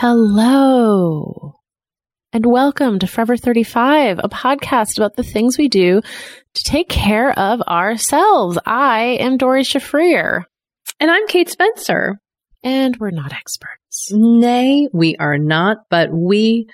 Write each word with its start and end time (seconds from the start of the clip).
Hello. 0.00 1.56
And 2.32 2.46
welcome 2.46 3.00
to 3.00 3.08
Forever 3.08 3.36
35, 3.36 4.20
a 4.20 4.28
podcast 4.28 4.96
about 4.96 5.16
the 5.16 5.24
things 5.24 5.58
we 5.58 5.66
do 5.66 6.02
to 6.54 6.62
take 6.62 6.88
care 6.88 7.36
of 7.36 7.60
ourselves. 7.62 8.60
I 8.64 9.16
am 9.18 9.38
Doree 9.38 9.64
Shafrir. 9.64 10.44
And 11.00 11.10
I'm 11.10 11.26
Kate 11.26 11.50
Spencer. 11.50 12.20
And 12.62 12.96
we're 12.98 13.10
not 13.10 13.32
experts. 13.32 14.12
Nay, 14.12 14.86
we 14.92 15.16
are 15.16 15.36
not, 15.36 15.78
but 15.90 16.12
we 16.12 16.68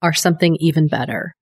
are 0.00 0.12
something 0.12 0.56
even 0.60 0.86
better. 0.86 1.34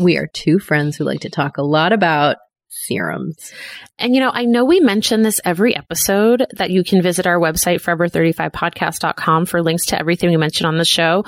We 0.00 0.16
are 0.16 0.26
two 0.26 0.58
friends 0.58 0.96
who 0.96 1.04
like 1.04 1.20
to 1.20 1.30
talk 1.30 1.58
a 1.58 1.62
lot 1.62 1.92
about 1.92 2.38
serums. 2.70 3.52
And 3.98 4.14
you 4.14 4.20
know, 4.20 4.30
I 4.32 4.44
know 4.44 4.64
we 4.64 4.80
mention 4.80 5.22
this 5.22 5.40
every 5.44 5.76
episode 5.76 6.46
that 6.56 6.70
you 6.70 6.82
can 6.84 7.02
visit 7.02 7.26
our 7.26 7.38
website, 7.38 7.82
forever35podcast.com 7.82 9.46
for 9.46 9.62
links 9.62 9.86
to 9.86 9.98
everything 9.98 10.30
we 10.30 10.36
mention 10.36 10.66
on 10.66 10.78
the 10.78 10.84
show. 10.84 11.24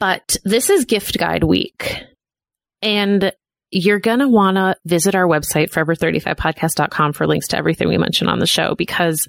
But 0.00 0.36
this 0.44 0.70
is 0.70 0.84
gift 0.86 1.18
guide 1.18 1.44
week. 1.44 2.02
And 2.82 3.32
you're 3.70 4.00
going 4.00 4.18
to 4.20 4.28
want 4.28 4.56
to 4.56 4.76
visit 4.84 5.14
our 5.14 5.26
website, 5.26 5.70
forever35podcast.com 5.70 7.12
for 7.12 7.26
links 7.26 7.48
to 7.48 7.56
everything 7.58 7.88
we 7.88 7.98
mention 7.98 8.28
on 8.28 8.38
the 8.38 8.46
show 8.46 8.74
because 8.76 9.26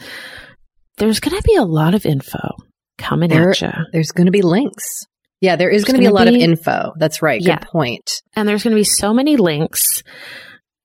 there's 0.97 1.19
going 1.19 1.35
to 1.35 1.43
be 1.43 1.55
a 1.55 1.63
lot 1.63 1.93
of 1.95 2.05
info 2.05 2.55
coming 2.97 3.29
There- 3.29 3.51
at 3.51 3.61
you. 3.61 3.71
There's 3.91 4.11
going 4.11 4.25
to 4.27 4.31
be 4.31 4.41
links. 4.41 5.05
Yeah, 5.41 5.57
there 5.57 5.69
is 5.69 5.83
going 5.83 5.95
to 5.95 5.99
be 5.99 6.05
a 6.05 6.11
lot 6.11 6.27
be- 6.27 6.35
of 6.35 6.41
info. 6.41 6.93
That's 6.97 7.21
right. 7.21 7.41
Yeah. 7.41 7.59
Good 7.59 7.67
point. 7.67 8.09
And 8.35 8.47
there's 8.47 8.63
going 8.63 8.75
to 8.75 8.79
be 8.79 8.85
so 8.85 9.13
many 9.13 9.35
links 9.35 10.01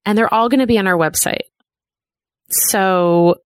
and 0.05 0.17
they're 0.17 0.33
all 0.33 0.49
going 0.49 0.61
to 0.61 0.67
be 0.67 0.79
on 0.79 0.87
our 0.87 0.97
website. 0.99 1.43
So 2.51 3.37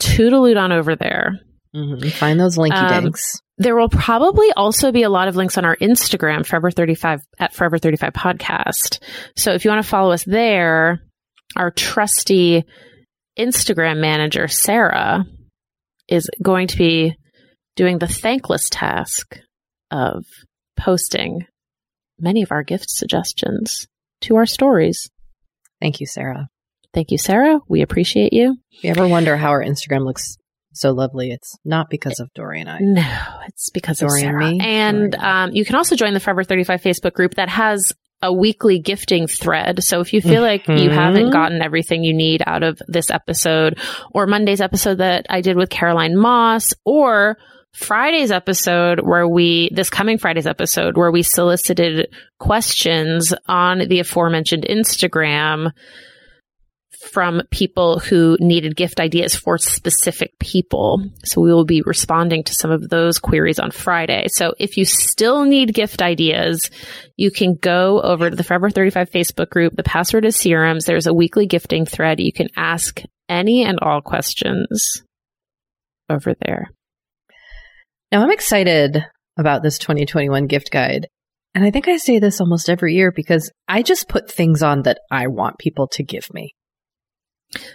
toodaloot 0.00 0.56
on 0.60 0.72
over 0.72 0.96
there. 0.96 1.40
hmm 1.74 2.08
Find 2.10 2.38
those 2.40 2.56
linky 2.56 2.72
Um, 2.82 3.04
dinks. 3.04 3.40
There 3.58 3.76
will 3.76 3.88
probably 3.90 4.50
also 4.56 4.90
be 4.90 5.02
a 5.02 5.10
lot 5.10 5.28
of 5.28 5.36
links 5.36 5.58
on 5.58 5.64
our 5.66 5.76
Instagram, 5.76 6.46
Forever 6.46 6.70
35 6.70 7.20
at 7.38 7.52
Forever 7.52 7.76
35 7.78 8.12
podcast. 8.14 9.02
So 9.36 9.52
if 9.52 9.64
you 9.64 9.70
want 9.70 9.82
to 9.84 9.88
follow 9.88 10.12
us 10.12 10.24
there, 10.24 11.02
our 11.56 11.70
trusty 11.70 12.64
Instagram 13.38 14.00
manager, 14.00 14.48
Sarah, 14.48 15.24
is 16.08 16.28
going 16.42 16.68
to 16.68 16.76
be 16.78 17.14
doing 17.76 17.98
the 17.98 18.08
thankless 18.08 18.68
task 18.70 19.38
of 19.90 20.24
posting 20.78 21.46
many 22.18 22.42
of 22.42 22.52
our 22.52 22.62
gift 22.62 22.88
suggestions 22.90 23.86
to 24.22 24.36
our 24.36 24.46
stories. 24.46 25.10
Thank 25.80 26.00
you, 26.00 26.06
Sarah. 26.06 26.48
Thank 26.92 27.10
you, 27.10 27.18
Sarah. 27.18 27.60
We 27.68 27.82
appreciate 27.82 28.32
you. 28.32 28.56
If 28.72 28.84
you 28.84 28.90
ever 28.90 29.06
wonder 29.06 29.36
how 29.36 29.50
our 29.50 29.62
Instagram 29.62 30.04
looks 30.04 30.36
so 30.72 30.90
lovely, 30.92 31.30
it's 31.30 31.56
not 31.64 31.88
because 31.90 32.20
of 32.20 32.30
Doree 32.34 32.60
and 32.60 32.68
I. 32.70 32.78
No, 32.80 33.16
it's 33.46 33.70
because 33.70 34.02
of 34.02 34.08
Doree 34.08 34.22
and 34.22 34.30
Sarah. 34.40 34.50
me. 34.50 34.60
And 34.60 35.14
um, 35.16 35.50
you 35.52 35.64
can 35.64 35.76
also 35.76 35.94
join 35.96 36.14
the 36.14 36.20
Forever 36.20 36.44
35 36.44 36.80
Facebook 36.82 37.12
group 37.12 37.34
that 37.34 37.48
has 37.48 37.92
a 38.22 38.32
weekly 38.32 38.78
gifting 38.80 39.26
thread. 39.26 39.82
So 39.82 40.00
if 40.00 40.12
you 40.12 40.20
feel 40.20 40.42
like 40.42 40.68
you 40.68 40.74
Mhm. 40.90 40.92
haven't 40.92 41.30
gotten 41.30 41.62
everything 41.62 42.04
you 42.04 42.12
need 42.12 42.42
out 42.46 42.62
of 42.62 42.78
this 42.86 43.08
episode 43.10 43.78
or 44.12 44.26
Monday's 44.26 44.60
episode 44.60 44.98
that 44.98 45.24
I 45.30 45.40
did 45.40 45.56
with 45.56 45.70
Caroline 45.70 46.16
Moss 46.16 46.74
or 46.84 47.38
Friday's 47.74 48.30
episode 48.30 49.00
where 49.00 49.26
we, 49.26 49.70
this 49.72 49.90
coming 49.90 50.18
Friday's 50.18 50.46
episode 50.46 50.96
where 50.96 51.10
we 51.10 51.22
solicited 51.22 52.12
questions 52.38 53.32
on 53.46 53.88
the 53.88 54.00
aforementioned 54.00 54.64
Instagram 54.68 55.72
from 57.00 57.42
people 57.50 57.98
who 57.98 58.36
needed 58.40 58.76
gift 58.76 59.00
ideas 59.00 59.34
for 59.34 59.56
specific 59.56 60.38
people. 60.38 61.02
So 61.24 61.40
we 61.40 61.52
will 61.52 61.64
be 61.64 61.82
responding 61.82 62.44
to 62.44 62.54
some 62.54 62.70
of 62.70 62.88
those 62.88 63.18
queries 63.18 63.58
on 63.58 63.70
Friday. 63.70 64.26
So 64.28 64.54
if 64.58 64.76
you 64.76 64.84
still 64.84 65.44
need 65.44 65.74
gift 65.74 66.02
ideas, 66.02 66.70
you 67.16 67.30
can 67.30 67.54
go 67.54 68.02
over 68.02 68.28
to 68.28 68.36
the 68.36 68.44
Forever 68.44 68.68
35 68.68 69.10
Facebook 69.10 69.48
group. 69.48 69.76
The 69.76 69.82
password 69.82 70.26
is 70.26 70.36
serums. 70.36 70.84
There's 70.84 71.06
a 71.06 71.14
weekly 71.14 71.46
gifting 71.46 71.86
thread. 71.86 72.20
You 72.20 72.32
can 72.32 72.48
ask 72.54 73.00
any 73.28 73.64
and 73.64 73.78
all 73.80 74.02
questions 74.02 75.02
over 76.10 76.34
there. 76.44 76.70
Now 78.12 78.22
I'm 78.22 78.30
excited 78.30 79.04
about 79.38 79.62
this 79.62 79.78
2021 79.78 80.46
gift 80.46 80.70
guide. 80.70 81.06
And 81.54 81.64
I 81.64 81.70
think 81.70 81.88
I 81.88 81.96
say 81.96 82.18
this 82.18 82.40
almost 82.40 82.68
every 82.68 82.94
year 82.94 83.12
because 83.14 83.50
I 83.66 83.82
just 83.82 84.08
put 84.08 84.30
things 84.30 84.62
on 84.62 84.82
that 84.82 84.98
I 85.10 85.26
want 85.26 85.58
people 85.58 85.88
to 85.92 86.04
give 86.04 86.26
me. 86.32 86.54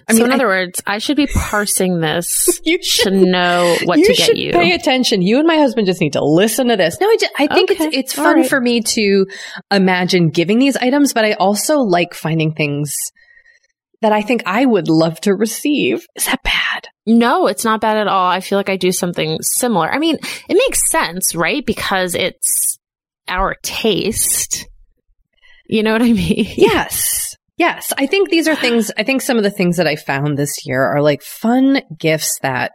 I 0.08 0.14
so 0.14 0.20
mean, 0.20 0.28
in 0.28 0.32
other 0.32 0.46
I, 0.46 0.62
words, 0.62 0.82
I 0.88 1.00
should 1.00 1.18
be 1.18 1.28
parsing 1.28 2.00
this 2.00 2.62
you 2.64 2.82
should, 2.82 3.12
to 3.12 3.12
know 3.12 3.76
what 3.84 3.98
to 3.98 4.14
get 4.14 4.38
you. 4.38 4.54
Pay 4.54 4.72
attention. 4.72 5.22
You 5.22 5.40
and 5.40 5.48
my 5.48 5.58
husband 5.58 5.88
just 5.88 6.00
need 6.00 6.14
to 6.14 6.24
listen 6.24 6.70
to 6.70 6.78
this. 6.78 6.98
No, 7.02 7.10
I, 7.10 7.18
just, 7.20 7.34
I 7.38 7.48
think 7.48 7.72
okay. 7.72 7.86
it's 7.86 7.98
it's 7.98 8.14
fun 8.14 8.38
right. 8.38 8.50
for 8.50 8.62
me 8.62 8.82
to 8.82 9.26
imagine 9.72 10.30
giving 10.30 10.60
these 10.60 10.78
items, 10.78 11.14
but 11.14 11.26
I 11.26 11.34
also 11.34 11.80
like 11.80 12.14
finding 12.14 12.54
things 12.54 12.94
that 14.02 14.14
I 14.14 14.22
think 14.22 14.44
I 14.46 14.66
would 14.66 14.88
love 14.88 15.20
to 15.22 15.34
receive. 15.34 16.06
Is 16.16 16.26
that 16.26 16.42
bad? 16.44 16.88
No, 17.06 17.48
it's 17.48 17.64
not 17.64 17.82
bad 17.82 17.98
at 17.98 18.08
all. 18.08 18.28
I 18.28 18.40
feel 18.40 18.58
like 18.58 18.70
I 18.70 18.78
do 18.78 18.92
something 18.92 19.38
similar. 19.42 19.92
I 19.92 20.00
mean, 20.00 20.18
it 20.50 20.54
makes 20.56 20.90
sense, 20.90 21.36
right? 21.36 21.64
Because 21.66 22.16
it's 22.16 22.80
our 23.28 23.56
taste. 23.62 24.68
You 25.68 25.84
know 25.84 25.94
what 25.94 26.02
I 26.02 26.14
mean? 26.14 26.46
Yes. 26.56 27.36
Yes. 27.58 27.94
I 27.98 28.06
think 28.06 28.30
these 28.30 28.48
are 28.48 28.56
things, 28.56 28.92
I 28.98 29.04
think 29.04 29.22
some 29.22 29.38
of 29.38 29.44
the 29.44 29.52
things 29.52 29.78
that 29.78 29.88
I 29.88 29.96
found 29.96 30.38
this 30.38 30.66
year 30.66 30.82
are 30.82 31.02
like 31.02 31.22
fun 31.22 31.82
gifts 31.98 32.40
that 32.42 32.74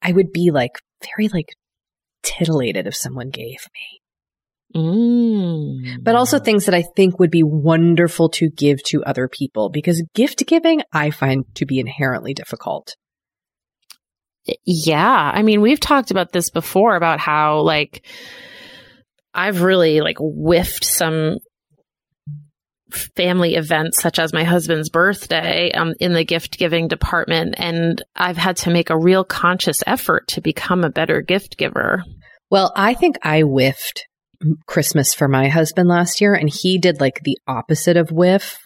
I 0.00 0.12
would 0.12 0.32
be 0.32 0.50
like 0.50 0.78
very 1.04 1.28
like 1.28 1.50
titillated 2.22 2.86
if 2.86 2.96
someone 2.96 3.28
gave 3.28 3.58
me. 3.74 4.00
Mm. 4.74 6.02
But 6.02 6.14
also 6.14 6.38
things 6.38 6.64
that 6.64 6.74
I 6.74 6.82
think 6.96 7.18
would 7.18 7.30
be 7.30 7.42
wonderful 7.42 8.30
to 8.30 8.48
give 8.48 8.82
to 8.84 9.04
other 9.04 9.28
people 9.28 9.68
because 9.68 10.02
gift 10.14 10.46
giving 10.46 10.82
I 10.92 11.10
find 11.10 11.44
to 11.56 11.66
be 11.66 11.78
inherently 11.78 12.32
difficult. 12.32 12.96
Yeah. 14.64 15.32
I 15.34 15.42
mean, 15.42 15.60
we've 15.60 15.80
talked 15.80 16.10
about 16.10 16.32
this 16.32 16.50
before 16.50 16.96
about 16.96 17.20
how 17.20 17.60
like 17.60 18.04
I've 19.34 19.62
really 19.62 20.00
like 20.00 20.16
whiffed 20.18 20.84
some 20.84 21.38
family 23.16 23.54
events 23.54 24.02
such 24.02 24.18
as 24.18 24.32
my 24.32 24.44
husband's 24.44 24.90
birthday 24.90 25.72
um, 25.72 25.94
in 25.98 26.12
the 26.12 26.24
gift 26.24 26.58
giving 26.58 26.88
department 26.88 27.54
and 27.56 28.02
I've 28.14 28.36
had 28.36 28.56
to 28.58 28.70
make 28.70 28.90
a 28.90 28.98
real 28.98 29.24
conscious 29.24 29.82
effort 29.86 30.28
to 30.28 30.40
become 30.40 30.84
a 30.84 30.90
better 30.90 31.22
gift 31.22 31.56
giver. 31.56 32.04
Well, 32.50 32.72
I 32.76 32.94
think 32.94 33.16
I 33.22 33.40
whiffed 33.40 34.06
Christmas 34.66 35.14
for 35.14 35.28
my 35.28 35.48
husband 35.48 35.88
last 35.88 36.20
year 36.20 36.34
and 36.34 36.50
he 36.52 36.78
did 36.78 37.00
like 37.00 37.20
the 37.22 37.38
opposite 37.46 37.96
of 37.96 38.12
whiff. 38.12 38.58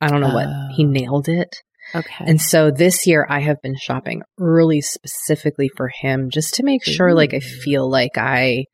I 0.00 0.08
don't 0.08 0.20
know 0.20 0.34
what. 0.34 0.74
He 0.76 0.84
oh. 0.84 0.88
nailed 0.88 1.28
it. 1.28 1.56
Okay. 1.94 2.24
And 2.26 2.40
so 2.40 2.70
this 2.70 3.06
year 3.06 3.26
I 3.28 3.40
have 3.40 3.60
been 3.62 3.76
shopping 3.76 4.22
early 4.40 4.80
specifically 4.80 5.68
for 5.68 5.88
him 5.88 6.30
just 6.30 6.54
to 6.54 6.62
make 6.62 6.84
sure 6.84 7.14
like 7.14 7.34
I 7.34 7.40
feel 7.40 7.88
like 7.88 8.18
I 8.18 8.64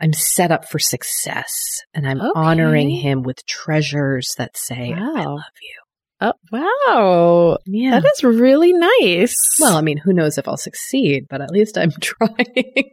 I'm 0.00 0.12
set 0.12 0.50
up 0.50 0.68
for 0.68 0.78
success 0.78 1.82
and 1.94 2.08
I'm 2.08 2.20
okay. 2.20 2.30
honoring 2.34 2.90
him 2.90 3.22
with 3.22 3.44
treasures 3.46 4.34
that 4.38 4.56
say 4.56 4.94
wow. 4.96 5.14
I 5.16 5.24
love 5.24 5.42
you. 5.62 5.76
Oh, 6.22 6.32
wow. 6.52 7.58
Yeah. 7.64 7.98
That 7.98 8.12
is 8.14 8.22
really 8.22 8.74
nice. 8.74 9.34
Well, 9.58 9.76
I 9.76 9.80
mean, 9.80 9.96
who 9.96 10.12
knows 10.12 10.36
if 10.36 10.46
I'll 10.46 10.58
succeed, 10.58 11.26
but 11.30 11.40
at 11.40 11.50
least 11.50 11.78
I'm 11.78 11.90
trying. 12.00 12.92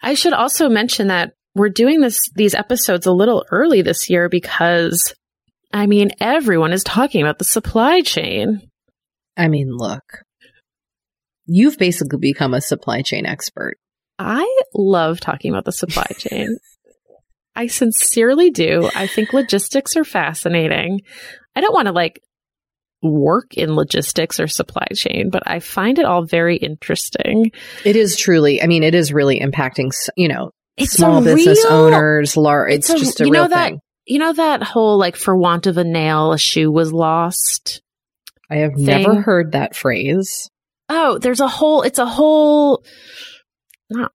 I 0.00 0.14
should 0.14 0.32
also 0.32 0.68
mention 0.68 1.08
that 1.08 1.32
we're 1.56 1.70
doing 1.70 2.00
this 2.00 2.20
these 2.34 2.54
episodes 2.54 3.06
a 3.06 3.12
little 3.12 3.44
early 3.50 3.82
this 3.82 4.08
year 4.08 4.28
because 4.28 5.14
I 5.76 5.86
mean, 5.86 6.12
everyone 6.20 6.72
is 6.72 6.82
talking 6.82 7.20
about 7.20 7.38
the 7.38 7.44
supply 7.44 8.00
chain. 8.00 8.62
I 9.36 9.48
mean, 9.48 9.68
look. 9.70 10.22
You've 11.44 11.76
basically 11.76 12.18
become 12.18 12.54
a 12.54 12.62
supply 12.62 13.02
chain 13.02 13.26
expert. 13.26 13.76
I 14.18 14.62
love 14.72 15.20
talking 15.20 15.52
about 15.52 15.66
the 15.66 15.72
supply 15.72 16.06
chain. 16.18 16.56
I 17.54 17.66
sincerely 17.66 18.48
do. 18.48 18.88
I 18.94 19.06
think 19.06 19.34
logistics 19.34 19.98
are 19.98 20.04
fascinating. 20.04 21.02
I 21.54 21.60
don't 21.60 21.74
want 21.74 21.88
to 21.88 21.92
like 21.92 22.22
work 23.02 23.52
in 23.52 23.74
logistics 23.74 24.40
or 24.40 24.46
supply 24.46 24.86
chain, 24.94 25.28
but 25.28 25.42
I 25.44 25.60
find 25.60 25.98
it 25.98 26.06
all 26.06 26.24
very 26.24 26.56
interesting. 26.56 27.52
It 27.84 27.96
is 27.96 28.16
truly, 28.16 28.62
I 28.62 28.66
mean, 28.66 28.82
it 28.82 28.94
is 28.94 29.12
really 29.12 29.40
impacting, 29.40 29.92
you 30.16 30.28
know, 30.28 30.52
it's 30.78 30.92
small 30.92 31.22
business 31.22 31.62
real, 31.66 31.74
owners, 31.74 32.34
large, 32.34 32.72
it's, 32.72 32.88
it's 32.88 33.02
a, 33.02 33.04
just 33.04 33.20
a 33.20 33.24
real 33.26 33.48
that, 33.48 33.68
thing. 33.68 33.80
You 34.06 34.20
know 34.20 34.32
that 34.32 34.62
whole 34.62 34.98
like 34.98 35.16
for 35.16 35.36
want 35.36 35.66
of 35.66 35.76
a 35.76 35.84
nail, 35.84 36.32
a 36.32 36.38
shoe 36.38 36.70
was 36.70 36.92
lost? 36.92 37.82
I 38.48 38.56
have 38.56 38.74
thing? 38.74 38.86
never 38.86 39.20
heard 39.20 39.52
that 39.52 39.74
phrase. 39.74 40.48
Oh, 40.88 41.18
there's 41.18 41.40
a 41.40 41.48
whole, 41.48 41.82
it's 41.82 41.98
a 41.98 42.06
whole, 42.06 42.84
not 43.90 44.12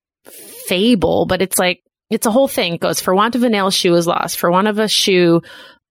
fable, 0.67 1.25
but 1.25 1.41
it's 1.41 1.59
like, 1.59 1.83
it's 2.09 2.25
a 2.25 2.31
whole 2.31 2.47
thing. 2.47 2.75
It 2.75 2.81
goes 2.81 3.01
for 3.01 3.13
want 3.13 3.35
of 3.35 3.43
a 3.43 3.49
nail, 3.49 3.67
a 3.67 3.71
shoe 3.71 3.91
was 3.91 4.07
lost. 4.07 4.39
For 4.39 4.49
want 4.49 4.69
of 4.69 4.79
a 4.79 4.87
shoe, 4.87 5.41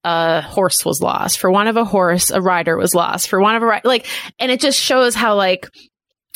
a 0.05 0.41
horse 0.41 0.85
was 0.85 1.03
lost. 1.03 1.39
For 1.39 1.51
want 1.51 1.69
of 1.69 1.77
a 1.77 1.85
horse, 1.85 2.31
a 2.31 2.41
rider 2.41 2.79
was 2.79 2.95
lost. 2.95 3.29
For 3.29 3.41
want 3.41 3.59
of 3.59 3.63
a 3.63 3.67
rider, 3.67 3.89
like, 3.89 4.07
and 4.39 4.51
it 4.51 4.61
just 4.61 4.81
shows 4.81 5.15
how 5.15 5.35
like 5.37 5.69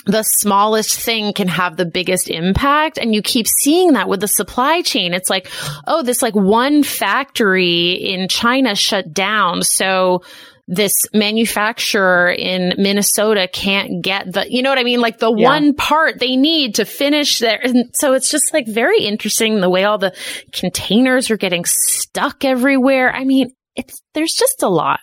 the 0.07 0.23
smallest 0.23 1.01
thing 1.01 1.33
can 1.33 1.49
have 1.49 1.77
the 1.77 1.87
biggest 1.87 2.29
impact. 2.29 2.99
And 2.99 3.15
you 3.15 3.23
keep 3.23 3.47
seeing 3.49 3.93
that 3.93 4.09
with 4.09 4.21
the 4.21 4.29
supply 4.29 4.83
chain. 4.83 5.15
It's 5.15 5.31
like, 5.31 5.49
oh, 5.87 6.03
this 6.03 6.23
like 6.23 6.35
one 6.35 6.83
factory 6.83 7.93
in 7.93 8.29
China 8.29 8.75
shut 8.75 9.13
down. 9.13 9.63
So 9.63 10.23
this 10.67 10.93
manufacturer 11.13 12.31
in 12.31 12.75
Minnesota 12.79 13.49
can't 13.53 14.03
get 14.03 14.33
the, 14.33 14.47
you 14.49 14.63
know 14.63 14.71
what 14.71 14.79
I 14.79 14.85
mean? 14.85 15.01
Like 15.01 15.19
the 15.19 15.35
yeah. 15.35 15.45
one 15.45 15.75
part 15.75 16.19
they 16.19 16.37
need 16.37 16.77
to 16.77 16.85
finish 16.85 17.39
there. 17.39 17.61
And 17.63 17.91
so 17.95 18.15
it's 18.15 18.31
just 18.31 18.53
like 18.53 18.67
very 18.67 19.05
interesting 19.05 19.61
the 19.61 19.69
way 19.69 19.85
all 19.85 19.99
the 19.99 20.15
containers 20.53 21.31
are 21.31 21.37
getting 21.37 21.65
stuck 21.67 22.45
everywhere. 22.45 23.13
I 23.15 23.25
mean, 23.25 23.51
it's, 23.77 24.01
there's 24.15 24.33
just 24.33 24.63
a 24.63 24.69
lot. 24.69 25.01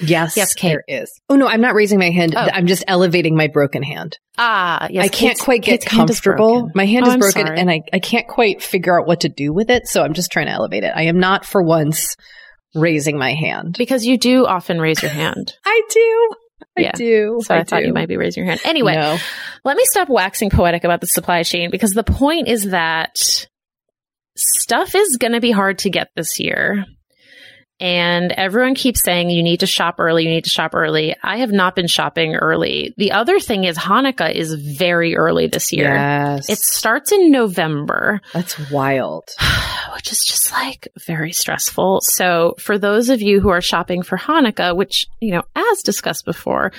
Yes, 0.00 0.36
yes, 0.36 0.54
Kate. 0.54 0.68
there 0.68 0.84
is. 0.86 1.10
Oh 1.28 1.36
no, 1.36 1.46
I'm 1.46 1.60
not 1.60 1.74
raising 1.74 1.98
my 1.98 2.10
hand. 2.10 2.34
Oh. 2.36 2.40
I'm 2.40 2.66
just 2.66 2.84
elevating 2.86 3.36
my 3.36 3.48
broken 3.48 3.82
hand. 3.82 4.18
Ah, 4.36 4.86
yes. 4.90 5.04
I 5.04 5.08
can't 5.08 5.32
Kate's, 5.32 5.42
quite 5.42 5.62
get 5.62 5.80
Kate's 5.80 5.92
comfortable. 5.92 6.60
Hand 6.60 6.72
my 6.74 6.86
hand 6.86 7.06
oh, 7.06 7.10
is 7.10 7.16
broken 7.16 7.48
and 7.48 7.70
I, 7.70 7.82
I 7.92 7.98
can't 7.98 8.28
quite 8.28 8.62
figure 8.62 8.98
out 8.98 9.06
what 9.06 9.20
to 9.20 9.28
do 9.28 9.52
with 9.52 9.70
it. 9.70 9.88
So 9.88 10.02
I'm 10.02 10.14
just 10.14 10.30
trying 10.30 10.46
to 10.46 10.52
elevate 10.52 10.84
it. 10.84 10.92
I 10.94 11.02
am 11.02 11.18
not 11.18 11.44
for 11.44 11.62
once 11.62 12.14
raising 12.74 13.18
my 13.18 13.34
hand. 13.34 13.76
Because 13.76 14.04
you 14.04 14.18
do 14.18 14.46
often 14.46 14.80
raise 14.80 15.02
your 15.02 15.10
hand. 15.10 15.54
I 15.64 15.82
do. 15.90 16.28
I 16.76 16.80
yeah. 16.82 16.92
do. 16.92 17.40
So 17.42 17.54
I, 17.54 17.58
I 17.58 17.64
thought 17.64 17.84
you 17.84 17.92
might 17.92 18.08
be 18.08 18.16
raising 18.16 18.44
your 18.44 18.50
hand. 18.50 18.60
Anyway, 18.64 18.94
no. 18.94 19.18
let 19.64 19.76
me 19.76 19.84
stop 19.84 20.08
waxing 20.08 20.50
poetic 20.50 20.84
about 20.84 21.00
the 21.00 21.06
supply 21.06 21.42
chain 21.42 21.70
because 21.70 21.90
the 21.90 22.04
point 22.04 22.48
is 22.48 22.70
that 22.70 23.16
stuff 24.36 24.94
is 24.94 25.16
going 25.16 25.32
to 25.32 25.40
be 25.40 25.50
hard 25.50 25.78
to 25.80 25.90
get 25.90 26.08
this 26.14 26.38
year. 26.38 26.84
And 27.80 28.32
everyone 28.32 28.74
keeps 28.74 29.02
saying 29.04 29.30
you 29.30 29.42
need 29.42 29.60
to 29.60 29.66
shop 29.66 29.96
early, 29.98 30.24
you 30.24 30.30
need 30.30 30.44
to 30.44 30.50
shop 30.50 30.74
early. 30.74 31.14
I 31.22 31.38
have 31.38 31.52
not 31.52 31.76
been 31.76 31.86
shopping 31.86 32.34
early. 32.34 32.92
The 32.96 33.12
other 33.12 33.38
thing 33.38 33.64
is 33.64 33.78
Hanukkah 33.78 34.34
is 34.34 34.52
very 34.54 35.16
early 35.16 35.46
this 35.46 35.72
year. 35.72 35.94
Yes. 35.94 36.50
It 36.50 36.58
starts 36.58 37.12
in 37.12 37.30
November. 37.30 38.20
That's 38.32 38.70
wild. 38.70 39.28
Which 39.94 40.10
is 40.10 40.24
just 40.26 40.50
like 40.50 40.88
very 41.06 41.32
stressful. 41.32 42.00
So 42.02 42.56
for 42.58 42.78
those 42.78 43.10
of 43.10 43.22
you 43.22 43.40
who 43.40 43.50
are 43.50 43.60
shopping 43.60 44.02
for 44.02 44.18
Hanukkah, 44.18 44.76
which, 44.76 45.06
you 45.20 45.32
know, 45.32 45.42
as 45.54 45.82
discussed 45.82 46.24
before, 46.24 46.72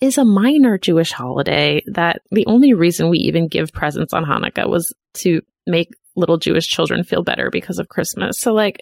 is 0.00 0.18
a 0.18 0.24
minor 0.24 0.78
Jewish 0.78 1.12
holiday 1.12 1.82
that 1.86 2.22
the 2.30 2.46
only 2.46 2.74
reason 2.74 3.08
we 3.08 3.18
even 3.18 3.48
give 3.48 3.72
presents 3.72 4.12
on 4.12 4.24
Hanukkah 4.24 4.68
was 4.68 4.92
to 5.14 5.40
make 5.66 5.90
little 6.16 6.38
Jewish 6.38 6.66
children 6.68 7.04
feel 7.04 7.22
better 7.22 7.50
because 7.50 7.78
of 7.78 7.88
Christmas. 7.88 8.38
So 8.38 8.52
like, 8.52 8.80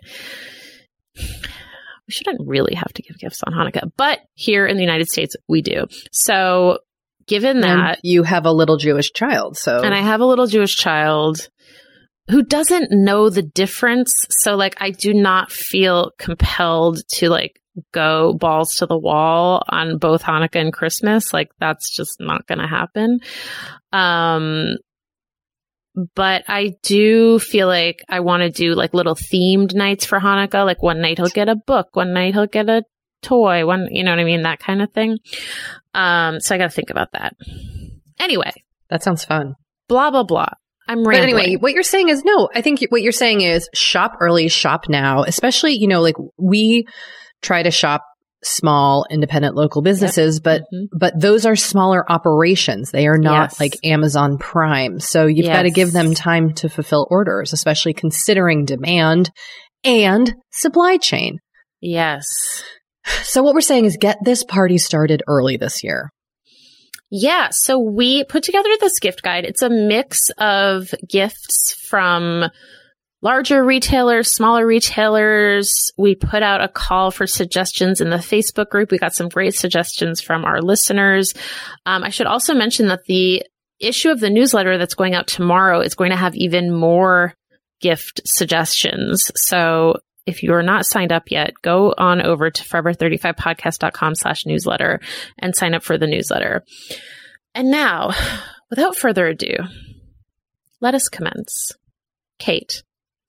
we 1.17 2.11
shouldn't 2.11 2.47
really 2.47 2.75
have 2.75 2.93
to 2.95 3.03
give 3.03 3.19
gifts 3.19 3.43
on 3.47 3.53
Hanukkah, 3.53 3.91
but 3.97 4.21
here 4.35 4.67
in 4.67 4.77
the 4.77 4.83
United 4.83 5.09
States, 5.09 5.37
we 5.49 5.63
do. 5.63 5.87
So, 6.11 6.79
given 7.27 7.61
that 7.61 7.69
and 7.69 7.97
you 8.03 8.23
have 8.23 8.47
a 8.47 8.53
little 8.53 8.77
Jewish 8.77 9.13
child, 9.13 9.57
so 9.57 9.83
and 9.83 9.95
I 9.95 10.01
have 10.01 10.21
a 10.21 10.27
little 10.27 10.47
Jewish 10.47 10.77
child 10.77 11.49
who 12.31 12.43
doesn't 12.43 12.91
know 12.91 13.31
the 13.31 13.43
difference, 13.43 14.27
so 14.31 14.57
like 14.57 14.77
I 14.81 14.91
do 14.91 15.15
not 15.15 15.51
feel 15.51 16.13
compelled 16.19 17.01
to 17.15 17.29
like 17.29 17.61
go 17.93 18.35
balls 18.35 18.77
to 18.77 18.87
the 18.87 18.99
wall 18.99 19.63
on 19.69 19.99
both 19.99 20.23
Hanukkah 20.23 20.61
and 20.61 20.73
Christmas. 20.73 21.33
Like 21.33 21.51
that's 21.59 21.95
just 21.95 22.17
not 22.21 22.47
going 22.47 22.59
to 22.59 22.67
happen. 22.67 23.21
Um, 23.93 24.77
but 26.15 26.45
I 26.49 26.75
do 26.83 27.39
feel 27.39 27.67
like 27.67 28.03
I 28.09 28.21
want 28.21 28.43
to 28.43 28.51
do 28.51 28.75
like 28.75 28.95
little 28.95 29.15
themed 29.15 29.75
nights 29.75 30.05
for 30.05 30.19
Hanukkah. 30.19 30.65
Like 30.65 30.83
one 30.83 31.01
night 31.01 31.19
he'll 31.19 31.29
get 31.29 31.49
a 31.49 31.57
book, 31.57 31.89
one 31.93 32.13
night 32.13 32.35
he'll 32.35 32.47
get 32.47 32.69
a 32.69 32.85
toy, 33.23 33.67
one, 33.67 33.89
you 33.91 34.05
know 34.05 34.11
what 34.11 34.21
I 34.21 34.25
mean? 34.25 34.43
That 34.43 34.59
kind 34.59 34.83
of 34.83 34.93
thing. 34.93 35.19
Um, 35.95 36.41
so 36.41 36.55
I 36.55 36.59
got 36.59 36.71
to 36.71 36.75
think 36.75 36.91
about 36.91 37.13
that. 37.13 37.35
Anyway. 38.19 38.53
That 38.89 39.03
sounds 39.03 39.25
fun. 39.25 39.55
Blah, 39.89 40.11
blah, 40.11 40.25
blah. 40.25 40.49
I'm 40.89 41.07
rambling. 41.07 41.35
But 41.35 41.43
anyway, 41.43 41.57
what 41.57 41.73
you're 41.73 41.83
saying 41.83 42.09
is 42.09 42.25
no, 42.25 42.49
I 42.55 42.61
think 42.61 42.83
what 42.91 43.03
you're 43.03 43.13
saying 43.13 43.43
is 43.43 43.69
shop 43.75 44.17
early, 44.21 44.49
shop 44.49 44.89
now, 44.89 45.23
especially, 45.23 45.75
you 45.75 45.87
know, 45.87 46.01
like 46.03 46.17
we 46.37 46.87
try 47.41 47.63
to 47.63 47.71
shop 47.71 48.05
small 48.45 49.07
independent 49.11 49.55
local 49.55 49.83
businesses, 49.83 50.37
yep. 50.37 50.43
but 50.43 50.63
mm-hmm. 50.63 50.97
but 50.99 51.19
those 51.19 51.47
are 51.47 51.57
smaller 51.57 52.11
operations. 52.11 52.91
They 52.91 53.07
are 53.07 53.19
not 53.19 53.53
yes. 53.53 53.61
like 53.61 53.77
Amazon 53.85 54.39
Prime. 54.39 55.01
So 55.01 55.27
you've 55.27 55.47
yes. 55.47 55.57
got 55.57 55.63
to 55.63 55.71
give 55.71 55.93
them 55.93 56.15
time 56.15 56.55
to 56.55 56.69
fulfill 56.69 57.07
orders, 57.11 57.53
especially 57.53 57.95
considering 57.95 58.65
demand 58.65 59.31
and 59.85 60.35
supply 60.51 60.97
chain. 60.97 61.39
Yes. 61.81 62.25
So 63.23 63.43
what 63.43 63.55
we're 63.55 63.61
saying 63.61 63.85
is 63.85 63.97
get 64.01 64.19
this 64.25 64.45
party 64.45 64.79
started 64.79 65.23
early 65.27 65.57
this 65.57 65.83
year. 65.83 66.11
Yeah, 67.15 67.49
so 67.51 67.79
we 67.79 68.25
put 68.25 68.43
together 68.43 68.71
this 68.81 68.99
gift 68.99 69.23
guide. 69.23 69.45
It's 69.45 69.61
a 69.61 69.69
mix 69.69 70.31
of 70.39 70.95
gifts 71.11 71.75
from 71.89 72.45
larger 73.23 73.65
retailers, 73.65 74.31
smaller 74.33 74.67
retailers. 74.67 75.93
We 75.97 76.15
put 76.15 76.43
out 76.43 76.61
a 76.61 76.69
call 76.69 77.11
for 77.11 77.27
suggestions 77.27 78.01
in 78.01 78.11
the 78.11 78.17
Facebook 78.17 78.69
group. 78.69 78.91
We 78.91 78.99
got 78.99 79.15
some 79.15 79.29
great 79.29 79.55
suggestions 79.55 80.21
from 80.21 80.45
our 80.45 80.61
listeners. 80.61 81.33
Um, 81.87 82.03
I 82.03 82.11
should 82.11 82.27
also 82.27 82.53
mention 82.53 82.89
that 82.89 83.05
the 83.07 83.45
issue 83.81 84.11
of 84.11 84.21
the 84.21 84.31
newsletter 84.31 84.77
that's 84.77 84.95
going 84.95 85.15
out 85.15 85.29
tomorrow 85.29 85.81
is 85.81 85.95
going 85.95 86.11
to 86.11 86.17
have 86.17 86.35
even 86.35 86.75
more 86.75 87.35
gift 87.81 88.21
suggestions. 88.25 89.31
So 89.37 89.95
if 90.27 90.43
you're 90.43 90.63
not 90.63 90.87
signed 90.87 91.13
up 91.13 91.31
yet, 91.31 91.53
go 91.63 91.95
on 91.97 92.23
over 92.23 92.51
to 92.51 92.65
forever35podcast.com 92.65 94.15
slash 94.15 94.47
newsletter 94.47 95.01
and 95.39 95.55
sign 95.55 95.75
up 95.75 95.83
for 95.83 95.99
the 95.99 96.07
newsletter. 96.07 96.65
And 97.55 97.71
now, 97.71 98.13
without 98.71 98.97
further 98.97 99.27
ado, 99.27 99.57
let 100.81 100.95
us 100.95 101.09
commence. 101.09 101.73
Kate, 102.39 102.83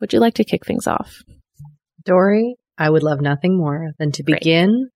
would 0.03 0.11
you 0.11 0.19
like 0.19 0.33
to 0.33 0.43
kick 0.43 0.65
things 0.65 0.85
off? 0.85 1.23
Doree, 2.03 2.57
I 2.77 2.89
would 2.89 3.03
love 3.03 3.21
nothing 3.21 3.57
more 3.57 3.93
than 3.99 4.11
to 4.11 4.23
begin 4.23 4.69
Great. 4.69 4.91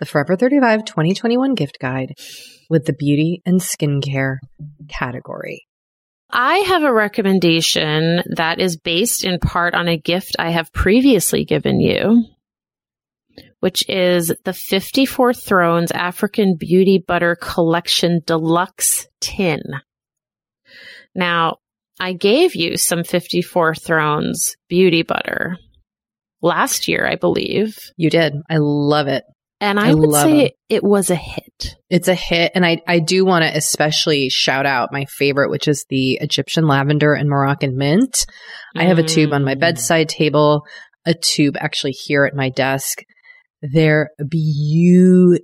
the 0.00 0.06
Forever 0.06 0.34
35 0.34 0.84
2021 0.84 1.54
gift 1.54 1.78
guide 1.80 2.14
with 2.68 2.84
the 2.84 2.92
beauty 2.92 3.40
and 3.46 3.60
skincare 3.60 4.38
category. 4.88 5.64
I 6.28 6.56
have 6.56 6.82
a 6.82 6.92
recommendation 6.92 8.20
that 8.34 8.58
is 8.58 8.76
based 8.76 9.24
in 9.24 9.38
part 9.38 9.76
on 9.76 9.86
a 9.86 9.96
gift 9.96 10.34
I 10.40 10.50
have 10.50 10.72
previously 10.72 11.44
given 11.44 11.78
you, 11.78 12.24
which 13.60 13.88
is 13.88 14.34
the 14.42 14.52
54 14.52 15.34
Thrones 15.34 15.92
African 15.92 16.56
Beauty 16.58 16.98
Butter 16.98 17.36
Collection 17.40 18.22
Deluxe 18.26 19.06
Tin. 19.20 19.62
Now, 21.14 21.58
I 22.00 22.12
gave 22.12 22.54
you 22.54 22.76
some 22.76 23.04
54 23.04 23.74
Thrones 23.74 24.56
beauty 24.68 25.02
butter 25.02 25.58
last 26.40 26.88
year, 26.88 27.06
I 27.06 27.16
believe. 27.16 27.76
You 27.96 28.10
did. 28.10 28.34
I 28.48 28.58
love 28.58 29.08
it. 29.08 29.24
And 29.60 29.80
I, 29.80 29.90
I 29.90 29.94
would 29.94 30.12
say 30.12 30.38
them. 30.38 30.50
it 30.68 30.84
was 30.84 31.10
a 31.10 31.16
hit. 31.16 31.74
It's 31.90 32.06
a 32.06 32.14
hit. 32.14 32.52
And 32.54 32.64
I, 32.64 32.80
I 32.86 33.00
do 33.00 33.24
want 33.24 33.42
to 33.42 33.56
especially 33.56 34.28
shout 34.28 34.66
out 34.66 34.92
my 34.92 35.04
favorite, 35.06 35.50
which 35.50 35.66
is 35.66 35.84
the 35.88 36.12
Egyptian 36.20 36.68
lavender 36.68 37.12
and 37.12 37.28
Moroccan 37.28 37.76
mint. 37.76 38.24
Mm. 38.76 38.82
I 38.82 38.84
have 38.84 39.00
a 39.00 39.02
tube 39.02 39.32
on 39.32 39.44
my 39.44 39.56
mm. 39.56 39.60
bedside 39.60 40.08
table, 40.08 40.62
a 41.04 41.14
tube 41.14 41.56
actually 41.58 41.90
here 41.90 42.24
at 42.24 42.36
my 42.36 42.50
desk. 42.50 43.02
They're 43.60 44.10
beautiful 44.28 45.40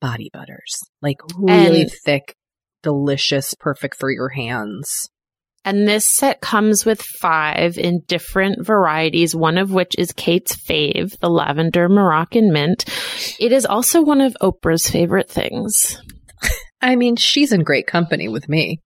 body 0.00 0.30
butters, 0.32 0.80
like 1.00 1.18
really 1.38 1.82
and 1.82 1.92
thick, 2.04 2.34
delicious, 2.82 3.54
perfect 3.54 3.96
for 3.96 4.10
your 4.10 4.28
hands. 4.28 5.10
And 5.64 5.86
this 5.86 6.08
set 6.08 6.40
comes 6.40 6.86
with 6.86 7.02
five 7.02 7.76
in 7.76 8.00
different 8.06 8.64
varieties, 8.64 9.36
one 9.36 9.58
of 9.58 9.72
which 9.72 9.94
is 9.98 10.12
Kate's 10.12 10.56
fave, 10.56 11.18
the 11.18 11.28
lavender 11.28 11.88
Moroccan 11.88 12.50
mint. 12.50 12.86
It 13.38 13.52
is 13.52 13.66
also 13.66 14.00
one 14.00 14.22
of 14.22 14.36
Oprah's 14.40 14.88
favorite 14.88 15.28
things. 15.28 16.00
I 16.80 16.96
mean, 16.96 17.16
she's 17.16 17.52
in 17.52 17.62
great 17.62 17.86
company 17.86 18.28
with 18.28 18.48
me. 18.48 18.80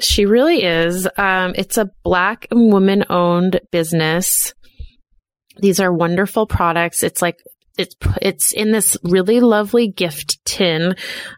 She 0.00 0.26
really 0.26 0.64
is. 0.64 1.08
Um, 1.16 1.54
it's 1.56 1.78
a 1.78 1.90
black 2.02 2.48
woman 2.50 3.04
owned 3.08 3.60
business. 3.70 4.52
These 5.58 5.80
are 5.80 5.92
wonderful 5.92 6.46
products. 6.46 7.02
It's 7.02 7.22
like 7.22 7.36
it's 7.78 7.94
it's 8.20 8.52
in 8.52 8.72
this 8.72 8.96
really 9.04 9.40
lovely 9.40 9.88
gift 9.88 10.44
tin. 10.44 10.94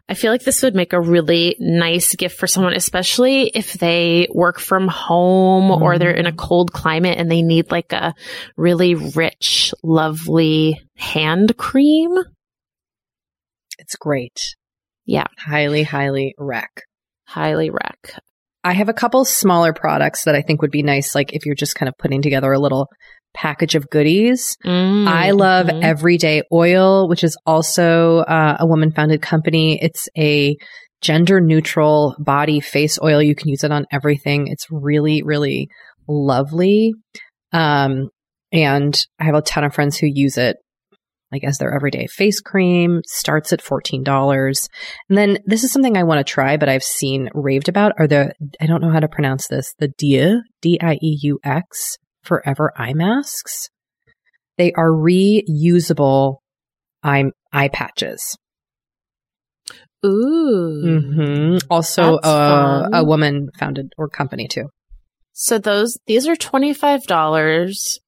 I 0.09 0.15
feel 0.15 0.31
like 0.31 0.43
this 0.43 0.63
would 0.63 0.75
make 0.75 0.93
a 0.93 0.99
really 0.99 1.55
nice 1.59 2.15
gift 2.15 2.37
for 2.37 2.47
someone, 2.47 2.73
especially 2.73 3.47
if 3.47 3.73
they 3.73 4.27
work 4.33 4.59
from 4.59 4.87
home 4.87 5.69
mm. 5.69 5.81
or 5.81 5.97
they're 5.97 6.11
in 6.11 6.25
a 6.25 6.33
cold 6.33 6.73
climate 6.73 7.17
and 7.17 7.31
they 7.31 7.43
need 7.43 7.71
like 7.71 7.93
a 7.93 8.13
really 8.57 8.95
rich, 8.95 9.73
lovely 9.83 10.81
hand 10.97 11.55
cream. 11.57 12.11
It's 13.77 13.95
great. 13.95 14.39
Yeah. 15.05 15.27
Highly, 15.37 15.83
highly 15.83 16.33
rec. 16.37 16.83
Highly 17.25 17.69
rec. 17.69 18.15
I 18.63 18.73
have 18.73 18.89
a 18.89 18.93
couple 18.93 19.25
smaller 19.25 19.73
products 19.73 20.25
that 20.25 20.35
I 20.35 20.41
think 20.41 20.61
would 20.61 20.71
be 20.71 20.83
nice, 20.83 21.15
like 21.15 21.33
if 21.33 21.45
you're 21.45 21.55
just 21.55 21.75
kind 21.75 21.89
of 21.89 21.97
putting 21.97 22.21
together 22.21 22.51
a 22.51 22.59
little 22.59 22.89
package 23.33 23.75
of 23.75 23.89
goodies. 23.89 24.57
Mm-hmm. 24.65 25.07
I 25.07 25.31
love 25.31 25.69
Everyday 25.69 26.43
Oil, 26.51 27.07
which 27.07 27.23
is 27.23 27.37
also 27.45 28.19
uh, 28.19 28.57
a 28.59 28.67
woman 28.67 28.91
founded 28.91 29.21
company. 29.21 29.79
It's 29.81 30.07
a 30.17 30.57
gender 31.01 31.41
neutral 31.41 32.15
body 32.19 32.59
face 32.59 32.99
oil. 33.01 33.21
You 33.21 33.35
can 33.35 33.49
use 33.49 33.63
it 33.63 33.71
on 33.71 33.85
everything. 33.91 34.47
It's 34.47 34.67
really, 34.69 35.23
really 35.23 35.69
lovely. 36.07 36.93
Um, 37.51 38.09
and 38.51 38.97
I 39.19 39.25
have 39.25 39.35
a 39.35 39.41
ton 39.41 39.63
of 39.63 39.73
friends 39.73 39.97
who 39.97 40.07
use 40.07 40.37
it 40.37 40.57
like 41.31 41.43
as 41.43 41.57
their 41.57 41.73
everyday 41.73 42.07
face 42.07 42.41
cream 42.41 43.01
starts 43.05 43.53
at 43.53 43.63
$14 43.63 44.67
and 45.09 45.17
then 45.17 45.37
this 45.45 45.63
is 45.63 45.71
something 45.71 45.97
i 45.97 46.03
want 46.03 46.19
to 46.19 46.29
try 46.29 46.57
but 46.57 46.67
i've 46.67 46.83
seen 46.83 47.29
raved 47.33 47.69
about 47.69 47.93
are 47.97 48.07
the 48.07 48.33
i 48.59 48.65
don't 48.65 48.81
know 48.81 48.91
how 48.91 48.99
to 48.99 49.07
pronounce 49.07 49.47
this 49.47 49.73
the 49.79 49.87
Dieux 49.97 50.41
d-i-e-u-x 50.61 51.97
forever 52.23 52.71
eye 52.75 52.93
masks. 52.93 53.69
They 54.57 54.73
are 54.73 54.89
reusable 54.89 56.37
eye, 57.03 57.25
eye 57.51 57.69
patches. 57.69 58.37
Ooh. 60.05 60.81
Mm-hmm. 60.83 61.57
Also, 61.69 62.15
uh, 62.17 62.89
a 62.93 63.03
woman 63.03 63.49
founded 63.57 63.93
or 63.97 64.09
company 64.09 64.47
too. 64.47 64.69
So 65.33 65.57
those, 65.57 65.97
these 66.07 66.27
are 66.27 66.35
$25. 66.35 67.99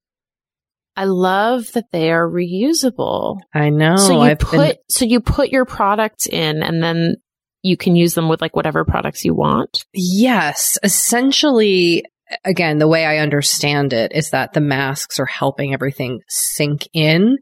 I 0.96 1.05
love 1.05 1.72
that 1.74 1.86
they 1.91 2.12
are 2.12 2.27
reusable. 2.27 3.39
I 3.53 3.70
know. 3.70 3.96
So 3.96 4.13
you 4.13 4.20
I've 4.20 4.39
put, 4.39 4.58
been... 4.58 4.75
so 4.89 5.05
you 5.05 5.20
put 5.22 5.50
your 5.50 5.65
products 5.65 6.27
in 6.27 6.62
and 6.62 6.84
then 6.84 7.15
you 7.63 7.77
can 7.77 7.96
use 7.96 8.13
them 8.13 8.29
with 8.29 8.41
like 8.41 8.55
whatever 8.55 8.86
products 8.86 9.24
you 9.25 9.34
want. 9.34 9.86
Yes. 9.93 10.77
Essentially, 10.84 12.05
again, 12.44 12.78
the 12.78 12.88
way 12.88 13.06
I 13.06 13.18
understand 13.18 13.94
it 13.94 14.12
is 14.13 14.30
that 14.32 14.54
the 14.54 14.62
masks 14.62 15.20
are 15.20 15.25
helping 15.25 15.74
everything 15.74 16.22
sink 16.30 16.88
in. 16.94 17.38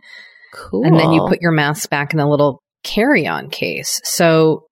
Cool. 0.54 0.84
And 0.86 1.00
then 1.00 1.12
you 1.12 1.26
put 1.28 1.42
your 1.42 1.52
mask 1.52 1.90
back 1.90 2.14
in 2.14 2.20
a 2.20 2.30
little 2.30 2.62
carry 2.84 3.28
on 3.28 3.50
case. 3.50 4.02
So, 4.04 4.66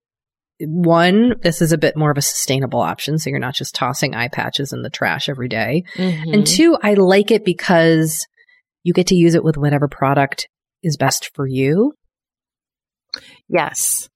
one, 0.62 1.36
this 1.42 1.62
is 1.62 1.72
a 1.72 1.78
bit 1.78 1.96
more 1.96 2.10
of 2.10 2.18
a 2.18 2.22
sustainable 2.22 2.80
option. 2.80 3.16
So 3.16 3.30
you're 3.30 3.38
not 3.38 3.54
just 3.54 3.74
tossing 3.74 4.14
eye 4.14 4.28
patches 4.28 4.74
in 4.74 4.82
the 4.82 4.90
trash 4.90 5.30
every 5.30 5.48
day. 5.48 5.84
Mm-hmm. 5.96 6.34
And 6.34 6.46
two, 6.46 6.76
I 6.82 6.94
like 6.94 7.30
it 7.30 7.46
because 7.46 8.26
you 8.82 8.92
get 8.92 9.06
to 9.06 9.14
use 9.14 9.34
it 9.34 9.42
with 9.42 9.56
whatever 9.56 9.88
product 9.88 10.46
is 10.82 10.98
best 10.98 11.30
for 11.34 11.46
you. 11.46 11.94
Yes. 13.48 14.09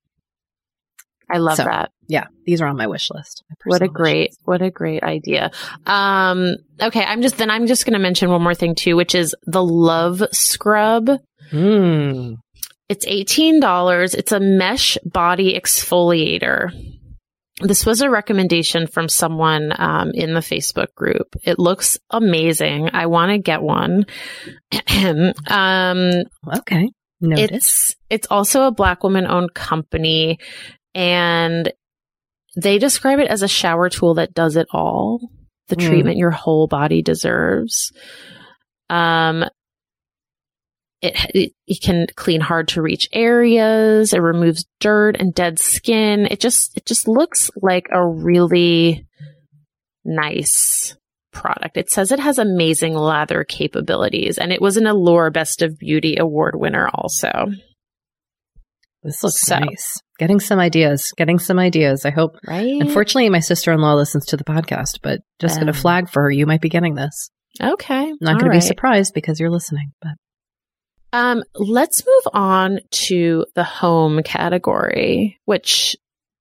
I 1.31 1.39
love 1.39 1.57
so, 1.57 1.65
that. 1.65 1.91
Yeah, 2.07 2.27
these 2.45 2.61
are 2.61 2.67
on 2.67 2.77
my 2.77 2.87
wish 2.87 3.11
list. 3.11 3.45
What 3.65 3.83
a 3.83 3.89
great, 3.89 4.31
list. 4.31 4.41
what 4.45 4.63
a 4.63 4.71
great 4.71 5.03
idea. 5.03 5.51
Um, 5.87 6.57
okay, 6.81 7.03
I'm 7.03 7.23
just 7.23 7.39
then 7.39 7.51
I'm 7.51 7.67
just 7.67 7.87
going 7.87 7.95
to 7.95 7.99
mention 7.99 8.31
one 8.31 8.43
more 8.43 8.55
thing 8.55 8.75
too, 8.75 8.97
which 8.97 9.15
is 9.15 9.35
the 9.45 9.65
Love 9.65 10.23
Scrub. 10.33 11.11
Mm. 11.51 12.37
It's 12.89 13.07
eighteen 13.07 13.61
dollars. 13.61 14.15
It's 14.15 14.33
a 14.33 14.41
mesh 14.41 14.99
body 15.05 15.59
exfoliator. 15.59 16.73
This 17.61 17.87
was 17.87 18.01
a 18.01 18.11
recommendation 18.11 18.89
from 18.89 19.09
someone 19.09 19.73
um, 19.79 20.11
in 20.13 20.35
the 20.35 20.41
Facebook 20.41 20.93
group. 20.97 21.37
It 21.45 21.59
looks 21.59 21.99
amazing. 22.11 22.91
I 22.93 23.07
want 23.07 23.31
to 23.31 23.39
get 23.39 23.63
one. 23.63 24.07
um, 25.47 26.11
okay. 26.59 26.91
Noted. 27.21 27.53
It's 27.53 27.95
it's 28.11 28.27
also 28.29 28.67
a 28.67 28.73
black 28.73 29.03
woman 29.03 29.27
owned 29.27 29.55
company 29.55 30.39
and 30.95 31.73
they 32.57 32.79
describe 32.79 33.19
it 33.19 33.29
as 33.29 33.43
a 33.43 33.49
shower 33.49 33.89
tool 33.89 34.15
that 34.15 34.35
does 34.35 34.57
it 34.57 34.69
all. 34.73 35.29
The 35.69 35.77
mm. 35.77 35.87
treatment 35.87 36.19
your 36.19 36.31
whole 36.31 36.67
body 36.67 37.03
deserves. 37.03 37.93
Um, 38.91 39.45
it, 41.01 41.15
it, 41.35 41.53
it 41.67 41.83
can 41.83 42.07
clean 42.17 42.41
hard 42.41 42.69
to 42.69 42.83
reach 42.83 43.09
areas. 43.13 44.13
It 44.13 44.21
removes 44.21 44.67
dirt 44.81 45.17
and 45.19 45.35
dead 45.35 45.59
skin. 45.59 46.27
It 46.31 46.41
just 46.41 46.77
it 46.77 46.87
just 46.87 47.09
looks 47.09 47.51
like 47.61 47.89
a 47.93 48.07
really 48.07 49.07
nice 50.05 50.97
product. 51.33 51.77
It 51.77 51.91
says 51.91 52.13
it 52.13 52.21
has 52.21 52.39
amazing 52.39 52.95
lather 52.95 53.45
capabilities 53.45 54.39
and 54.39 54.53
it 54.53 54.63
was 54.63 54.77
an 54.77 54.87
Allure 54.87 55.31
Best 55.31 55.61
of 55.61 55.79
Beauty 55.79 56.17
award 56.19 56.55
winner 56.57 56.89
also. 56.95 57.49
This 59.03 59.23
looks 59.23 59.41
so. 59.41 59.59
nice. 59.59 60.01
Getting 60.19 60.41
some 60.41 60.61
ideas, 60.61 61.13
getting 61.17 61.39
some 61.39 61.59
ideas. 61.59 62.05
I 62.05 62.11
hope. 62.11 62.37
Right. 62.47 62.81
Unfortunately, 62.81 63.29
my 63.31 63.41
sister 63.41 63.73
in 63.73 63.81
law 63.81 63.95
listens 63.95 64.27
to 64.27 64.37
the 64.37 64.45
podcast, 64.45 65.01
but 65.03 65.21
just 65.41 65.57
um, 65.57 65.63
going 65.63 65.73
to 65.73 65.79
flag 65.79 66.09
for 66.09 66.23
her, 66.23 66.31
you 66.31 66.47
might 66.47 66.61
be 66.61 66.69
getting 66.69 66.95
this. 66.95 67.31
Okay. 67.61 68.13
Not 68.21 68.39
going 68.39 68.51
right. 68.51 68.61
to 68.61 68.65
be 68.65 68.69
surprised 68.69 69.15
because 69.15 69.41
you're 69.41 69.51
listening, 69.51 69.93
but. 70.01 70.13
Um, 71.13 71.45
let's 71.55 72.05
move 72.05 72.23
on 72.33 72.81
to 72.91 73.47
the 73.55 73.63
home 73.63 74.23
category, 74.25 75.39
which 75.45 75.97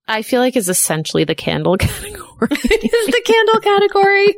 I 0.08 0.22
feel 0.22 0.40
like 0.40 0.56
is 0.56 0.68
essentially 0.68 1.24
the 1.24 1.36
candle 1.36 1.76
category. 1.78 2.48
it 2.50 2.92
is 2.92 3.06
the 3.06 3.22
candle 3.24 3.60
category. 3.60 4.34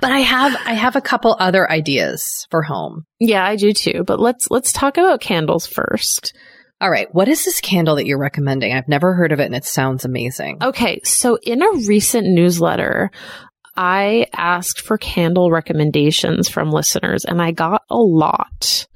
But 0.00 0.12
I 0.12 0.20
have 0.20 0.56
I 0.66 0.74
have 0.74 0.94
a 0.94 1.00
couple 1.00 1.34
other 1.38 1.70
ideas 1.70 2.46
for 2.50 2.62
home. 2.62 3.04
Yeah, 3.18 3.44
I 3.44 3.56
do 3.56 3.72
too. 3.72 4.04
But 4.06 4.20
let's 4.20 4.50
let's 4.50 4.72
talk 4.72 4.98
about 4.98 5.20
candles 5.20 5.66
first. 5.66 6.34
All 6.80 6.90
right, 6.90 7.08
what 7.12 7.28
is 7.28 7.44
this 7.44 7.60
candle 7.60 7.96
that 7.96 8.06
you're 8.06 8.18
recommending? 8.18 8.72
I've 8.72 8.88
never 8.88 9.14
heard 9.14 9.32
of 9.32 9.40
it 9.40 9.46
and 9.46 9.54
it 9.54 9.64
sounds 9.64 10.04
amazing. 10.04 10.58
Okay, 10.62 11.00
so 11.04 11.38
in 11.42 11.62
a 11.62 11.72
recent 11.86 12.26
newsletter, 12.26 13.10
I 13.76 14.26
asked 14.34 14.80
for 14.80 14.98
candle 14.98 15.50
recommendations 15.50 16.48
from 16.48 16.70
listeners 16.70 17.24
and 17.24 17.40
I 17.40 17.52
got 17.52 17.82
a 17.90 17.96
lot 17.96 18.86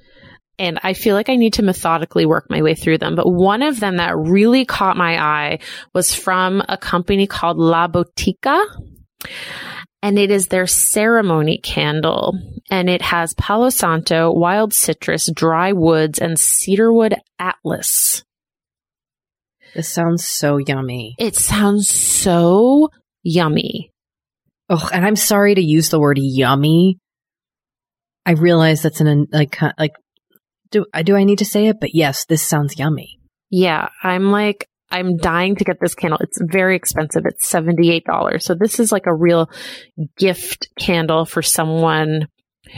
and 0.59 0.79
I 0.83 0.93
feel 0.93 1.15
like 1.15 1.29
I 1.29 1.37
need 1.37 1.55
to 1.55 1.63
methodically 1.63 2.27
work 2.27 2.47
my 2.51 2.63
way 2.63 2.75
through 2.75 2.99
them. 2.99 3.15
But 3.15 3.31
one 3.31 3.63
of 3.63 3.81
them 3.81 3.97
that 3.97 4.17
really 4.17 4.65
caught 4.65 4.97
my 4.97 5.21
eye 5.21 5.59
was 5.95 6.15
from 6.15 6.63
a 6.69 6.77
company 6.77 7.27
called 7.27 7.59
La 7.59 7.87
Botica. 7.87 8.61
And 10.03 10.19
it 10.19 10.31
is 10.31 10.47
their 10.47 10.67
ceremony 10.67 11.59
candle. 11.59 12.39
And 12.71 12.89
it 12.89 13.03
has 13.03 13.35
Palo 13.35 13.71
Santo, 13.71 14.33
wild 14.33 14.73
citrus, 14.73 15.31
dry 15.33 15.73
woods, 15.73 16.19
and 16.19 16.39
cedarwood 16.39 17.17
atlas. 17.39 18.25
This 19.75 19.89
sounds 19.89 20.27
so 20.27 20.57
yummy. 20.57 21.15
It 21.19 21.37
sounds 21.37 21.89
so 21.89 22.91
yummy. 23.23 23.93
Oh, 24.71 24.89
and 24.93 25.05
I'm 25.05 25.17
sorry 25.17 25.55
to 25.55 25.61
use 25.63 25.89
the 25.89 26.01
word 26.01 26.19
yummy. 26.21 26.99
I 28.27 28.33
realize 28.33 28.83
that's 28.83 29.01
an 29.01 29.27
like 29.33 29.59
like 29.79 29.95
do 30.71 30.85
I 30.93 31.03
do 31.03 31.17
I 31.17 31.25
need 31.25 31.39
to 31.39 31.45
say 31.45 31.69
it? 31.69 31.81
But 31.81 31.95
yes, 31.95 32.27
this 32.27 32.47
sounds 32.47 32.79
yummy. 32.79 33.19
Yeah, 33.51 33.89
I'm 34.03 34.31
like 34.31 34.68
I'm 34.91 35.17
dying 35.17 35.57
to 35.57 35.65
get 35.65 35.81
this 35.81 35.95
candle. 35.95 36.19
It's 36.23 36.41
very 36.41 36.77
expensive. 36.77 37.25
It's 37.27 37.51
$78. 37.51 38.43
So 38.43 38.55
this 38.55 38.81
is 38.81 38.91
like 38.91 39.07
a 39.07 39.15
real 39.15 39.51
gift 40.17 40.69
candle 40.79 41.25
for 41.25 41.43
someone 41.43 42.29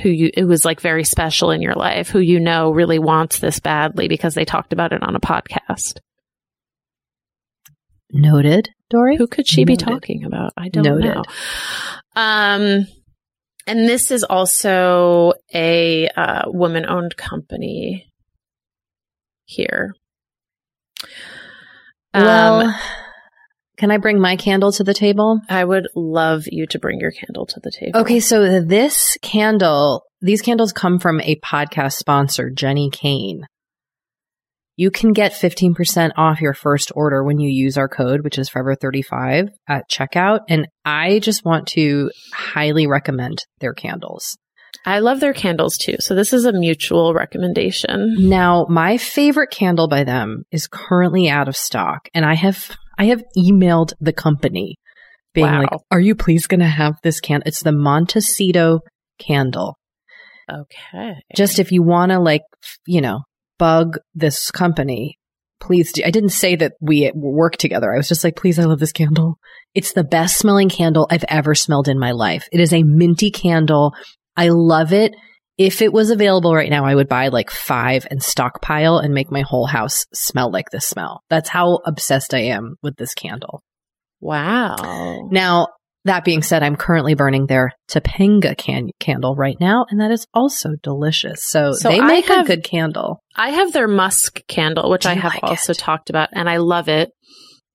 who 0.03 0.09
you, 0.09 0.31
it 0.35 0.45
was 0.45 0.65
like 0.65 0.81
very 0.81 1.05
special 1.05 1.51
in 1.51 1.63
your 1.63 1.75
life, 1.75 2.09
who 2.09 2.21
you 2.21 2.41
know 2.41 2.71
really 2.71 2.99
wants 2.99 3.39
this 3.39 3.61
badly 3.61 4.09
because 4.09 4.35
they 4.35 4.45
talked 4.45 4.73
about 4.73 4.93
it 4.93 5.03
on 5.03 5.17
a 5.17 5.21
podcast. 5.21 5.99
Noted, 8.13 8.69
Doree. 8.89 9.17
Who 9.17 9.27
could 9.27 9.47
she 9.47 9.65
Noted. 9.65 9.79
be 9.79 9.85
talking 9.85 10.25
about? 10.25 10.53
I 10.57 10.69
don't 10.69 10.85
Noted. 10.85 11.15
know. 11.15 11.23
Um, 12.17 12.87
and 13.67 13.89
this 13.89 14.11
is 14.11 14.25
also 14.25 15.35
a 15.55 16.09
uh, 16.09 16.43
woman 16.47 16.87
owned 16.89 17.17
company 17.17 18.11
here. 19.45 19.95
Well, 22.15 22.69
um, 22.69 22.75
can 23.77 23.91
I 23.91 23.97
bring 23.97 24.21
my 24.21 24.37
candle 24.37 24.73
to 24.73 24.85
the 24.85 24.95
table? 24.95 25.41
I 25.49 25.65
would 25.65 25.89
love 25.95 26.45
you 26.47 26.67
to 26.67 26.79
bring 26.79 27.01
your 27.01 27.13
candle 27.13 27.47
to 27.47 27.61
the 27.61 27.71
table. 27.71 28.01
Okay, 28.01 28.21
so 28.21 28.61
this 28.61 29.17
candle, 29.23 30.03
these 30.21 30.43
candles 30.43 30.73
come 30.73 30.99
from 30.99 31.21
a 31.23 31.37
podcast 31.37 31.95
sponsor, 31.95 32.51
Jenni 32.51 32.93
Kayne. 32.93 33.47
You 34.77 34.91
can 34.91 35.13
get 35.13 35.33
15% 35.33 36.13
off 36.17 36.41
your 36.41 36.55
first 36.55 36.91
order 36.95 37.23
when 37.23 37.39
you 37.39 37.51
use 37.51 37.77
our 37.77 37.89
code, 37.89 38.23
which 38.23 38.39
is 38.39 38.49
forever35 38.49 39.49
at 39.69 39.91
checkout. 39.91 40.41
And 40.49 40.69
I 40.85 41.19
just 41.19 41.45
want 41.45 41.69
to 41.69 42.11
highly 42.33 42.87
recommend 42.87 43.45
their 43.61 43.75
candles. 43.75 44.37
I 44.85 45.01
love 45.01 45.21
their 45.21 45.35
candles 45.35 45.77
too. 45.77 45.97
So 46.01 46.15
this 46.15 46.33
is 46.33 46.45
a 46.45 46.53
mutual 46.53 47.13
recommendation. 47.13 48.29
Now, 48.29 48.67
my 48.69 48.97
favorite 48.97 49.51
candle 49.51 49.89
by 49.89 50.05
them 50.05 50.45
is 50.51 50.67
currently 50.67 51.29
out 51.29 51.49
of 51.49 51.57
stock 51.57 52.09
and 52.15 52.25
I 52.25 52.35
have 52.35 52.77
I 52.99 53.05
have 53.05 53.23
emailed 53.37 53.93
the 54.01 54.13
company 54.13 54.77
being 55.33 55.47
wow. 55.47 55.61
like, 55.61 55.71
"Are 55.91 56.01
you 56.01 56.15
please 56.15 56.47
going 56.47 56.61
to 56.61 56.67
have 56.67 56.95
this 57.03 57.21
candle? 57.21 57.47
It's 57.47 57.63
the 57.63 57.73
Montecito 57.73 58.81
candle." 59.19 59.79
Okay. 60.51 61.15
Just 61.35 61.59
if 61.59 61.73
you 61.73 61.83
want 61.83 62.11
to 62.11 62.19
like, 62.19 62.43
you 62.87 63.01
know, 63.01 63.21
bug 63.59 63.99
this 64.15 64.51
company, 64.51 65.19
please 65.61 65.93
do. 65.93 66.03
I 66.05 66.11
didn't 66.11 66.31
say 66.31 66.57
that 66.57 66.73
we 66.81 67.11
work 67.15 67.57
together. 67.57 67.93
I 67.93 67.97
was 67.97 68.09
just 68.09 68.25
like, 68.25 68.37
please, 68.37 68.59
I 68.59 68.65
love 68.65 68.81
this 68.81 68.93
candle. 68.93 69.39
It's 69.75 69.93
the 69.93 70.05
best 70.05 70.39
smelling 70.39 70.69
candle 70.69 71.07
I've 71.11 71.25
ever 71.29 71.55
smelled 71.55 71.89
in 71.89 71.99
my 71.99 72.11
life. 72.11 72.49
It 72.53 72.61
is 72.61 72.73
a 72.73 72.83
minty 72.83 73.31
candle. 73.31 73.95
I 74.41 74.49
love 74.49 74.95
it. 74.95 75.15
If 75.59 75.83
it 75.83 75.93
was 75.93 76.09
available 76.09 76.55
right 76.55 76.71
now, 76.71 76.87
I 76.87 76.95
would 76.95 77.09
buy 77.09 77.29
like 77.29 77.51
five 77.51 78.07
and 78.11 78.23
stockpile 78.23 78.97
and 78.97 79.13
make 79.13 79.31
my 79.31 79.43
whole 79.43 79.67
house 79.67 80.07
smell 80.15 80.51
like 80.51 80.71
this 80.71 80.89
smell. 80.89 81.23
That's 81.29 81.51
how 81.51 81.81
obsessed 81.85 82.33
I 82.33 82.45
am 82.45 82.77
with 82.83 82.97
this 82.97 83.13
candle. 83.13 83.63
Wow. 84.19 85.29
Now, 85.31 85.67
that 86.07 86.25
being 86.25 86.41
said, 86.41 86.63
I'm 86.63 86.77
currently 86.77 87.15
burning 87.15 87.49
their 87.49 87.73
Topanga 87.91 88.57
can- 88.57 88.93
candle 88.99 89.37
right 89.37 89.59
now, 89.61 89.85
and 89.91 90.01
that 90.01 90.11
is 90.11 90.27
also 90.33 90.71
delicious. 90.83 91.45
So, 91.45 91.73
so 91.73 91.91
they 91.91 92.01
make 92.01 92.25
have, 92.29 92.47
a 92.47 92.49
good 92.49 92.65
candle. 92.65 93.21
I 93.37 93.51
have 93.51 93.75
their 93.75 93.89
musk 93.89 94.41
candle, 94.49 94.89
which 94.89 95.05
I 95.05 95.13
have 95.13 95.35
like 95.35 95.43
also 95.43 95.73
it? 95.73 95.79
talked 95.79 96.09
about, 96.09 96.31
and 96.33 96.49
I 96.49 96.57
love 96.57 96.89
it. 96.89 97.11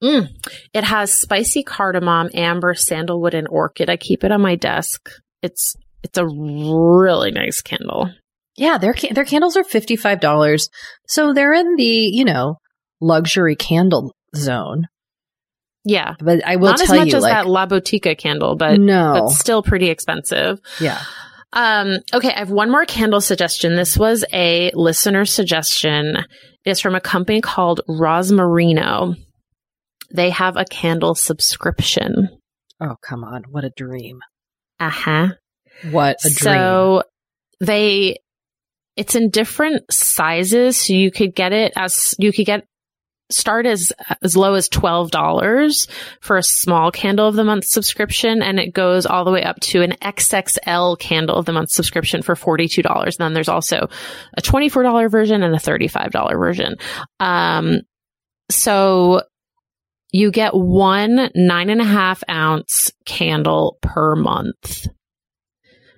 Mm. 0.04 0.30
It 0.74 0.84
has 0.84 1.16
spicy 1.16 1.62
cardamom, 1.62 2.32
amber, 2.34 2.74
sandalwood, 2.74 3.36
and 3.36 3.48
orchid. 3.48 3.92
I 3.92 3.98
keep 3.98 4.24
it 4.24 4.32
on 4.32 4.42
my 4.42 4.56
desk. 4.56 5.12
It's 5.44 5.76
it's 6.06 6.18
a 6.20 6.26
really 6.28 7.32
nice 7.32 7.62
candle. 7.62 8.12
Yeah, 8.56 8.78
their 8.78 8.94
their 9.12 9.26
candles 9.26 9.58
are 9.58 9.64
fifty 9.64 9.96
five 9.96 10.20
dollars, 10.20 10.70
so 11.08 11.34
they're 11.34 11.54
in 11.54 11.76
the 11.76 11.84
you 11.84 12.24
know 12.24 12.58
luxury 13.02 13.56
candle 13.56 14.14
zone. 14.36 14.86
Yeah, 15.84 16.14
but 16.20 16.46
I 16.46 16.56
will 16.58 16.72
not 16.72 16.82
as 16.82 16.90
much 16.90 17.08
you, 17.08 17.18
as 17.18 17.24
like, 17.24 17.34
that 17.34 17.48
La 17.48 17.66
Botica 17.66 18.18
candle, 18.18 18.56
but 18.56 18.80
no, 18.80 19.14
but 19.14 19.30
still 19.30 19.64
pretty 19.64 19.90
expensive. 19.90 20.60
Yeah. 20.80 21.02
Um, 21.54 22.00
okay, 22.14 22.30
I 22.30 22.40
have 22.40 22.52
one 22.52 22.70
more 22.70 22.86
candle 22.86 23.22
suggestion. 23.22 23.76
This 23.76 23.98
was 23.98 24.26
a 24.32 24.72
listener 24.74 25.26
suggestion. 25.26 26.18
It's 26.66 26.82
from 26.82 26.96
a 26.96 27.02
company 27.02 27.42
called 27.42 27.82
Rosmarino. 27.90 29.16
They 30.14 30.30
have 30.32 30.56
a 30.58 30.66
candle 30.66 31.16
subscription. 31.16 32.30
Oh, 32.82 32.96
come 33.02 33.24
on. 33.24 33.44
What 33.50 33.64
a 33.64 33.72
dream. 33.76 34.20
Uh 34.80 34.90
huh. 34.90 35.28
What 35.84 36.18
a 36.24 36.30
dream. 36.30 36.56
So 36.56 37.04
they, 37.60 38.18
it's 38.96 39.16
in 39.16 39.30
different 39.30 39.92
sizes. 39.92 40.78
So 40.78 40.94
you 40.94 41.12
could 41.12 41.36
get 41.36 41.54
it 41.54 41.74
as, 41.76 42.16
you 42.18 42.32
could 42.32 42.46
get 42.46 42.66
start 43.30 43.66
as 43.66 43.92
as 44.22 44.38
low 44.38 44.54
as 44.54 44.70
$12 44.70 45.90
for 46.22 46.38
a 46.38 46.44
small 46.44 46.92
candle 46.92 47.28
of 47.28 47.36
the 47.36 47.44
month 47.44 47.66
subscription 47.66 48.42
and 48.42 48.60
it 48.60 48.74
goes 48.74 49.06
all 49.06 49.26
the 49.26 49.32
way 49.32 49.44
up 49.44 49.60
to 49.60 49.82
an 49.82 49.94
XXL 50.02 51.00
candle 51.00 51.36
of 51.36 51.46
the 51.46 51.52
month 51.52 51.72
subscription 51.72 52.22
for 52.22 52.36
$42. 52.36 53.18
Then 53.18 53.34
there's 53.34 53.50
also 53.50 53.90
a 54.38 54.42
$24 54.42 55.10
version 55.10 55.44
and 55.44 55.56
a 55.56 55.60
$35 55.60 56.38
version. 56.38 56.76
Um, 57.20 57.82
so 58.52 59.24
you 60.12 60.32
get 60.32 60.54
one 60.54 61.30
nine 61.34 61.70
and 61.70 61.82
a 61.82 61.86
half 61.86 62.24
ounce 62.30 62.92
candle 63.06 63.78
per 63.82 64.16
month. 64.16 64.88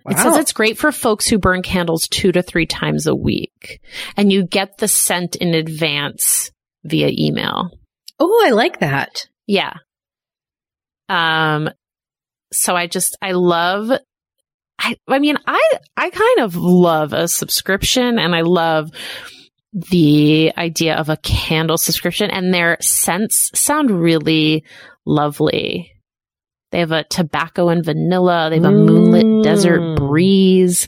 Wow. 0.07 0.13
It 0.13 0.19
says 0.19 0.37
it's 0.37 0.53
great 0.53 0.77
for 0.77 0.93
folks 0.93 1.27
who 1.27 1.37
burn 1.37 1.61
candles 1.61 2.07
two 2.07 2.31
to 2.31 2.41
three 2.41 2.65
times 2.65 3.07
a 3.07 3.15
week 3.15 3.81
and 4.15 4.31
you 4.31 4.45
get 4.45 4.77
the 4.77 4.87
scent 4.87 5.35
in 5.35 5.53
advance 5.53 6.49
via 6.85 7.11
email. 7.11 7.71
Oh, 8.17 8.43
I 8.45 8.51
like 8.51 8.79
that. 8.79 9.27
Yeah. 9.47 9.73
Um, 11.09 11.69
so 12.53 12.73
I 12.73 12.87
just, 12.87 13.17
I 13.21 13.31
love, 13.31 13.91
I, 14.79 14.95
I 15.09 15.19
mean, 15.19 15.37
I, 15.45 15.79
I 15.97 16.09
kind 16.09 16.39
of 16.39 16.55
love 16.55 17.11
a 17.11 17.27
subscription 17.27 18.17
and 18.17 18.33
I 18.33 18.41
love 18.41 18.91
the 19.73 20.53
idea 20.57 20.95
of 20.95 21.09
a 21.09 21.17
candle 21.17 21.77
subscription 21.77 22.31
and 22.31 22.53
their 22.53 22.77
scents 22.79 23.51
sound 23.53 23.91
really 23.91 24.63
lovely. 25.05 25.91
They 26.71 26.79
have 26.79 26.91
a 26.91 27.03
tobacco 27.03 27.69
and 27.69 27.83
vanilla. 27.83 28.49
They 28.49 28.57
have 28.57 28.65
a 28.65 28.71
moonlit 28.71 29.25
mm. 29.25 29.43
desert 29.43 29.97
breeze. 29.97 30.87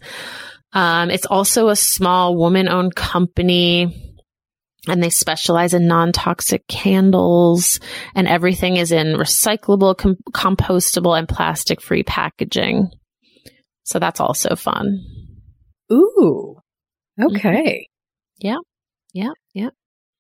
Um, 0.74 1.10
it's 1.10 1.26
also 1.26 1.70
a 1.70 1.76
small 1.76 2.36
woman 2.36 2.68
owned 2.70 2.96
company 2.96 4.10
and 4.88 5.04
they 5.04 5.10
specialize 5.10 5.74
in 5.74 5.88
non-toxic 5.88 6.68
candles 6.68 7.80
and 8.16 8.28
everything 8.28 8.78
is 8.78 8.92
in 8.92 9.16
recyclable, 9.16 9.98
com- 9.98 10.18
compostable 10.32 11.18
and 11.18 11.28
plastic 11.28 11.82
free 11.82 12.04
packaging. 12.04 12.90
So 13.84 14.00
that's 14.00 14.20
also 14.20 14.56
fun. 14.56 15.04
Ooh. 15.92 16.58
Okay. 17.20 17.88
Yeah. 18.38 18.58
Yeah. 19.14 19.32
Yeah. 19.54 19.70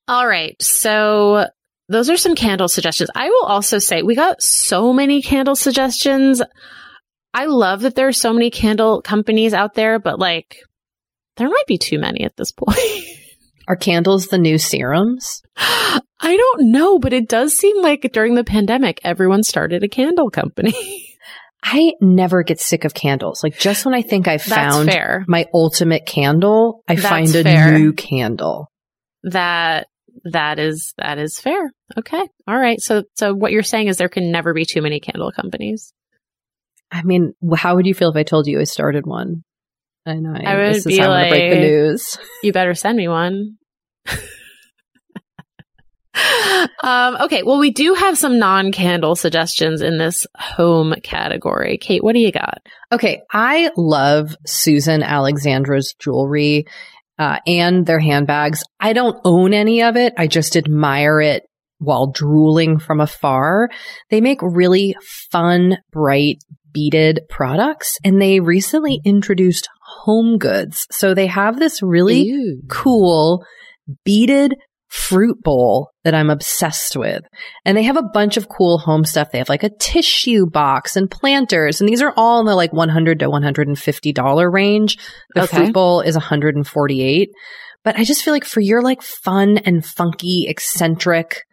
All 0.08 0.28
right. 0.28 0.56
So 0.62 1.48
those 1.89 2.10
are 2.10 2.17
some 2.17 2.36
candle 2.36 2.69
suggestions. 2.69 3.10
I 3.15 3.30
will 3.30 3.45
also 3.45 3.80
say 3.80 4.04
we 4.04 4.15
got 4.15 4.41
so 4.41 4.93
many 4.93 5.21
candle 5.21 5.56
suggestions. 5.56 6.41
I 7.34 7.45
love 7.45 7.82
that 7.82 7.95
there 7.95 8.08
are 8.08 8.13
so 8.13 8.32
many 8.32 8.52
candle 8.52 9.02
companies 9.02 9.54
out 9.54 9.73
there, 9.73 9.99
but 9.99 10.19
like 10.19 10.58
there 11.38 11.49
might 11.49 11.67
be 11.67 11.78
too 11.78 11.99
many 11.99 12.23
at 12.23 12.36
this 12.38 12.52
point. 12.52 12.78
Are 13.67 13.75
candles 13.75 14.28
the 14.28 14.39
new 14.39 14.58
serums? 14.58 15.43
I 15.56 16.38
don't 16.38 16.71
know, 16.71 16.97
but 16.97 17.13
it 17.13 17.30
does 17.30 17.56
seem 17.56 17.84
like 17.84 18.10
during 18.12 18.34
the 18.34 18.43
pandemic, 18.43 18.99
everyone 19.04 19.43
started 19.43 19.84
a 19.84 19.88
candle 19.88 20.32
company. 20.32 20.73
I 21.63 21.93
never 22.02 22.41
get 22.41 22.60
sick 22.60 22.84
of 22.84 22.95
candles. 22.95 23.43
Like 23.43 23.60
just 23.60 23.86
when 23.86 23.93
I 23.93 24.02
think 24.02 24.28
I've 24.28 24.41
found 24.41 24.89
my 25.28 25.45
ultimate 25.54 26.06
candle, 26.08 26.84
I 26.88 26.95
That's 26.95 27.08
find 27.08 27.36
a 27.36 27.43
fair. 27.43 27.78
new 27.78 27.93
candle. 27.93 28.71
That 29.23 29.88
that 30.26 30.60
is 30.60 30.93
that 30.98 31.17
is 31.17 31.39
fair. 31.39 31.72
Okay. 31.98 32.22
All 32.48 32.58
right. 32.58 32.80
So 32.80 33.04
so 33.15 33.34
what 33.34 33.52
you're 33.52 33.63
saying 33.63 33.88
is 33.88 33.98
there 33.98 34.10
can 34.10 34.32
never 34.32 34.54
be 34.54 34.65
too 34.65 34.82
many 34.82 35.00
candle 35.00 35.32
companies. 35.32 35.93
I 36.91 37.04
mean, 37.04 37.34
how 37.56 37.76
would 37.76 37.86
you 37.86 37.93
feel 37.93 38.10
if 38.10 38.15
I 38.15 38.24
told 38.24 38.48
you 38.48 38.60
I 38.60 38.63
started 38.63 39.06
one? 39.06 39.43
And 40.06 40.28
I, 40.28 40.43
I 40.43 40.56
would 40.56 40.69
this 40.69 40.78
is 40.78 40.86
be 40.86 40.98
gonna 40.98 41.30
break 41.30 41.54
the 41.54 41.60
news. 41.60 42.17
You 42.43 42.52
better 42.52 42.74
send 42.74 42.98
me 42.98 43.08
one. 43.08 43.58
um, 46.84 47.17
okay, 47.22 47.43
well, 47.43 47.60
we 47.60 47.72
do 47.72 47.93
have 47.93 48.17
some 48.17 48.39
non 48.39 48.72
candle 48.72 49.15
suggestions 49.15 49.82
in 49.82 49.98
this 49.98 50.26
home 50.36 50.95
category. 51.04 51.78
Kate, 51.78 52.04
what 52.04 52.13
do 52.13 52.19
you 52.19 52.32
got? 52.32 52.60
Okay, 52.91 53.22
I 53.32 53.72
love 53.78 54.36
Susan 54.45 55.04
Alexandra's 55.04 55.93
jewelry 56.00 56.65
uh, 57.19 57.39
and 57.45 57.86
their 57.86 57.99
handbags. 57.99 58.63
I 58.79 58.93
don't 58.93 59.19
own 59.25 59.53
any 59.53 59.84
of 59.84 59.97
it. 59.97 60.13
I 60.17 60.27
just 60.27 60.55
admire 60.55 61.21
it 61.21 61.43
while 61.77 62.08
drooling 62.08 62.79
from 62.79 62.99
afar. 62.99 63.69
They 64.10 64.21
make 64.21 64.41
really 64.41 64.95
fun, 65.32 65.77
bright, 65.91 66.38
beaded 66.73 67.21
products, 67.29 67.97
and 68.03 68.21
they 68.21 68.39
recently 68.39 69.01
introduced 69.03 69.67
home 69.82 70.38
goods. 70.38 70.88
So 70.91 71.13
they 71.13 71.27
have 71.27 71.60
this 71.60 71.82
really 71.82 72.58
cool 72.69 73.45
beaded 74.05 74.55
fruit 74.89 75.41
bowl 75.43 75.91
that 76.04 76.15
I'm 76.15 76.30
obsessed 76.30 76.95
with. 76.97 77.21
And 77.63 77.78
they 77.78 77.84
have 77.84 77.97
a 77.97 78.02
bunch 78.04 78.38
of 78.38 78.49
cool 78.49 78.80
home 78.80 79.06
stuff. 79.06 79.32
They 79.32 79.38
have 79.38 79.49
like 79.49 79.63
a 79.63 79.69
tissue 79.80 80.45
box 80.47 80.95
and 80.95 81.10
planters. 81.10 81.80
And 81.80 81.88
these 81.88 82.02
are 82.02 82.13
all 82.17 82.39
in 82.39 82.45
the 82.47 82.56
like 82.56 82.73
100 82.73 83.19
to 83.19 83.28
$150 83.30 84.52
range. 84.52 84.97
The 85.36 85.43
Okay. 85.43 85.58
fruit 85.58 85.73
bowl 85.73 86.02
is 86.02 86.15
148. 86.15 87.30
But 87.84 87.97
I 87.97 88.04
just 88.04 88.23
feel 88.23 88.34
like 88.34 88.45
for 88.45 88.62
your 88.62 88.82
like 88.82 89.02
fun 89.02 89.58
and 89.60 89.86
funky, 89.86 90.45
eccentric, 90.49 91.43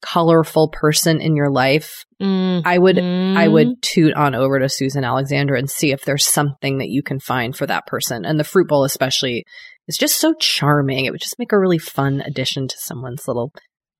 colorful 0.00 0.68
person 0.68 1.20
in 1.20 1.36
your 1.36 1.50
life, 1.50 2.04
Mm, 2.20 2.62
I 2.64 2.78
would 2.78 3.00
I 3.00 3.48
would 3.48 3.82
toot 3.82 4.14
on 4.14 4.36
over 4.36 4.60
to 4.60 4.68
Susan 4.68 5.02
Alexandra 5.02 5.58
and 5.58 5.68
see 5.68 5.90
if 5.90 6.04
there's 6.04 6.24
something 6.24 6.78
that 6.78 6.88
you 6.88 7.02
can 7.02 7.18
find 7.18 7.56
for 7.56 7.66
that 7.66 7.86
person. 7.88 8.24
And 8.24 8.38
the 8.38 8.44
fruit 8.44 8.68
bowl 8.68 8.84
especially 8.84 9.44
is 9.88 9.96
just 9.96 10.18
so 10.20 10.34
charming. 10.34 11.04
It 11.04 11.10
would 11.10 11.20
just 11.20 11.38
make 11.38 11.52
a 11.52 11.58
really 11.58 11.78
fun 11.78 12.20
addition 12.20 12.68
to 12.68 12.76
someone's 12.78 13.26
little 13.26 13.52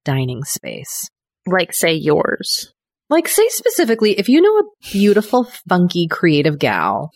dining 0.04 0.44
space. 0.44 1.08
like 1.46 1.72
say 1.72 1.92
yours. 1.94 2.72
Like 3.10 3.28
say 3.28 3.46
specifically 3.48 4.18
if 4.18 4.28
you 4.28 4.40
know 4.40 4.58
a 4.58 4.90
beautiful, 4.92 5.44
funky, 5.68 6.06
creative 6.08 6.58
gal 6.58 7.10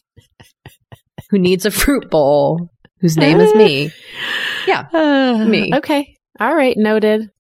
who 1.31 1.39
needs 1.39 1.65
a 1.65 1.71
fruit 1.71 2.11
bowl 2.11 2.71
whose 3.01 3.17
name 3.17 3.41
is 3.41 3.55
me. 3.55 3.91
Yeah, 4.67 5.45
me. 5.47 5.71
Okay. 5.77 6.17
All 6.41 6.53
right. 6.53 6.77
Noted. 6.77 7.31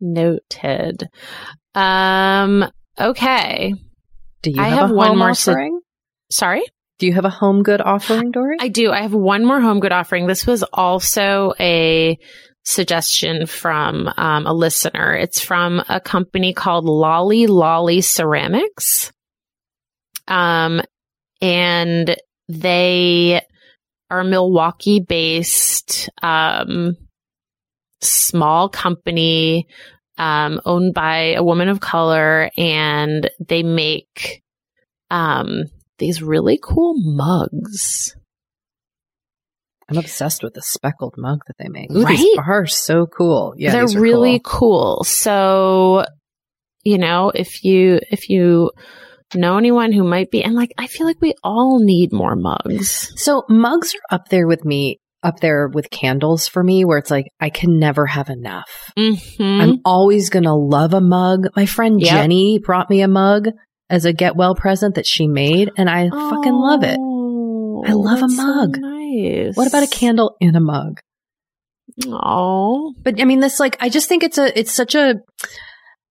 Noted. 0.00 1.08
Um, 1.76 2.68
okay. 2.98 3.72
Do 4.42 4.50
you 4.50 4.60
I 4.60 4.70
have, 4.70 4.90
one 4.90 5.16
more 5.16 5.34
su- 5.34 5.80
Sorry? 6.32 6.62
Do 7.00 7.06
you 7.06 7.14
have 7.14 7.24
a 7.24 7.30
home 7.30 7.62
good 7.62 7.80
offering, 7.80 8.30
Doree? 8.30 8.58
I 8.60 8.68
do. 8.68 8.92
I 8.92 9.00
have 9.00 9.14
one 9.14 9.42
more 9.42 9.58
home 9.58 9.80
good 9.80 9.90
offering. 9.90 10.26
This 10.26 10.46
was 10.46 10.62
also 10.62 11.54
a 11.58 12.18
suggestion 12.62 13.46
from 13.46 14.12
um, 14.18 14.46
a 14.46 14.52
listener. 14.52 15.14
It's 15.14 15.40
from 15.40 15.82
a 15.88 15.98
company 15.98 16.52
called 16.52 16.84
Lolly 16.84 17.46
Lolly 17.46 18.02
Ceramics. 18.02 19.12
Um, 20.28 20.82
and 21.40 22.16
they 22.48 23.40
are 24.10 24.22
Milwaukee 24.22 25.00
based, 25.00 26.10
um, 26.22 26.98
small 28.02 28.68
company, 28.68 29.68
um, 30.18 30.60
owned 30.66 30.92
by 30.92 31.32
a 31.32 31.42
woman 31.42 31.68
of 31.68 31.80
color 31.80 32.50
and 32.58 33.30
they 33.40 33.62
make, 33.62 34.42
um, 35.10 35.64
these 36.00 36.20
really 36.20 36.58
cool 36.60 36.94
mugs. 36.96 38.16
I'm 39.88 39.98
obsessed 39.98 40.42
with 40.42 40.54
the 40.54 40.62
speckled 40.62 41.14
mug 41.16 41.40
that 41.46 41.56
they 41.58 41.68
make. 41.68 41.90
Right? 41.90 42.16
These 42.16 42.38
are 42.38 42.66
so 42.66 43.06
cool. 43.06 43.54
Yeah, 43.56 43.72
they're 43.72 44.00
really 44.00 44.40
cool. 44.42 44.98
cool. 44.98 45.04
So, 45.04 46.04
you 46.84 46.98
know, 46.98 47.30
if 47.34 47.64
you 47.64 48.00
if 48.10 48.28
you 48.30 48.70
know 49.34 49.58
anyone 49.58 49.92
who 49.92 50.04
might 50.04 50.30
be, 50.30 50.42
and 50.42 50.54
like, 50.54 50.72
I 50.78 50.86
feel 50.86 51.06
like 51.06 51.20
we 51.20 51.34
all 51.42 51.78
need 51.80 52.12
more 52.12 52.36
mugs. 52.36 53.12
So 53.16 53.44
mugs 53.48 53.94
are 53.94 54.14
up 54.14 54.28
there 54.28 54.46
with 54.46 54.64
me, 54.64 54.98
up 55.24 55.40
there 55.40 55.68
with 55.68 55.90
candles 55.90 56.46
for 56.46 56.62
me, 56.62 56.84
where 56.84 56.98
it's 56.98 57.10
like 57.10 57.26
I 57.40 57.50
can 57.50 57.78
never 57.78 58.06
have 58.06 58.30
enough. 58.30 58.92
Mm-hmm. 58.96 59.60
I'm 59.60 59.78
always 59.84 60.30
gonna 60.30 60.56
love 60.56 60.94
a 60.94 61.00
mug. 61.00 61.48
My 61.56 61.66
friend 61.66 62.00
Yep. 62.00 62.10
Jenny 62.10 62.60
brought 62.60 62.90
me 62.90 63.02
a 63.02 63.08
mug 63.08 63.48
as 63.90 64.04
a 64.06 64.12
get 64.12 64.36
well 64.36 64.54
present 64.54 64.94
that 64.94 65.06
she 65.06 65.26
made, 65.26 65.70
and 65.76 65.90
I 65.90 66.08
fucking 66.08 66.52
love 66.54 66.82
it. 66.84 66.96
Oh, 66.98 67.82
I 67.86 67.92
love 67.92 68.20
a 68.20 68.24
Oh, 68.24 68.26
that's 68.28 68.36
so 68.36 68.42
mug. 68.46 68.76
nice. 68.78 69.56
What 69.56 69.66
about 69.68 69.82
a 69.82 69.86
candle 69.88 70.36
in 70.40 70.54
a 70.56 70.60
mug? 70.60 71.00
Oh, 72.06 72.94
But 73.02 73.20
I 73.20 73.24
mean, 73.24 73.40
this 73.40 73.58
like 73.60 73.76
I 73.80 73.88
just 73.88 74.08
think 74.08 74.22
it's 74.22 74.38
a 74.38 74.56
it's 74.58 74.72
such 74.72 74.94
a 74.94 75.16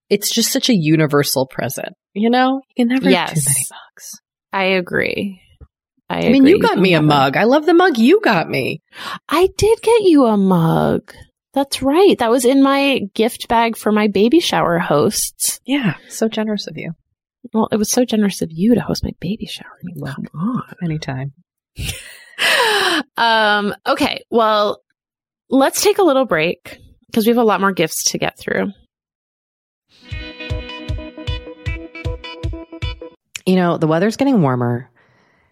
it's 0.10 0.30
just 0.34 0.52
such 0.52 0.70
a 0.70 0.76
universal 0.76 1.48
present. 1.48 1.90
You 2.14 2.30
know, 2.30 2.62
you 2.76 2.86
can 2.86 2.88
never 2.96 3.10
have 3.10 3.30
too 3.34 3.42
many 3.46 3.66
mugs. 3.72 4.12
I 4.52 4.64
agree. 4.78 5.42
I, 6.10 6.26
I 6.26 6.30
mean, 6.32 6.46
you 6.48 6.60
got 6.60 6.80
me 6.80 6.96
a 6.96 7.02
mug. 7.04 7.38
I 7.38 7.44
love 7.44 7.66
the 7.68 7.74
mug 7.76 7.98
you 8.00 8.20
got 8.20 8.50
me. 8.50 8.82
I 9.30 9.48
did 9.58 9.80
get 9.82 10.02
you 10.02 10.26
a 10.26 10.38
mug. 10.38 11.14
That's 11.54 11.82
right. 11.84 12.18
That 12.18 12.32
was 12.32 12.46
in 12.46 12.64
my 12.64 13.02
gift 13.14 13.48
bag 13.48 13.78
for 13.78 13.92
my 13.92 14.08
baby 14.08 14.40
shower 14.40 14.80
hosts. 14.80 15.60
Yeah, 15.66 15.96
so 16.08 16.28
generous 16.28 16.68
of 16.68 16.78
you. 16.78 16.94
Well, 17.54 17.68
it 17.72 17.78
was 17.78 17.90
so 17.92 18.06
generous 18.06 18.42
of 18.42 18.50
you 18.52 18.76
to 18.76 18.82
host 18.82 19.04
my 19.04 19.12
baby 19.20 19.46
shower. 19.46 19.72
I 19.82 19.84
mean, 19.84 19.96
Well. 20.00 20.16
come 20.16 20.28
on. 20.34 20.76
Anytime. 20.84 21.34
um, 23.18 23.74
okay. 23.88 24.24
Well, 24.30 24.82
let's 25.50 25.82
take 25.82 25.98
a 25.98 26.04
little 26.04 26.26
break 26.26 26.78
because 27.08 27.26
we 27.26 27.30
have 27.30 27.38
a 27.38 27.44
lot 27.44 27.62
more 27.62 27.72
gifts 27.72 28.12
to 28.12 28.18
get 28.18 28.38
through. 28.38 28.72
You 33.46 33.56
know, 33.56 33.78
the 33.78 33.88
weather's 33.88 34.16
getting 34.16 34.42
warmer. 34.42 34.92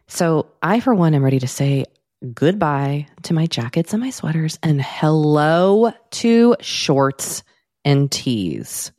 So 0.08 0.48
I, 0.62 0.80
for 0.80 0.94
one, 0.94 1.16
am 1.16 1.24
ready 1.24 1.40
to 1.40 1.48
say 1.48 1.86
goodbye 2.34 3.08
to 3.24 3.34
my 3.34 3.48
jackets 3.48 3.94
and 3.94 4.02
my 4.02 4.12
sweaters 4.12 4.60
and 4.62 4.82
hello 4.82 5.92
to 6.12 6.56
shorts 6.62 7.44
and 7.84 8.12
tees. 8.12 8.92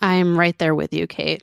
I'm 0.00 0.38
right 0.38 0.56
there 0.58 0.74
with 0.74 0.92
you, 0.92 1.06
Kate. 1.06 1.42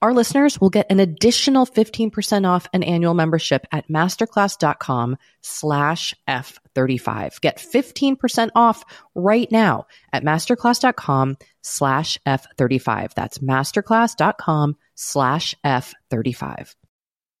our 0.00 0.14
listeners 0.14 0.60
will 0.60 0.70
get 0.70 0.86
an 0.90 1.00
additional 1.00 1.66
15% 1.66 2.46
off 2.46 2.68
an 2.72 2.82
annual 2.82 3.14
membership 3.14 3.66
at 3.72 3.88
masterclass.com 3.88 5.16
slash 5.40 6.14
F35. 6.28 7.40
Get 7.40 7.58
15% 7.58 8.50
off 8.54 8.84
right 9.14 9.50
now 9.50 9.86
at 10.12 10.22
masterclass.com 10.22 11.36
slash 11.62 12.18
F35. 12.26 13.14
That's 13.14 13.38
masterclass.com 13.38 14.76
slash 14.94 15.54
F35. 15.64 16.74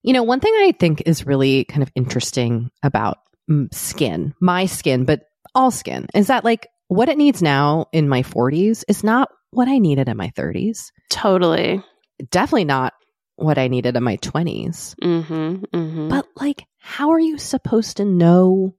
You 0.02 0.12
know, 0.12 0.22
one 0.22 0.40
thing 0.40 0.54
I 0.54 0.72
think 0.78 1.02
is 1.06 1.26
really 1.26 1.64
kind 1.64 1.82
of 1.82 1.92
interesting 1.94 2.70
about 2.82 3.18
skin, 3.72 4.34
my 4.40 4.66
skin, 4.66 5.04
but 5.04 5.28
all 5.54 5.70
skin, 5.70 6.06
is 6.14 6.26
that 6.26 6.44
like 6.44 6.66
what 6.88 7.08
it 7.08 7.18
needs 7.18 7.40
now 7.40 7.86
in 7.92 8.08
my 8.08 8.22
40s 8.22 8.84
is 8.88 9.04
not 9.04 9.30
what 9.50 9.68
I 9.68 9.78
needed 9.78 10.08
in 10.08 10.16
my 10.16 10.30
30s. 10.36 10.90
Totally 11.10 11.82
definitely 12.30 12.64
not 12.64 12.94
what 13.36 13.58
I 13.58 13.68
needed 13.68 13.96
in 13.96 14.02
my 14.02 14.16
20s. 14.18 14.94
Mm-hmm, 14.96 15.64
mm-hmm. 15.64 16.08
But, 16.08 16.26
like, 16.36 16.66
how 16.78 17.10
are 17.10 17.20
you 17.20 17.38
supposed 17.38 17.98
to 17.98 18.04
know 18.04 18.74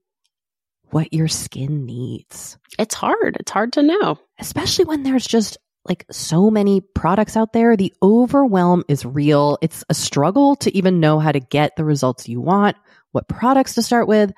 what 0.90 1.12
your 1.12 1.28
skin 1.28 1.86
needs? 1.86 2.58
It's 2.78 2.94
hard. 2.94 3.36
It's 3.40 3.50
hard 3.50 3.72
to 3.74 3.82
know. 3.82 4.18
Especially 4.38 4.84
when 4.84 5.02
there's 5.02 5.26
just 5.26 5.56
like 5.86 6.04
so 6.10 6.50
many 6.50 6.80
products 6.80 7.36
out 7.36 7.52
there. 7.52 7.76
The 7.76 7.94
overwhelm 8.02 8.84
is 8.88 9.04
real. 9.04 9.58
It's 9.62 9.84
a 9.88 9.94
struggle 9.94 10.56
to 10.56 10.76
even 10.76 11.00
know 11.00 11.18
how 11.18 11.32
to 11.32 11.40
get 11.40 11.76
the 11.76 11.84
results 11.84 12.28
you 12.28 12.40
want, 12.40 12.76
what 13.12 13.28
products 13.28 13.74
to 13.74 13.82
start 13.82 14.06
with. 14.06 14.32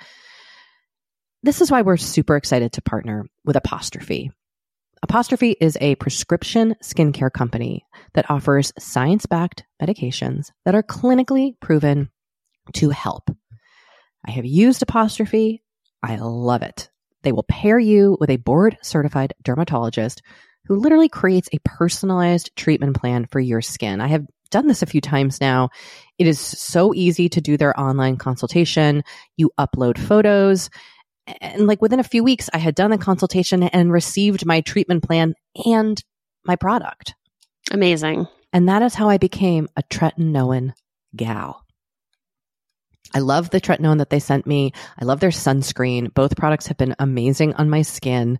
This 1.43 1.61
is 1.61 1.71
why 1.71 1.83
we're 1.83 1.97
super 1.97 2.37
excited 2.37 2.75
to 2.75 2.83
partner 2.83 3.27
with 3.45 3.57
Apostrophe. 3.57 4.31
Apostrophe 5.03 5.57
is 5.61 5.77
a 5.81 5.97
prescription 5.97 6.77
skincare 6.83 7.33
company 7.33 7.85
that 8.15 8.31
offers 8.31 8.73
science 8.79 9.27
backed 9.27 9.65
medications 9.83 10.53
that 10.65 10.75
are 10.75 10.83
clinically 10.83 11.59
proven 11.61 12.09
to 12.75 12.91
help. 12.91 13.29
I 14.27 14.31
have 14.31 14.47
used 14.47 14.83
Apostrophe. 14.83 15.63
I 16.03 16.17
love 16.17 16.63
it. 16.63 16.89
They 17.23 17.33
will 17.33 17.45
pair 17.45 17.79
you 17.79 18.17
with 18.21 18.31
a 18.31 18.37
board 18.37 18.79
certified 18.83 19.35
dermatologist 19.43 20.23
who 20.67 20.77
literally 20.77 21.09
creates 21.09 21.49
a 21.53 21.61
personalized 21.65 22.55
treatment 22.55 22.97
plan 22.97 23.27
for 23.27 23.41
your 23.41 23.61
skin. 23.61 24.01
I 24.01 24.07
have 24.07 24.27
done 24.51 24.69
this 24.69 24.83
a 24.83 24.87
few 24.87 25.01
times 25.01 25.41
now. 25.41 25.71
It 26.19 26.29
is 26.29 26.39
so 26.39 26.95
easy 26.95 27.29
to 27.31 27.41
do 27.41 27.57
their 27.57 27.79
online 27.79 28.17
consultation. 28.17 29.03
You 29.37 29.51
upload 29.59 29.99
photos 29.99 30.71
and 31.27 31.67
like 31.67 31.81
within 31.81 32.01
a 32.01 32.05
few 32.05 32.25
weeks, 32.25 32.51
I 32.53 32.59
had 32.59 32.75
done 32.75 32.91
the 32.91 32.99
consultation 32.99 33.63
and 33.63 33.93
received 33.93 34.47
my 34.47 34.61
treatment 34.61 35.03
plan 35.05 35.35
and 35.65 36.03
my 36.45 36.57
product. 36.57 37.15
Amazing. 37.71 38.27
And 38.53 38.69
that 38.69 38.83
is 38.83 38.95
how 38.95 39.09
I 39.09 39.19
became 39.19 39.69
a 39.77 39.83
tretinoin 39.83 40.73
gal. 41.15 41.65
I 43.15 43.21
love 43.21 43.51
the 43.51 43.61
tretinoin 43.61 43.99
that 43.99 44.11
they 44.11 44.21
sent 44.21 44.47
me. 44.47 44.73
I 44.99 45.05
love 45.05 45.21
their 45.21 45.31
sunscreen. 45.31 46.13
Both 46.13 46.37
products 46.37 46.67
have 46.69 46.77
been 46.77 46.97
amazing 46.99 47.55
on 47.55 47.71
my 47.71 47.83
skin. 47.83 48.39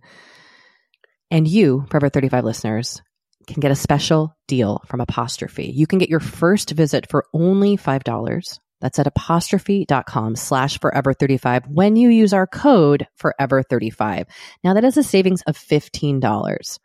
And 1.31 1.47
you, 1.47 1.85
Forever 1.89 2.09
35 2.09 2.43
listeners, 2.43 3.01
can 3.47 3.59
get 3.59 3.71
a 3.71 3.75
special 3.75 4.35
deal 4.47 4.81
from 4.87 5.01
Apostrophe. 5.01 5.65
You 5.65 5.87
can 5.87 5.99
get 5.99 6.09
your 6.09 6.19
first 6.19 6.71
visit 6.71 7.09
for 7.09 7.25
only 7.33 7.77
$5 7.77 8.59
that's 8.83 8.99
at 8.99 9.07
apostrophe.com 9.07 10.35
slash 10.35 10.77
forever35 10.77 11.69
when 11.69 11.95
you 11.95 12.09
use 12.09 12.33
our 12.33 12.45
code 12.45 13.07
forever35. 13.17 14.25
Now 14.61 14.73
that 14.73 14.83
is 14.83 14.97
a 14.97 15.03
savings 15.03 15.41
of 15.43 15.57
$15. 15.57 16.79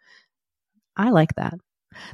I 0.97 1.11
like 1.11 1.35
that. 1.35 1.55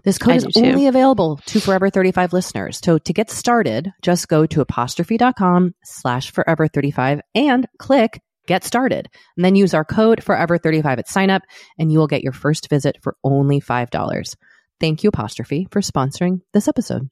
This 0.03 0.17
code 0.17 0.37
is 0.37 0.57
only 0.57 0.87
available 0.87 1.39
to 1.47 1.61
Forever 1.61 1.91
35 1.91 2.33
listeners. 2.33 2.81
So 2.83 2.97
to 2.97 3.13
get 3.13 3.31
started, 3.31 3.93
just 4.01 4.29
go 4.29 4.47
to 4.47 4.63
apostrophe.com 4.63 5.75
slash 5.85 6.31
forever 6.31 6.67
35 6.67 7.21
and 7.35 7.67
click 7.79 8.23
get 8.47 8.65
started. 8.65 9.11
And 9.37 9.45
then 9.45 9.55
use 9.55 9.75
our 9.75 9.85
code 9.85 10.23
forever 10.23 10.57
35 10.57 10.99
at 10.99 11.09
sign 11.09 11.29
up 11.29 11.43
and 11.79 11.93
you 11.93 11.99
will 11.99 12.07
get 12.07 12.23
your 12.23 12.33
first 12.33 12.71
visit 12.71 12.97
for 13.03 13.17
only 13.23 13.61
$5. 13.61 14.37
Thank 14.81 15.03
you, 15.03 15.09
Apostrophe, 15.09 15.69
for 15.71 15.83
sponsoring 15.83 16.41
this 16.55 16.69
episode. 16.69 17.09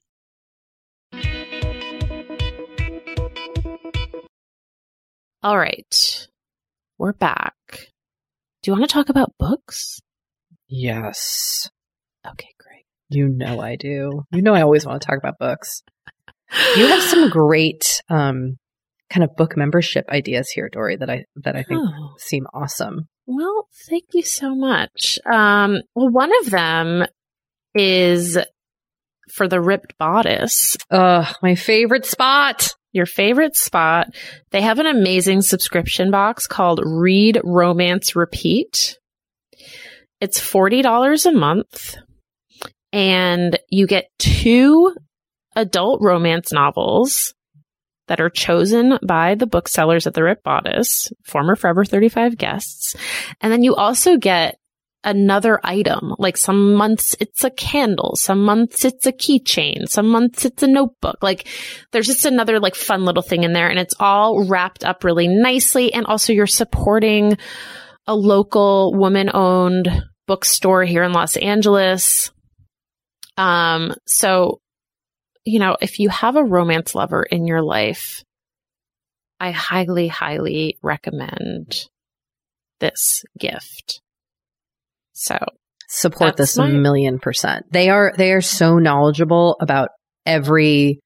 All 5.45 5.59
right. 5.59 6.29
We're 6.99 7.15
back. 7.15 7.57
Do 8.63 8.71
you 8.71 8.75
want 8.75 8.89
to 8.89 8.93
talk 8.95 9.09
about 9.09 9.35
books? 9.41 10.01
Yes. 10.69 11.69
Okay, 12.25 12.51
great. 12.61 12.85
You 13.09 13.27
know 13.27 13.61
I 13.61 13.75
do. 13.75 14.23
You 14.31 14.43
know 14.43 14.55
I 14.55 14.63
always 14.63 14.87
want 14.87 15.03
to 15.03 15.07
talk 15.07 15.19
about 15.19 15.41
books. 15.41 15.83
You 16.77 16.87
have 16.87 17.03
some 17.03 17.29
great 17.31 18.03
um, 18.09 18.57
kind 19.11 19.25
of 19.25 19.35
book 19.35 19.57
membership 19.57 20.09
ideas 20.09 20.49
here, 20.49 20.69
Doree, 20.71 20.99
that 20.99 21.11
I 21.11 21.25
that 21.43 21.57
I 21.57 21.65
think 21.65 21.81
oh. 21.83 22.15
seem 22.19 22.47
awesome. 22.55 23.09
Well, 23.27 23.67
thank 23.89 24.05
you 24.13 24.23
so 24.23 24.55
much. 24.55 25.19
Um, 25.27 25.79
well, 25.97 26.09
one 26.09 26.31
of 26.43 26.51
them 26.51 27.05
is 27.75 28.39
for 29.29 29.49
the 29.49 29.61
ripped 29.61 29.99
bodice. 29.99 30.77
Ugh, 30.89 31.35
my 31.43 31.57
favorite 31.57 32.07
spot 32.07 32.77
your 32.93 33.07
favorite 33.07 33.57
spot. 33.57 34.15
They 34.51 34.61
have 34.61 34.79
an 34.79 34.87
amazing 34.87 35.43
subscription 35.43 36.11
box 36.11 36.47
called 36.47 36.81
Read 36.85 37.41
Romance 37.43 38.15
Repeat. 38.15 38.99
It's 40.21 40.41
$40 40.41 41.27
a 41.27 41.33
month 41.33 41.97
and 42.93 43.59
you 43.69 43.87
get 43.87 44.11
two 44.19 44.95
adult 45.57 46.01
romance 46.03 46.53
novels 46.53 47.35
that 48.09 48.21
are 48.21 48.31
chosen 48.31 48.99
by 49.03 49.35
the 49.35 49.47
booksellers 49.47 50.07
at 50.07 50.15
the 50.15 50.23
Ripped 50.23 50.45
Bodice, 50.45 51.11
former 51.25 51.57
Forever 51.57 51.85
35 51.85 52.37
guests. 52.37 52.95
And 53.41 53.53
then 53.53 53.63
you 53.63 53.75
also 53.75 54.17
get 54.17 54.59
another 55.05 55.61
item. 55.65 56.15
Like 56.19 56.37
some 56.37 56.75
months 56.75 57.17
it's 57.21 57.45
a 57.45 57.51
candle, 57.51 58.17
some 58.17 58.45
months 58.45 58.85
it's 58.85 59.07
a 59.07 59.12
keychain, 59.12 59.88
some 59.88 60.09
months 60.09 60.45
it's 60.45 60.62
a 60.62 60.69
notebook. 60.69 61.19
Like 61.23 61.49
there's 61.91 62.07
just 62.07 62.25
another 62.25 62.61
like 62.61 62.75
fun 62.75 63.05
little 63.05 63.23
thing 63.23 63.45
in 63.45 63.53
there 63.53 63.69
and 63.69 63.79
it's 63.79 63.95
all 63.99 64.47
wrapped 64.47 64.85
up 64.85 65.05
really 65.05 65.29
nicely. 65.29 65.93
And 65.93 66.07
also 66.07 66.33
you're 66.33 66.47
supporting 66.47 67.37
a 68.07 68.15
local 68.15 68.93
woman 68.95 69.31
owned 69.33 69.88
bookstore 70.27 70.85
here 70.85 71.03
in 71.03 71.12
Los 71.12 71.37
Angeles. 71.37 72.31
Um, 73.37 73.95
so, 74.07 74.61
you 75.45 75.59
know, 75.59 75.77
if 75.81 75.99
you 75.99 76.09
have 76.11 76.37
a 76.37 76.45
romance 76.45 76.95
lover 76.95 77.23
in 77.23 77.47
your 77.47 77.62
life, 77.62 78.23
I 79.41 79.51
highly, 79.51 80.07
highly 80.07 80.79
recommend 80.83 81.88
this 82.79 83.25
gift. 83.38 84.02
So 85.12 85.38
support 85.88 86.37
this 86.37 86.57
a 86.57 86.68
million 86.68 87.18
percent. 87.18 87.66
They 87.70 87.90
are 87.90 88.12
they 88.16 88.33
are 88.33 88.40
so 88.40 88.79
knowledgeable 88.79 89.57
about 89.61 89.88
every 90.27 91.01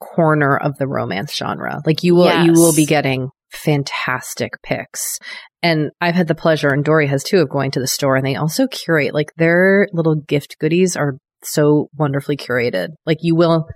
corner 0.00 0.56
of 0.56 0.76
the 0.78 0.86
romance 0.86 1.34
genre. 1.34 1.80
Like 1.84 2.02
you 2.02 2.14
will 2.14 2.26
yes. 2.26 2.46
you 2.46 2.52
will 2.52 2.74
be 2.74 2.86
getting 2.86 3.28
fantastic 3.52 4.52
picks. 4.62 5.18
And 5.62 5.90
I've 6.00 6.14
had 6.14 6.28
the 6.28 6.34
pleasure 6.34 6.68
and 6.68 6.84
Doree 6.84 7.06
has 7.06 7.22
too 7.22 7.38
of 7.38 7.48
going 7.48 7.70
to 7.72 7.80
the 7.80 7.86
store 7.86 8.16
and 8.16 8.26
they 8.26 8.36
also 8.36 8.66
curate 8.66 9.14
like 9.14 9.32
their 9.36 9.88
little 9.92 10.16
gift 10.16 10.56
goodies 10.58 10.96
are 10.96 11.16
so 11.42 11.88
wonderfully 11.96 12.36
curated. 12.36 12.88
Like 13.06 13.18
you 13.20 13.34
will 13.34 13.66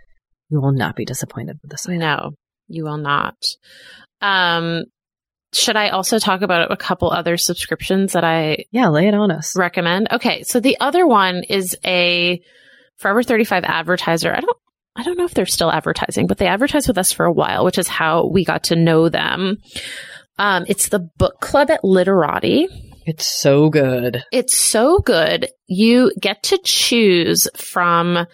you 0.51 0.61
will 0.61 0.73
not 0.73 0.97
be 0.97 1.05
disappointed 1.05 1.59
with 1.63 1.71
this. 1.71 1.87
Item. 1.87 1.99
No, 1.99 2.31
you 2.69 2.85
will 2.85 2.99
not. 2.99 3.37
Um 4.21 4.85
should 5.53 5.77
I 5.77 5.91
also 5.91 6.19
talk 6.19 6.43
about 6.43 6.71
a 6.71 6.77
couple 6.77 7.11
other 7.11 7.37
subscriptions 7.37 8.13
that 8.13 8.25
I 8.25 8.65
yeah 8.71 8.89
lay 8.89 9.09
it 9.09 9.15
on 9.15 9.31
us 9.31 9.55
recommend? 9.57 10.09
Okay, 10.13 10.43
so 10.43 10.61
the 10.61 10.79
other 10.81 11.07
one 11.07 11.43
is 11.49 11.77
a 11.85 12.43
Forever 12.99 13.23
35 13.23 13.65
advertiser. 13.65 14.35
I 14.35 14.41
don't 14.41 14.57
I 14.97 15.05
don't 15.05 15.17
know 15.17 15.25
if 15.25 15.33
they're 15.33 15.47
still 15.47 15.71
advertising, 15.71 16.27
but 16.27 16.39
they 16.39 16.49
advertised 16.49 16.89
with 16.89 16.99
us 16.99 17.13
for 17.13 17.25
a 17.25 17.33
while, 17.33 17.65
which 17.65 17.79
is 17.79 17.87
how 17.87 18.27
we 18.27 18.45
got 18.45 18.65
to 18.65 18.77
know 18.77 19.09
them. 19.09 19.59
Um, 20.39 20.65
it's 20.67 20.89
the 20.89 21.09
book 21.17 21.41
club 21.41 21.71
at 21.71 21.85
Literati. 21.85 22.67
It's 23.07 23.27
so 23.27 23.71
good. 23.71 24.25
It's 24.33 24.57
so 24.57 24.99
good. 24.99 25.49
You 25.69 26.11
get 26.21 26.43
to 26.45 26.59
choose 26.65 27.47
from 27.57 28.27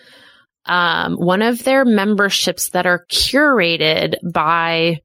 um, 0.64 1.14
one 1.16 1.42
of 1.42 1.62
their 1.64 1.84
memberships 1.84 2.70
that 2.70 2.86
are 2.86 3.04
curated 3.10 4.14
by 4.32 5.00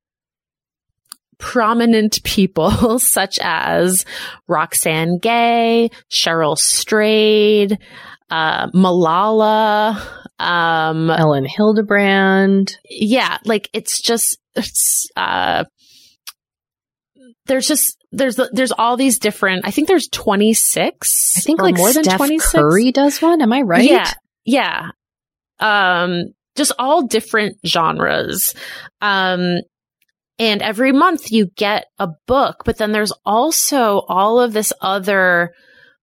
prominent 1.40 2.24
people 2.24 3.00
such 3.00 3.40
as 3.42 4.06
Roxane 4.48 5.18
Gay, 5.20 5.90
Cheryl 6.12 6.58
Strayed, 6.58 7.80
uh, 8.30 8.68
Malala, 8.72 10.00
um, 10.38 11.10
Elin 11.10 11.48
Hilderbrand. 11.48 12.76
Yeah, 12.88 13.38
like 13.46 13.70
it's 13.74 14.00
just, 14.02 14.38
it's, 14.56 15.08
uh, 15.16 15.64
there's 17.46 17.68
just 17.68 17.98
there's 18.12 18.40
there's 18.54 18.72
all 18.72 18.96
these 18.96 19.20
different. 19.20 19.68
I 19.68 19.72
think 19.72 19.88
there's 19.88 20.08
26. 20.08 21.34
I 21.38 21.40
think 21.42 21.62
like 21.62 21.78
more 21.78 21.92
Steph 21.92 22.06
than 22.06 22.18
26. 22.18 22.52
Curry 22.54 22.92
does 22.92 23.22
one. 23.22 23.42
Am 23.42 23.52
I 23.52 23.62
right? 23.62 23.90
Yeah, 23.90 24.12
yeah. 24.46 24.90
Um, 25.60 26.34
just 26.56 26.72
all 26.80 27.08
different 27.08 27.58
genres. 27.66 28.54
Um, 29.02 29.58
and 30.40 30.62
every 30.62 30.94
month 30.94 31.32
you 31.32 31.48
get 31.58 31.88
a 32.00 32.08
book, 32.26 32.64
but 32.64 32.78
then 32.78 32.94
there's 32.94 33.12
also 33.26 34.00
all 34.08 34.40
of 34.40 34.54
this 34.54 34.72
other 34.82 35.52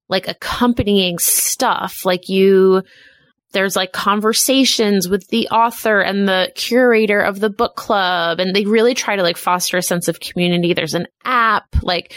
like 0.09 0.28
accompanying 0.28 1.18
stuff. 1.18 2.05
Like 2.05 2.28
you, 2.28 2.82
there's 3.53 3.74
like 3.74 3.93
conversations 3.93 5.09
with 5.09 5.26
the 5.28 5.49
author 5.49 6.01
and 6.01 6.28
the 6.28 6.53
curator 6.55 7.20
of 7.20 7.41
the 7.41 7.49
book 7.49 7.76
club. 7.76 8.39
And 8.39 8.55
they 8.55 8.66
really 8.66 8.95
try 8.95 9.16
to 9.16 9.22
like 9.22 9.39
foster 9.39 9.78
a 9.78 9.82
sense 9.82 10.07
of 10.07 10.20
community. 10.20 10.74
There's 10.74 10.95
an 10.95 11.07
app, 11.24 11.64
like 11.82 12.14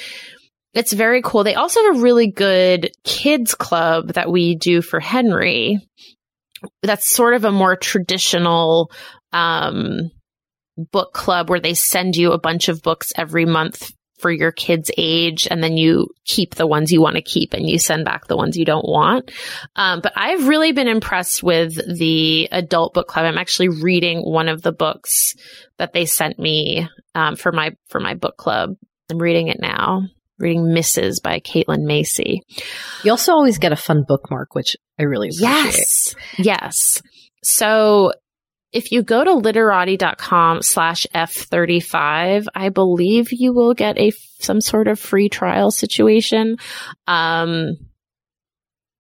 it's 0.74 0.91
very 0.91 1.22
cool. 1.22 1.45
They 1.45 1.55
also 1.55 1.82
have 1.84 1.95
a 1.95 2.01
really 2.01 2.30
good 2.30 2.91
kids 3.05 3.55
club 3.55 4.09
that 4.13 4.30
we 4.30 4.55
do 4.55 4.82
for 4.82 4.99
Henry. 4.99 5.80
That's 6.84 7.09
sort 7.09 7.34
of 7.34 7.45
a 7.45 7.51
more 7.51 7.78
traditional, 7.78 8.91
um, 9.32 10.11
book 10.92 11.14
club 11.14 11.50
where 11.50 11.60
they 11.60 11.74
send 11.74 12.16
you 12.16 12.32
a 12.32 12.40
bunch 12.40 12.70
of 12.70 12.82
books 12.82 13.12
every 13.16 13.46
month 13.46 13.92
for 14.20 14.30
your 14.30 14.52
kid's 14.52 14.92
age 14.98 15.48
and 15.50 15.64
then 15.64 15.78
you 15.78 16.08
keep 16.26 16.56
the 16.56 16.68
ones 16.68 16.92
you 16.92 17.02
want 17.02 17.16
to 17.16 17.22
keep 17.22 17.54
and 17.54 17.68
you 17.68 17.80
send 17.80 18.06
back 18.06 18.28
the 18.28 18.36
ones 18.36 18.58
you 18.58 18.66
don't 18.66 18.88
want. 18.88 19.32
Um, 19.76 20.02
but 20.02 20.14
I've 20.16 20.48
really 20.48 20.74
been 20.74 20.88
impressed 20.88 21.42
with 21.42 21.76
the 21.98 22.50
adult 22.52 22.94
book 22.94 23.08
club. 23.08 23.26
I'm 23.26 23.38
actually 23.38 23.70
reading 23.70 24.20
one 24.20 24.50
of 24.50 24.62
the 24.62 24.74
books 24.74 25.36
that 25.78 25.94
they 25.94 26.06
sent 26.06 26.38
me 26.38 26.88
um, 27.16 27.36
for 27.36 27.52
my 27.52 27.72
for 27.88 28.00
my 28.00 28.14
book 28.14 28.38
club. 28.38 28.72
I'm 29.10 29.18
reading 29.18 29.48
it 29.48 29.60
now. 29.60 30.04
Reading 30.38 30.66
Mrs. 30.66 31.22
by 31.22 31.40
Caitlin 31.42 31.84
Macy. 31.84 32.44
You 33.04 33.12
also 33.12 33.34
always 33.34 33.58
get 33.58 33.74
a 33.74 33.78
fun 33.78 34.06
bookmark, 34.08 34.56
which 34.56 34.78
I 34.98 35.04
really 35.04 35.30
appreciate. 35.30 35.50
Yes. 35.50 36.16
Yes. 36.38 37.02
So 37.44 38.14
if 38.72 38.91
you 38.91 39.03
go 39.03 39.24
to 39.24 39.34
literati.com 39.34 40.61
slash 40.61 41.07
F35, 41.13 42.45
I 42.53 42.70
believe 42.70 43.32
you 43.32 43.53
will 43.53 43.74
get 43.74 43.97
a, 43.97 44.11
some 44.39 44.61
sort 44.61 44.88
of 44.88 44.99
free 44.99 45.30
trial 45.30 45.72
situation. 45.72 46.57
Um, 47.07 47.78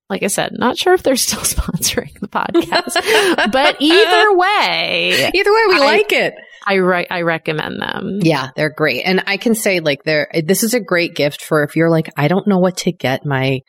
like 0.09 0.23
I 0.23 0.27
said, 0.27 0.53
not 0.53 0.77
sure 0.77 0.93
if 0.93 1.03
they're 1.03 1.15
still 1.15 1.39
sponsoring 1.41 2.19
the 2.19 2.27
podcast, 2.27 3.51
but 3.51 3.77
either 3.79 4.33
way, 4.37 5.31
either 5.33 5.51
way, 5.53 5.63
we 5.67 5.75
I, 5.75 5.85
like 5.85 6.11
it. 6.11 6.33
I 6.65 6.73
re- 6.75 7.07
I 7.09 7.21
recommend 7.21 7.79
them. 7.79 8.19
Yeah, 8.21 8.49
they're 8.55 8.73
great. 8.73 9.03
And 9.03 9.23
I 9.27 9.37
can 9.37 9.55
say 9.55 9.79
like 9.79 10.03
they're, 10.03 10.29
this 10.43 10.63
is 10.63 10.73
a 10.73 10.79
great 10.79 11.15
gift 11.15 11.43
for 11.43 11.63
if 11.63 11.75
you're 11.75 11.89
like, 11.89 12.11
I 12.17 12.27
don't 12.27 12.47
know 12.47 12.57
what 12.57 12.77
to 12.77 12.91
get 12.91 13.25
my 13.25 13.61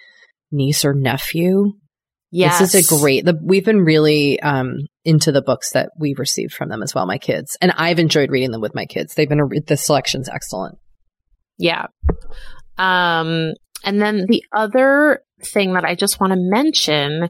niece 0.51 0.84
or 0.84 0.94
nephew. 0.94 1.72
Yes. 2.31 2.59
This 2.61 2.74
is 2.74 2.93
a 2.93 3.01
great, 3.01 3.24
the, 3.24 3.39
we've 3.43 3.64
been 3.64 3.85
really, 3.85 4.39
um, 4.41 4.87
into 5.05 5.33
the 5.33 5.43
books 5.43 5.72
that 5.72 5.91
we've 5.99 6.18
received 6.18 6.53
from 6.53 6.68
them 6.68 6.83
as 6.83 6.95
well, 6.95 7.07
my 7.07 7.18
kids. 7.18 7.57
And 7.61 7.72
I've 7.72 7.99
enjoyed 7.99 8.31
reading 8.31 8.53
them 8.53 8.61
with 8.61 8.74
my 8.74 8.87
kids. 8.87 9.14
They've 9.14 9.28
been, 9.28 9.41
a, 9.41 9.61
the 9.66 9.76
selection's 9.76 10.28
excellent. 10.28 10.78
Yeah. 11.59 11.87
Um, 12.78 13.55
and 13.85 14.01
then 14.01 14.26
the 14.28 14.45
other 14.53 15.22
thing 15.43 15.74
that 15.74 15.85
I 15.85 15.95
just 15.95 16.20
want 16.20 16.33
to 16.33 16.39
mention 16.39 17.28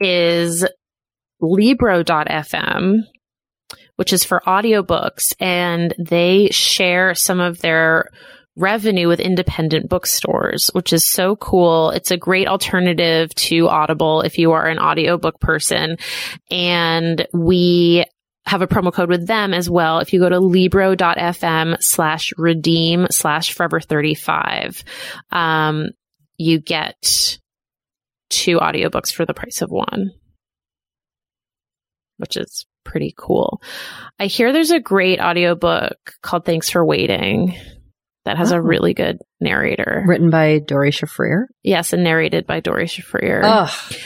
is 0.00 0.66
Libro.fm, 1.40 2.98
which 3.96 4.12
is 4.12 4.24
for 4.24 4.42
audiobooks, 4.46 5.34
and 5.40 5.94
they 5.98 6.48
share 6.50 7.14
some 7.14 7.40
of 7.40 7.60
their 7.60 8.10
revenue 8.56 9.08
with 9.08 9.20
independent 9.20 9.88
bookstores, 9.88 10.70
which 10.72 10.92
is 10.92 11.06
so 11.06 11.36
cool. 11.36 11.90
It's 11.90 12.10
a 12.10 12.16
great 12.16 12.48
alternative 12.48 13.34
to 13.34 13.68
Audible 13.68 14.22
if 14.22 14.38
you 14.38 14.52
are 14.52 14.66
an 14.66 14.78
audiobook 14.78 15.40
person. 15.40 15.96
And 16.50 17.26
we 17.32 18.04
have 18.44 18.62
a 18.62 18.66
promo 18.66 18.92
code 18.92 19.08
with 19.08 19.26
them 19.26 19.54
as 19.54 19.70
well. 19.70 20.00
If 20.00 20.12
you 20.12 20.20
go 20.20 20.28
to 20.28 20.40
libro.fm 20.40 21.82
slash 21.82 22.32
redeem 22.36 23.06
slash 23.10 23.54
forever 23.54 23.80
35, 23.80 24.84
um, 25.30 25.90
you 26.36 26.58
get 26.60 27.38
two 28.30 28.58
audiobooks 28.58 29.12
for 29.12 29.24
the 29.24 29.34
price 29.34 29.62
of 29.62 29.70
one, 29.70 30.10
which 32.16 32.36
is 32.36 32.66
pretty 32.84 33.14
cool. 33.16 33.62
I 34.18 34.26
hear 34.26 34.52
there's 34.52 34.72
a 34.72 34.80
great 34.80 35.20
audiobook 35.20 35.96
called 36.20 36.44
Thanks 36.44 36.68
for 36.68 36.84
Waiting 36.84 37.54
that 38.24 38.36
has 38.38 38.52
oh. 38.52 38.56
a 38.56 38.60
really 38.60 38.94
good 38.94 39.18
narrator. 39.40 40.04
Written 40.06 40.30
by 40.30 40.60
Doree 40.60 40.92
Shafrir? 40.92 41.46
Yes, 41.62 41.92
and 41.92 42.04
narrated 42.04 42.46
by 42.46 42.60
Doree 42.60 42.86
Shafrir. 42.86 43.42
Oh, 43.44 43.98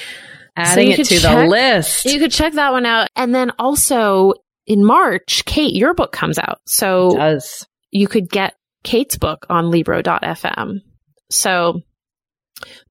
adding 0.56 0.94
so 0.94 1.00
it 1.00 1.04
to 1.04 1.18
check, 1.18 1.36
the 1.36 1.46
list. 1.46 2.04
You 2.06 2.18
could 2.18 2.32
check 2.32 2.54
that 2.54 2.72
one 2.72 2.86
out. 2.86 3.08
And 3.14 3.34
then 3.34 3.52
also 3.58 4.34
in 4.66 4.84
March, 4.84 5.44
Kate, 5.44 5.74
your 5.74 5.94
book 5.94 6.12
comes 6.12 6.38
out. 6.38 6.60
So 6.66 7.38
you 7.90 8.08
could 8.08 8.28
get 8.28 8.54
Kate's 8.82 9.16
book 9.16 9.46
on 9.48 9.70
Libro.fm. 9.70 10.80
So 11.30 11.80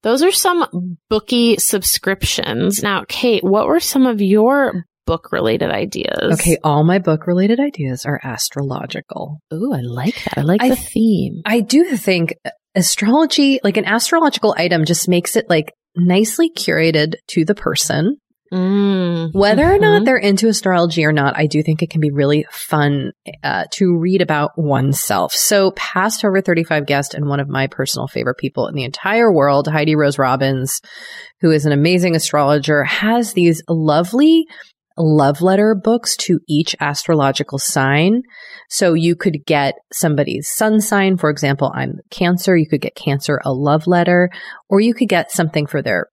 those 0.04 0.22
are 0.22 0.32
some 0.32 0.98
bookie 1.10 1.58
subscriptions. 1.58 2.84
Now, 2.84 3.04
Kate, 3.08 3.44
what 3.44 3.68
were 3.68 3.80
some 3.80 4.06
of 4.06 4.22
your 4.22 4.86
book 5.06 5.32
related 5.32 5.70
ideas. 5.70 6.34
Okay, 6.34 6.58
all 6.64 6.84
my 6.84 7.00
book 7.00 7.28
related 7.28 7.60
ideas 7.60 8.06
are 8.06 8.20
astrological. 8.24 9.40
Ooh, 9.54 9.74
I 9.74 9.82
like 9.82 10.24
that. 10.26 10.38
I 10.38 10.42
like 10.42 10.62
I, 10.62 10.70
the 10.70 10.76
theme. 10.76 11.42
I 11.46 11.62
do 11.62 11.96
think 11.96 12.36
astrology, 12.76 13.60
like 13.64 13.78
an 13.78 13.86
astrological 13.86 14.56
item, 14.58 14.86
just 14.86 15.08
makes 15.08 15.36
it 15.36 15.50
like 15.50 15.74
nicely 15.96 16.50
curated 16.50 17.16
to 17.30 17.46
the 17.46 17.56
person. 17.56 18.18
Mm. 18.54 19.34
Whether 19.34 19.64
mm-hmm. 19.64 19.76
or 19.76 19.80
not 19.80 19.96
mm-hmm. 19.96 20.06
they're 20.06 20.18
into 20.18 20.48
astrology 20.48 21.04
or 21.04 21.12
not, 21.12 21.36
I 21.36 21.48
do 21.48 21.64
think 21.64 21.82
it 21.82 21.90
can 21.90 22.00
be 22.00 22.12
really 22.12 22.46
fun 22.52 23.12
uh, 23.44 23.66
to 23.72 23.98
read 23.98 24.22
about 24.22 24.52
oneself. 24.56 25.34
So, 25.34 25.72
past 25.72 26.24
over 26.24 26.42
35 26.42 26.86
guest 26.86 27.16
and 27.16 27.28
one 27.28 27.40
of 27.40 27.50
my 27.50 27.68
personal 27.68 28.08
favorite 28.08 28.38
people 28.38 28.68
in 28.68 28.76
the 28.76 28.84
entire 28.84 29.32
world, 29.32 29.68
Heidi 29.68 29.96
Rose 29.96 30.20
Robbins, 30.20 30.80
who 31.42 31.52
is 31.52 31.66
an 31.66 31.72
amazing 31.72 32.16
astrologer, 32.16 32.84
has 32.84 33.34
these 33.34 33.64
lovely 33.68 34.46
love 34.98 35.42
letter 35.42 35.76
books 35.76 36.16
to 36.16 36.40
each 36.48 36.76
astrological 36.80 37.58
sign. 37.58 38.22
So 38.70 38.94
you 38.94 39.16
could 39.16 39.46
get 39.46 39.76
somebody's 39.92 40.50
sun 40.50 40.82
sign. 40.82 41.18
For 41.18 41.30
example, 41.30 41.72
I'm 41.76 42.00
Cancer. 42.10 42.56
You 42.56 42.68
could 42.68 42.82
get 42.82 42.96
Cancer 42.96 43.40
a 43.44 43.52
love 43.52 43.88
letter, 43.88 44.30
or 44.70 44.80
you 44.80 44.94
could 44.94 45.10
get 45.10 45.32
something 45.32 45.68
for 45.68 45.82
their 45.82 46.08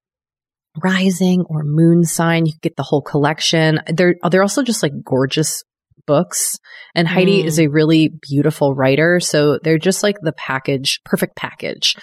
rising 0.82 1.44
or 1.48 1.62
moon 1.64 2.04
sign. 2.04 2.46
You 2.46 2.52
could 2.52 2.62
get 2.62 2.76
the 2.76 2.82
whole 2.82 3.02
collection. 3.02 3.80
They're, 3.86 4.16
they're 4.30 4.42
also 4.42 4.62
just 4.62 4.82
like 4.82 4.92
gorgeous 5.04 5.62
books. 6.06 6.58
And 6.94 7.06
Heidi 7.06 7.42
mm. 7.42 7.46
is 7.46 7.60
a 7.60 7.68
really 7.68 8.10
beautiful 8.28 8.74
writer. 8.74 9.20
So 9.20 9.58
they're 9.62 9.78
just 9.78 10.02
like 10.02 10.16
the 10.20 10.32
package, 10.32 11.00
perfect 11.04 11.36
package. 11.36 11.96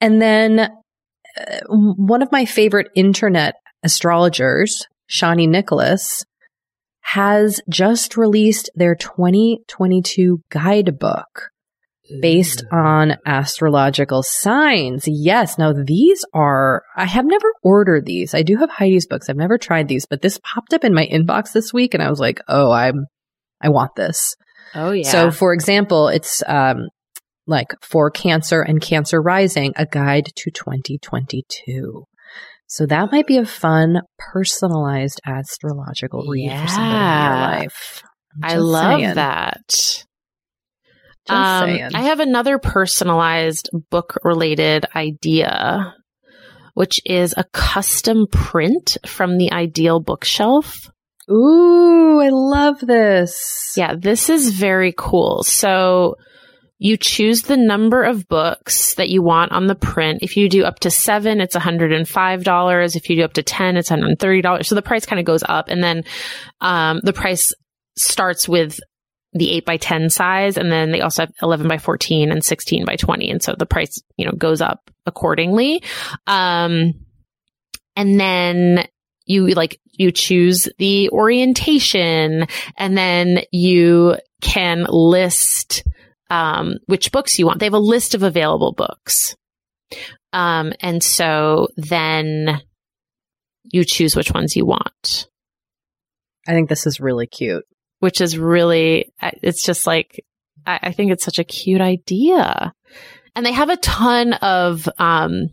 And 0.00 0.20
then 0.20 0.60
uh, 0.60 1.60
one 1.68 2.22
of 2.22 2.32
my 2.32 2.44
favorite 2.44 2.88
internet 2.94 3.54
astrologers, 3.82 4.86
Chani 5.10 5.48
Nicholas, 5.48 6.24
has 7.00 7.60
just 7.68 8.16
released 8.16 8.70
their 8.74 8.94
2022 8.94 10.42
guidebook 10.50 11.50
based 12.20 12.64
on 12.72 13.16
astrological 13.24 14.22
signs. 14.22 15.04
Yes. 15.06 15.58
Now 15.58 15.72
these 15.72 16.24
are, 16.34 16.82
I 16.96 17.06
have 17.06 17.24
never 17.24 17.52
ordered 17.62 18.04
these. 18.04 18.34
I 18.34 18.42
do 18.42 18.56
have 18.56 18.70
Heidi's 18.70 19.06
books. 19.06 19.28
I've 19.28 19.36
never 19.36 19.58
tried 19.58 19.88
these, 19.88 20.06
but 20.06 20.22
this 20.22 20.38
popped 20.42 20.72
up 20.72 20.84
in 20.84 20.94
my 20.94 21.06
inbox 21.06 21.52
this 21.52 21.72
week 21.72 21.94
and 21.94 22.02
I 22.02 22.10
was 22.10 22.20
like, 22.20 22.40
oh, 22.48 22.70
I'm, 22.70 23.06
I 23.60 23.68
want 23.68 23.94
this. 23.96 24.34
Oh 24.74 24.90
yeah. 24.92 25.08
So 25.08 25.30
for 25.30 25.52
example, 25.52 26.08
it's, 26.08 26.42
um, 26.46 26.88
like 27.46 27.74
for 27.82 28.10
cancer 28.10 28.62
and 28.62 28.80
cancer 28.80 29.20
rising, 29.20 29.72
a 29.76 29.86
guide 29.86 30.26
to 30.36 30.50
2022. 30.50 32.04
So 32.70 32.86
that 32.86 33.10
might 33.10 33.26
be 33.26 33.36
a 33.36 33.44
fun, 33.44 34.00
personalized 34.16 35.20
astrological 35.26 36.24
read 36.28 36.44
yeah. 36.44 36.62
for 36.62 36.68
somebody 36.68 36.94
in 36.94 37.32
your 37.32 37.64
life. 37.64 38.02
I 38.44 38.56
love 38.58 39.00
saying. 39.00 39.14
that. 39.16 40.04
Um, 41.28 41.90
I 41.92 42.02
have 42.02 42.20
another 42.20 42.58
personalized 42.58 43.70
book 43.90 44.16
related 44.22 44.86
idea, 44.94 45.96
which 46.74 47.00
is 47.04 47.34
a 47.36 47.42
custom 47.52 48.28
print 48.30 48.98
from 49.04 49.36
the 49.36 49.50
ideal 49.50 49.98
bookshelf. 49.98 50.92
Ooh, 51.28 52.20
I 52.20 52.28
love 52.30 52.78
this. 52.78 53.74
Yeah, 53.76 53.96
this 53.98 54.30
is 54.30 54.52
very 54.52 54.94
cool. 54.96 55.42
So 55.42 56.14
you 56.82 56.96
choose 56.96 57.42
the 57.42 57.58
number 57.58 58.02
of 58.04 58.26
books 58.26 58.94
that 58.94 59.10
you 59.10 59.22
want 59.22 59.52
on 59.52 59.66
the 59.66 59.74
print. 59.74 60.20
If 60.22 60.38
you 60.38 60.48
do 60.48 60.64
up 60.64 60.80
to 60.80 60.90
seven, 60.90 61.42
it's 61.42 61.54
$105. 61.54 62.96
If 62.96 63.10
you 63.10 63.16
do 63.16 63.22
up 63.22 63.34
to 63.34 63.42
10, 63.42 63.76
it's 63.76 63.90
$130. 63.90 64.64
So 64.64 64.74
the 64.74 64.80
price 64.80 65.04
kind 65.04 65.20
of 65.20 65.26
goes 65.26 65.44
up. 65.46 65.68
And 65.68 65.84
then, 65.84 66.04
um, 66.62 67.00
the 67.02 67.12
price 67.12 67.52
starts 67.96 68.48
with 68.48 68.80
the 69.34 69.52
8 69.52 69.66
by 69.66 69.76
10 69.76 70.08
size. 70.08 70.56
And 70.56 70.72
then 70.72 70.90
they 70.90 71.02
also 71.02 71.24
have 71.24 71.34
11 71.42 71.68
by 71.68 71.76
14 71.76 72.32
and 72.32 72.42
16 72.42 72.86
by 72.86 72.96
20. 72.96 73.30
And 73.30 73.42
so 73.42 73.54
the 73.58 73.66
price, 73.66 74.02
you 74.16 74.24
know, 74.24 74.32
goes 74.32 74.62
up 74.62 74.90
accordingly. 75.04 75.82
Um, 76.26 76.94
and 77.94 78.18
then 78.18 78.88
you 79.26 79.48
like, 79.48 79.78
you 79.92 80.12
choose 80.12 80.66
the 80.78 81.10
orientation 81.10 82.46
and 82.78 82.96
then 82.96 83.40
you 83.52 84.16
can 84.40 84.86
list 84.88 85.84
um, 86.30 86.76
which 86.86 87.12
books 87.12 87.38
you 87.38 87.46
want. 87.46 87.58
They 87.58 87.66
have 87.66 87.74
a 87.74 87.78
list 87.78 88.14
of 88.14 88.22
available 88.22 88.72
books. 88.72 89.36
Um, 90.32 90.72
and 90.80 91.02
so 91.02 91.68
then 91.76 92.62
you 93.64 93.84
choose 93.84 94.16
which 94.16 94.32
ones 94.32 94.56
you 94.56 94.64
want. 94.64 95.28
I 96.46 96.52
think 96.52 96.68
this 96.68 96.86
is 96.86 97.00
really 97.00 97.26
cute. 97.26 97.64
Which 97.98 98.22
is 98.22 98.38
really, 98.38 99.12
it's 99.20 99.62
just 99.62 99.86
like, 99.86 100.24
I, 100.64 100.78
I 100.84 100.92
think 100.92 101.12
it's 101.12 101.24
such 101.24 101.38
a 101.38 101.44
cute 101.44 101.82
idea. 101.82 102.72
And 103.36 103.44
they 103.44 103.52
have 103.52 103.68
a 103.68 103.76
ton 103.76 104.32
of, 104.32 104.88
um, 104.98 105.48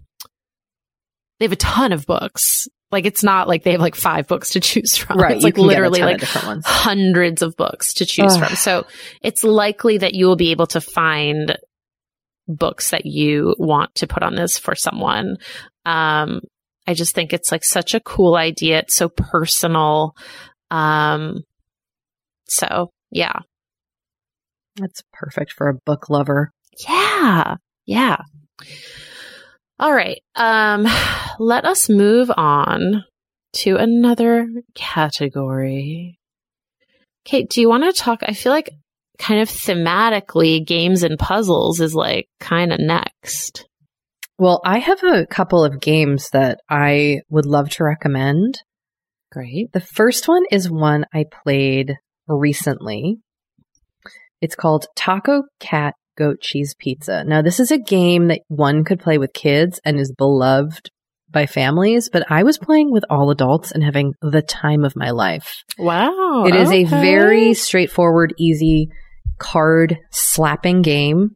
they 1.39 1.45
have 1.45 1.51
a 1.51 1.57
ton 1.57 1.91
of 1.91 2.05
books. 2.05 2.69
Like 2.91 3.05
it's 3.05 3.23
not 3.23 3.47
like 3.47 3.63
they 3.63 3.73
have 3.73 3.81
like 3.81 3.95
five 3.95 4.27
books 4.27 4.51
to 4.51 4.59
choose 4.59 4.95
from. 4.95 5.19
Right. 5.19 5.35
It's 5.35 5.43
like 5.43 5.57
literally 5.57 6.01
like 6.01 6.21
hundreds 6.23 7.41
of 7.41 7.55
books 7.57 7.95
to 7.95 8.05
choose 8.05 8.35
Ugh. 8.35 8.47
from. 8.47 8.55
So 8.55 8.87
it's 9.21 9.43
likely 9.43 9.97
that 9.97 10.13
you 10.13 10.27
will 10.27 10.37
be 10.37 10.51
able 10.51 10.67
to 10.67 10.81
find 10.81 11.57
books 12.47 12.91
that 12.91 13.05
you 13.05 13.55
want 13.57 13.93
to 13.95 14.07
put 14.07 14.23
on 14.23 14.35
this 14.35 14.57
for 14.57 14.73
someone. 14.73 15.37
Um, 15.85 16.41
I 16.87 16.93
just 16.93 17.13
think 17.13 17.33
it's 17.33 17.51
like 17.51 17.65
such 17.65 17.93
a 17.93 17.99
cool 17.99 18.35
idea. 18.35 18.79
It's 18.79 18.95
so 18.95 19.09
personal. 19.09 20.15
Um, 20.71 21.43
so 22.47 22.91
yeah. 23.11 23.39
That's 24.77 25.03
perfect 25.11 25.51
for 25.51 25.67
a 25.67 25.73
book 25.73 26.09
lover. 26.09 26.51
Yeah. 26.87 27.55
Yeah. 27.85 28.21
All 29.79 29.93
right. 29.93 30.21
Um, 30.35 30.87
let 31.39 31.65
us 31.65 31.89
move 31.89 32.31
on 32.35 33.03
to 33.53 33.75
another 33.77 34.47
category. 34.75 36.19
Kate, 37.25 37.49
do 37.49 37.61
you 37.61 37.69
want 37.69 37.83
to 37.83 37.93
talk? 37.93 38.19
I 38.23 38.33
feel 38.33 38.51
like 38.51 38.69
kind 39.17 39.41
of 39.41 39.49
thematically, 39.49 40.65
games 40.65 41.03
and 41.03 41.17
puzzles 41.17 41.79
is 41.79 41.93
like 41.93 42.27
kind 42.39 42.71
of 42.71 42.79
next. 42.79 43.67
Well, 44.37 44.61
I 44.63 44.79
have 44.79 45.03
a 45.03 45.25
couple 45.25 45.63
of 45.63 45.81
games 45.81 46.29
that 46.29 46.59
I 46.69 47.21
would 47.29 47.45
love 47.45 47.69
to 47.71 47.83
recommend. 47.83 48.61
Great. 49.31 49.71
The 49.73 49.81
first 49.81 50.27
one 50.27 50.43
is 50.51 50.69
one 50.69 51.05
I 51.13 51.25
played 51.43 51.95
recently. 52.27 53.17
It's 54.39 54.55
called 54.55 54.85
Taco 54.95 55.43
Cat 55.59 55.95
goat 56.17 56.41
cheese 56.41 56.75
pizza. 56.77 57.23
Now, 57.23 57.41
this 57.41 57.59
is 57.59 57.71
a 57.71 57.77
game 57.77 58.27
that 58.27 58.41
one 58.47 58.83
could 58.83 58.99
play 58.99 59.17
with 59.17 59.33
kids 59.33 59.79
and 59.85 59.99
is 59.99 60.11
beloved 60.11 60.89
by 61.29 61.45
families, 61.45 62.09
but 62.11 62.25
I 62.29 62.43
was 62.43 62.57
playing 62.57 62.91
with 62.91 63.05
all 63.09 63.31
adults 63.31 63.71
and 63.71 63.83
having 63.83 64.13
the 64.21 64.41
time 64.41 64.83
of 64.83 64.95
my 64.95 65.11
life. 65.11 65.63
Wow. 65.77 66.45
It 66.45 66.55
is 66.55 66.69
okay. 66.69 66.83
a 66.83 66.87
very 66.87 67.53
straightforward, 67.53 68.33
easy 68.37 68.89
card 69.37 69.97
slapping 70.11 70.81
game. 70.81 71.35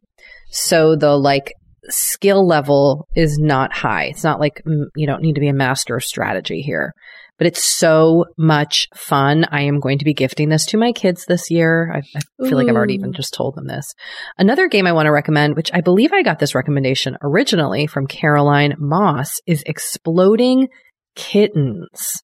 So 0.50 0.96
the 0.96 1.16
like 1.16 1.52
skill 1.88 2.46
level 2.46 3.06
is 3.14 3.38
not 3.38 3.72
high. 3.72 4.04
It's 4.06 4.24
not 4.24 4.40
like 4.40 4.62
mm, 4.66 4.84
you 4.96 5.06
don't 5.06 5.22
need 5.22 5.34
to 5.34 5.40
be 5.40 5.48
a 5.48 5.54
master 5.54 5.96
of 5.96 6.04
strategy 6.04 6.62
here 6.62 6.94
but 7.42 7.48
it's 7.48 7.64
so 7.64 8.26
much 8.38 8.86
fun. 8.94 9.44
I 9.50 9.62
am 9.62 9.80
going 9.80 9.98
to 9.98 10.04
be 10.04 10.14
gifting 10.14 10.48
this 10.48 10.64
to 10.66 10.76
my 10.76 10.92
kids 10.92 11.24
this 11.26 11.50
year. 11.50 11.90
I, 11.92 11.98
I 11.98 12.20
feel 12.46 12.52
Ooh. 12.52 12.54
like 12.54 12.68
I've 12.68 12.76
already 12.76 12.94
even 12.94 13.12
just 13.12 13.34
told 13.34 13.56
them 13.56 13.66
this. 13.66 13.96
Another 14.38 14.68
game 14.68 14.86
I 14.86 14.92
want 14.92 15.06
to 15.06 15.10
recommend, 15.10 15.56
which 15.56 15.72
I 15.74 15.80
believe 15.80 16.12
I 16.12 16.22
got 16.22 16.38
this 16.38 16.54
recommendation 16.54 17.16
originally 17.20 17.88
from 17.88 18.06
Caroline 18.06 18.76
Moss, 18.78 19.40
is 19.44 19.64
Exploding 19.66 20.68
Kittens. 21.16 22.22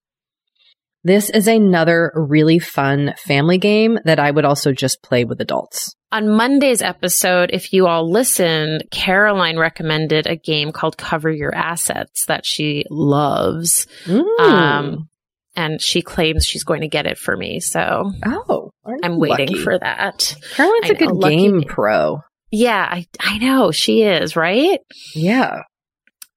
This 1.03 1.31
is 1.31 1.49
another 1.49 2.13
really 2.15 2.61
fun 2.61 3.15
family 3.19 3.59
game 3.59 3.99
that 4.05 4.21
I 4.21 4.31
would 4.31 4.45
also 4.45 4.71
just 4.71 5.03
play 5.03 5.25
with 5.25 5.41
adults. 5.41 5.97
On 6.13 6.29
Monday's 6.29 6.81
episode, 6.81 7.51
if 7.53 7.73
you 7.73 7.89
all 7.89 8.09
listened, 8.09 8.85
Caroline 8.93 9.59
recommended 9.59 10.29
a 10.29 10.37
game 10.37 10.71
called 10.71 10.97
Cover 10.97 11.29
Your 11.29 11.53
Assets 11.53 12.25
that 12.27 12.47
she 12.47 12.85
loves. 12.89 13.89
Mm. 14.05 14.41
Um, 14.41 15.08
and 15.59 15.83
she 15.83 16.03
claims 16.03 16.47
she's 16.47 16.63
going 16.63 16.83
to 16.83 16.89
get 16.89 17.05
it 17.05 17.19
for 17.19 17.37
me. 17.37 17.59
So 17.59 18.13
oh, 18.25 18.71
I'm 19.03 19.19
waiting 19.19 19.49
lucky. 19.49 19.63
for 19.63 19.77
that. 19.77 20.37
Caroline's 20.55 20.91
a 20.91 20.95
good 20.95 21.21
game 21.21 21.63
pro. 21.67 22.21
Yeah, 22.51 22.87
I 22.89 23.07
I 23.21 23.39
know 23.39 23.73
she 23.73 24.03
is, 24.03 24.37
right? 24.37 24.79
Yeah. 25.15 25.63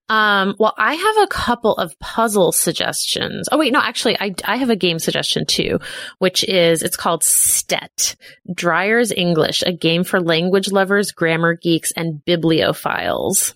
Um, 0.10 0.56
well, 0.60 0.74
I 0.78 0.96
have 0.96 1.24
a 1.24 1.28
couple 1.28 1.76
of 1.76 1.98
puzzle 2.00 2.52
suggestions. 2.52 3.48
Oh, 3.50 3.58
wait, 3.58 3.72
no, 3.72 3.80
actually, 3.80 4.20
I, 4.20 4.36
I 4.44 4.58
have 4.58 4.70
a 4.70 4.76
game 4.76 5.00
suggestion 5.00 5.46
too, 5.46 5.80
which 6.20 6.44
is, 6.44 6.84
it's 6.84 6.98
called 6.98 7.24
STET, 7.24 8.18
Dreyer's 8.54 9.14
English, 9.14 9.64
a 9.66 9.72
game 9.72 10.04
for 10.04 10.20
language 10.20 10.70
lovers, 10.70 11.14
grammar 11.14 11.56
geeks, 11.56 11.94
and 11.96 12.22
bibliophiles. 12.28 13.56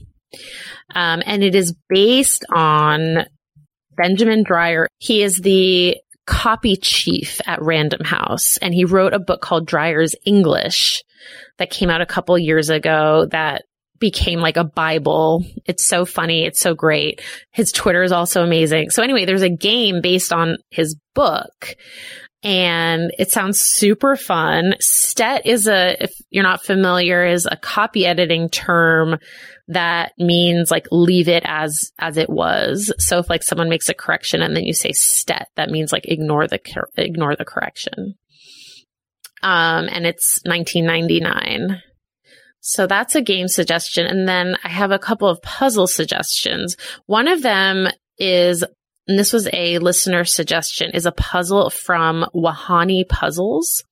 Um, 0.93 1.22
and 1.26 1.43
it 1.43 1.55
is 1.55 1.76
based 1.89 2.45
on 2.53 3.26
Benjamin 3.95 4.43
Dreyer. 4.43 4.87
He 4.97 5.23
is 5.23 5.37
the 5.37 5.97
copy 6.25 6.75
chief 6.75 7.39
at 7.45 7.61
Random 7.61 8.03
House, 8.03 8.57
and 8.57 8.73
he 8.73 8.85
wrote 8.85 9.13
a 9.13 9.19
book 9.19 9.41
called 9.41 9.67
Dreyer's 9.67 10.15
English 10.25 11.03
that 11.57 11.69
came 11.69 11.89
out 11.89 12.01
a 12.01 12.05
couple 12.05 12.37
years 12.37 12.69
ago 12.69 13.27
that 13.31 13.63
became 13.99 14.39
like 14.39 14.57
a 14.57 14.63
Bible. 14.63 15.43
It's 15.65 15.85
so 15.85 16.05
funny. 16.05 16.45
It's 16.45 16.59
so 16.59 16.75
great. 16.75 17.21
His 17.51 17.71
Twitter 17.71 18.03
is 18.03 18.11
also 18.11 18.43
amazing. 18.43 18.89
So 18.89 19.03
anyway, 19.03 19.25
there's 19.25 19.41
a 19.41 19.49
game 19.49 20.01
based 20.01 20.33
on 20.33 20.57
his 20.69 20.95
book 21.13 21.75
and 22.45 23.11
it 23.17 23.31
sounds 23.31 23.59
super 23.59 24.15
fun. 24.15 24.75
Stet 24.79 25.47
is 25.47 25.67
a, 25.67 26.03
if 26.03 26.13
you're 26.29 26.43
not 26.43 26.63
familiar, 26.63 27.25
is 27.25 27.47
a 27.49 27.57
copy 27.57 28.05
editing 28.05 28.49
term 28.49 29.17
that 29.69 30.11
means 30.19 30.69
like 30.69 30.87
leave 30.91 31.27
it 31.27 31.41
as, 31.43 31.91
as 31.97 32.17
it 32.17 32.29
was. 32.29 32.93
So 32.99 33.17
if 33.17 33.31
like 33.31 33.41
someone 33.41 33.67
makes 33.67 33.89
a 33.89 33.95
correction 33.95 34.43
and 34.43 34.55
then 34.55 34.63
you 34.63 34.73
say 34.73 34.91
stet, 34.91 35.47
that 35.55 35.71
means 35.71 35.91
like 35.91 36.05
ignore 36.05 36.47
the, 36.47 36.59
ignore 36.97 37.35
the 37.35 37.45
correction. 37.45 38.13
Um, 39.41 39.89
and 39.91 40.05
it's 40.05 40.39
1999. 40.45 41.81
So 42.59 42.85
that's 42.85 43.15
a 43.15 43.23
game 43.23 43.47
suggestion. 43.47 44.05
And 44.05 44.27
then 44.27 44.55
I 44.63 44.69
have 44.69 44.91
a 44.91 44.99
couple 44.99 45.27
of 45.27 45.41
puzzle 45.41 45.87
suggestions. 45.87 46.77
One 47.07 47.27
of 47.27 47.41
them 47.41 47.87
is, 48.19 48.63
and 49.08 49.20
this 49.20 49.34
was 49.34 49.47
a 49.53 49.80
listener 49.80 50.26
suggestion, 50.26 50.91
is 50.91 51.06
a 51.06 51.12
puzzle 51.12 51.70
from 51.70 52.26
Wahani 52.34 53.08
Puzzles. 53.08 53.84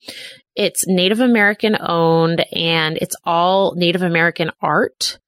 It's 0.56 0.86
Native 0.88 1.20
American 1.20 1.78
owned 1.80 2.46
and 2.56 2.98
it's 2.98 3.16
all 3.24 3.76
Native 3.76 4.02
American 4.02 4.52
art 4.62 5.20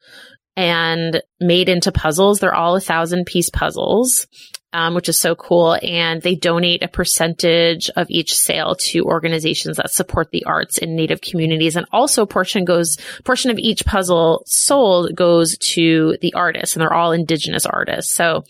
and 0.55 1.21
made 1.39 1.69
into 1.69 1.91
puzzles. 1.91 2.39
They're 2.39 2.53
all 2.53 2.75
a 2.75 2.81
thousand 2.81 3.25
piece 3.25 3.49
puzzles 3.49 4.27
um, 4.75 4.93
which 4.93 5.07
is 5.07 5.17
so 5.17 5.35
cool. 5.35 5.77
And 5.81 6.21
they 6.21 6.35
donate 6.35 6.83
a 6.83 6.89
percentage 6.89 7.89
of 7.95 8.07
each 8.09 8.35
sale 8.35 8.75
to 8.87 9.05
organizations 9.05 9.77
that 9.77 9.89
support 9.89 10.31
the 10.31 10.43
arts 10.43 10.77
in 10.77 10.97
Native 10.97 11.21
communities. 11.21 11.77
And 11.77 11.85
also 11.93 12.25
portion 12.25 12.65
goes, 12.65 12.97
portion 13.23 13.51
of 13.51 13.57
each 13.57 13.85
puzzle 13.85 14.43
sold 14.45 15.15
goes 15.15 15.57
to 15.59 16.17
the 16.19 16.33
artists 16.33 16.75
and 16.75 16.81
they're 16.81 16.93
all 16.93 17.13
indigenous 17.13 17.65
artists. 17.65 18.13
So 18.13 18.43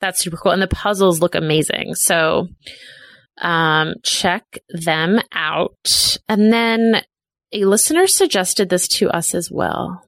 that's 0.00 0.18
super 0.18 0.36
cool. 0.36 0.50
And 0.50 0.60
the 0.60 0.66
puzzles 0.66 1.20
look 1.20 1.36
amazing. 1.36 1.94
So, 1.94 2.48
um, 3.40 3.94
check 4.02 4.58
them 4.70 5.20
out. 5.32 6.16
And 6.28 6.52
then 6.52 7.02
a 7.52 7.64
listener 7.64 8.08
suggested 8.08 8.70
this 8.70 8.88
to 8.88 9.08
us 9.10 9.36
as 9.36 9.52
well 9.52 10.02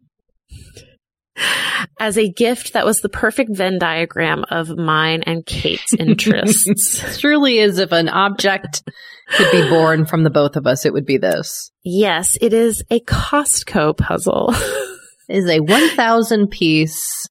as 1.98 2.18
a 2.18 2.30
gift 2.30 2.72
that 2.72 2.84
was 2.84 3.00
the 3.00 3.08
perfect 3.08 3.56
Venn 3.56 3.78
diagram 3.78 4.44
of 4.50 4.76
mine 4.76 5.22
and 5.24 5.44
Kate's 5.46 5.94
interests. 5.94 7.18
truly 7.20 7.58
is 7.58 7.78
if 7.78 7.92
an 7.92 8.08
object 8.08 8.82
could 9.30 9.50
be 9.50 9.68
born 9.68 10.04
from 10.04 10.24
the 10.24 10.30
both 10.30 10.56
of 10.56 10.66
us, 10.66 10.84
it 10.84 10.92
would 10.92 11.06
be 11.06 11.18
this. 11.18 11.70
Yes, 11.84 12.36
it 12.40 12.52
is 12.52 12.84
a 12.90 13.00
Costco 13.00 13.96
puzzle. 13.96 14.52
it 15.28 15.36
is 15.36 15.48
a 15.48 15.60
1000 15.60 16.48
piece 16.48 17.26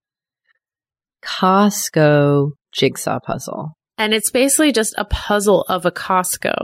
Costco 1.24 2.52
jigsaw 2.72 3.20
puzzle. 3.20 3.74
And 3.98 4.14
it's 4.14 4.32
basically 4.32 4.72
just 4.72 4.96
a 4.98 5.06
puzzle 5.06 5.62
of 5.70 5.86
a 5.86 5.92
Costco, 5.92 6.56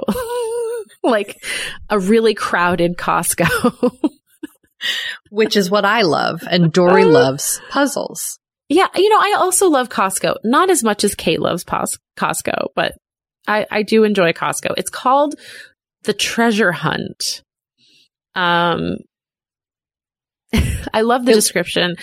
like 1.04 1.38
a 1.90 2.00
really 2.00 2.34
crowded 2.34 2.98
Costco. 2.98 4.10
Which 5.30 5.56
is 5.56 5.70
what 5.70 5.86
I 5.86 6.02
love. 6.04 6.44
And 6.50 6.72
Doree 6.72 7.04
uh, 7.04 7.08
loves 7.08 7.62
puzzles. 7.70 8.40
Yeah. 8.70 8.88
You 8.96 9.10
know, 9.10 9.20
I 9.20 9.36
also 9.38 9.70
love 9.70 9.90
Costco. 9.90 10.38
Not 10.44 10.70
as 10.70 10.84
much 10.84 11.04
as 11.04 11.16
Kate 11.16 11.42
loves 11.42 11.64
Pos- 11.64 11.98
Costco, 12.18 12.68
but 12.76 12.94
I, 13.48 13.66
I 13.72 13.84
do 13.84 14.04
enjoy 14.04 14.34
Costco. 14.34 14.74
It's 14.78 14.90
called 14.90 15.36
the 16.04 16.14
treasure 16.14 16.72
hunt. 16.72 17.44
Um, 18.36 18.98
I 20.94 21.02
love 21.02 21.26
the 21.26 21.34
description. 21.34 21.96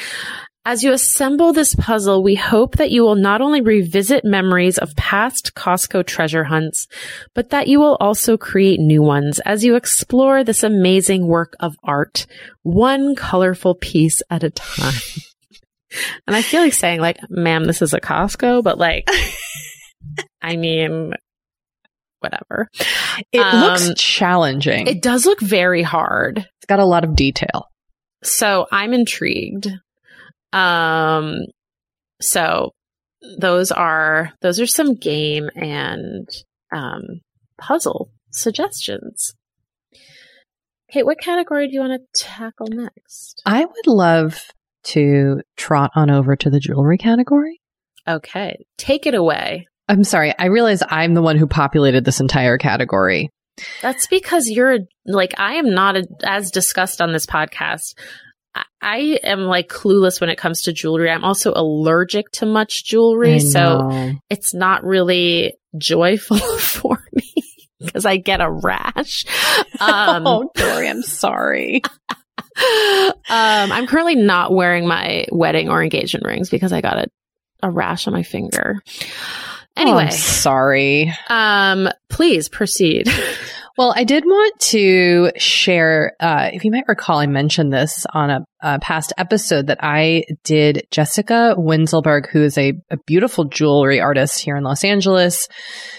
As 0.66 0.82
you 0.82 0.92
assemble 0.92 1.52
this 1.52 1.74
puzzle, 1.74 2.22
we 2.22 2.36
hope 2.36 2.78
that 2.78 2.90
you 2.90 3.02
will 3.02 3.16
not 3.16 3.42
only 3.42 3.60
revisit 3.60 4.24
memories 4.24 4.78
of 4.78 4.96
past 4.96 5.54
Costco 5.54 6.06
treasure 6.06 6.44
hunts, 6.44 6.88
but 7.34 7.50
that 7.50 7.68
you 7.68 7.80
will 7.80 7.96
also 8.00 8.38
create 8.38 8.80
new 8.80 9.02
ones 9.02 9.40
as 9.40 9.62
you 9.62 9.76
explore 9.76 10.42
this 10.42 10.62
amazing 10.62 11.26
work 11.26 11.54
of 11.60 11.76
art, 11.84 12.26
one 12.62 13.14
colorful 13.14 13.74
piece 13.74 14.22
at 14.30 14.42
a 14.42 14.48
time. 14.48 14.94
and 16.26 16.34
I 16.34 16.40
feel 16.40 16.62
like 16.62 16.72
saying 16.72 17.00
like, 17.00 17.18
ma'am, 17.28 17.64
this 17.64 17.82
is 17.82 17.92
a 17.92 18.00
Costco, 18.00 18.64
but 18.64 18.78
like, 18.78 19.06
I 20.40 20.56
mean, 20.56 21.12
whatever. 22.20 22.70
It 23.32 23.40
um, 23.40 23.60
looks 23.60 23.90
challenging. 24.00 24.86
It 24.86 25.02
does 25.02 25.26
look 25.26 25.40
very 25.40 25.82
hard. 25.82 26.38
It's 26.38 26.66
got 26.66 26.80
a 26.80 26.86
lot 26.86 27.04
of 27.04 27.14
detail. 27.14 27.68
So 28.22 28.66
I'm 28.72 28.94
intrigued. 28.94 29.68
Um, 30.54 31.40
so 32.20 32.70
those 33.38 33.72
are 33.72 34.32
those 34.40 34.60
are 34.60 34.66
some 34.66 34.94
game 34.94 35.50
and 35.56 36.28
um, 36.72 37.20
puzzle 37.58 38.10
suggestions. 38.30 39.34
Kate, 40.90 41.04
what 41.04 41.18
category 41.20 41.66
do 41.66 41.74
you 41.74 41.80
want 41.80 42.00
to 42.00 42.24
tackle 42.24 42.68
next? 42.68 43.42
I 43.44 43.64
would 43.64 43.86
love 43.86 44.40
to 44.84 45.40
trot 45.56 45.90
on 45.94 46.10
over 46.10 46.36
to 46.36 46.50
the 46.50 46.60
jewelry 46.60 46.98
category. 46.98 47.60
Okay, 48.06 48.64
take 48.76 49.06
it 49.06 49.14
away. 49.14 49.66
I'm 49.88 50.04
sorry. 50.04 50.32
I 50.38 50.46
realize 50.46 50.82
I'm 50.88 51.14
the 51.14 51.22
one 51.22 51.36
who 51.36 51.46
populated 51.46 52.04
this 52.04 52.20
entire 52.20 52.58
category. 52.58 53.30
That's 53.82 54.06
because 54.06 54.48
you're 54.48 54.78
like, 55.06 55.34
I 55.38 55.54
am 55.54 55.70
not 55.70 55.96
a, 55.96 56.06
as 56.24 56.50
discussed 56.50 57.00
on 57.00 57.12
this 57.12 57.26
podcast. 57.26 57.94
I 58.80 59.18
am 59.22 59.40
like 59.40 59.68
clueless 59.68 60.20
when 60.20 60.30
it 60.30 60.36
comes 60.36 60.62
to 60.62 60.72
jewelry. 60.72 61.10
I'm 61.10 61.24
also 61.24 61.52
allergic 61.54 62.30
to 62.32 62.46
much 62.46 62.84
jewelry. 62.84 63.40
So 63.40 64.12
it's 64.28 64.54
not 64.54 64.84
really 64.84 65.54
joyful 65.76 66.38
for 66.58 67.02
me 67.12 67.32
because 67.80 68.04
I 68.04 68.16
get 68.18 68.40
a 68.40 68.50
rash. 68.50 69.24
Um, 69.80 70.24
oh, 70.26 70.50
Doree, 70.54 70.88
I'm 70.88 71.02
sorry. 71.02 71.82
um, 71.84 73.12
I'm 73.28 73.86
currently 73.88 74.14
not 74.14 74.52
wearing 74.52 74.86
my 74.86 75.26
wedding 75.32 75.68
or 75.68 75.82
engagement 75.82 76.24
rings 76.24 76.48
because 76.48 76.72
I 76.72 76.80
got 76.80 76.98
a, 76.98 77.06
a 77.64 77.70
rash 77.70 78.06
on 78.06 78.12
my 78.12 78.22
finger. 78.22 78.80
Anyway, 79.76 80.08
oh, 80.10 80.14
sorry. 80.14 81.12
Um, 81.28 81.88
please 82.08 82.48
proceed. 82.48 83.08
Well, 83.76 83.92
I 83.96 84.04
did 84.04 84.24
want 84.24 84.60
to 84.60 85.32
share, 85.36 86.12
uh, 86.20 86.50
if 86.52 86.64
you 86.64 86.70
might 86.70 86.86
recall, 86.86 87.18
I 87.18 87.26
mentioned 87.26 87.72
this 87.72 88.06
on 88.14 88.30
a, 88.30 88.46
a, 88.60 88.78
past 88.78 89.12
episode 89.18 89.66
that 89.66 89.78
I 89.80 90.24
did 90.44 90.86
Jessica 90.92 91.56
Winzelberg, 91.58 92.28
who 92.30 92.44
is 92.44 92.56
a, 92.56 92.74
a 92.90 92.96
beautiful 93.04 93.46
jewelry 93.46 94.00
artist 94.00 94.40
here 94.40 94.56
in 94.56 94.62
Los 94.62 94.84
Angeles. 94.84 95.48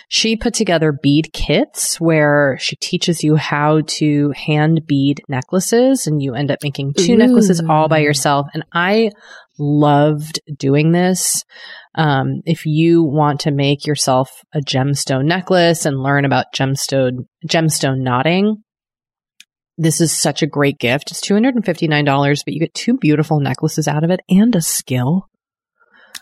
She 0.07 0.37
put 0.37 0.53
together 0.53 0.93
bead 0.93 1.33
kits 1.33 1.99
where 1.99 2.57
she 2.61 2.77
teaches 2.77 3.25
you 3.25 3.35
how 3.35 3.81
to 3.87 4.31
hand 4.37 4.83
bead 4.87 5.21
necklaces 5.27 6.07
and 6.07 6.21
you 6.21 6.33
end 6.33 6.51
up 6.51 6.59
making 6.63 6.93
two 6.93 7.13
Ooh. 7.13 7.17
necklaces 7.17 7.61
all 7.67 7.89
by 7.89 7.99
yourself. 7.99 8.47
And 8.53 8.63
I 8.71 9.11
loved 9.57 10.39
doing 10.57 10.93
this. 10.93 11.43
Um, 11.95 12.41
if 12.45 12.65
you 12.65 13.03
want 13.03 13.41
to 13.41 13.51
make 13.51 13.87
yourself 13.87 14.43
a 14.53 14.59
gemstone 14.59 15.25
necklace 15.25 15.85
and 15.85 16.01
learn 16.01 16.25
about 16.25 16.53
gemstone 16.53 17.27
gemstone 17.47 18.01
knotting, 18.01 18.63
this 19.77 20.01
is 20.01 20.11
such 20.11 20.41
a 20.41 20.47
great 20.47 20.77
gift. 20.77 21.11
It's 21.11 21.21
$259, 21.21 22.45
but 22.45 22.53
you 22.53 22.59
get 22.59 22.73
two 22.73 22.97
beautiful 22.97 23.39
necklaces 23.39 23.87
out 23.87 24.03
of 24.03 24.11
it 24.11 24.21
and 24.29 24.55
a 24.55 24.61
skill 24.61 25.29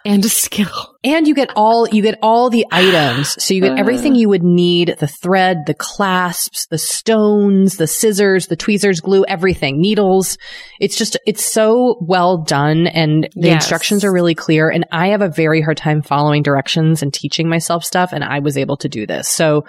and 0.06 0.24
a 0.26 0.30
skill. 0.30 0.98
And 1.04 1.28
you 1.28 1.36
get 1.36 1.52
all, 1.56 1.88
you 1.90 2.02
get 2.02 2.20
all 2.22 2.50
the 2.50 2.66
items. 2.72 3.44
So 3.44 3.54
you 3.54 3.62
get 3.62 3.74
uh. 3.74 3.76
everything 3.76 4.16
you 4.16 4.30
would 4.30 4.44
need, 4.44 4.96
the 5.00 5.08
thread, 5.08 5.66
the 5.66 5.74
clasps, 5.74 6.68
the 6.68 6.78
stones, 6.78 7.78
the 7.78 7.88
scissors, 7.88 8.48
the 8.48 8.56
tweezers, 8.56 9.02
glue, 9.02 9.26
everything, 9.26 9.80
needles. 9.80 10.38
It's 10.80 10.98
just, 10.98 11.18
it's 11.26 11.46
so 11.46 11.98
well 12.02 12.44
done 12.44 12.88
and 12.88 13.28
the 13.36 13.48
yes. 13.48 13.64
instructions 13.64 14.04
are 14.04 14.14
really 14.14 14.36
clear. 14.36 14.70
And 14.70 14.86
I 14.92 15.08
have 15.08 15.22
a 15.22 15.30
very 15.30 15.62
hard 15.62 15.78
time 15.78 16.02
following 16.02 16.44
directions 16.44 17.02
and 17.02 17.14
teaching 17.14 17.50
myself 17.50 17.84
stuff. 17.84 18.14
And 18.14 18.24
I 18.24 18.40
was 18.40 18.58
able 18.58 18.78
to 18.78 18.90
do 18.90 19.06
this. 19.06 19.28
So 19.28 19.66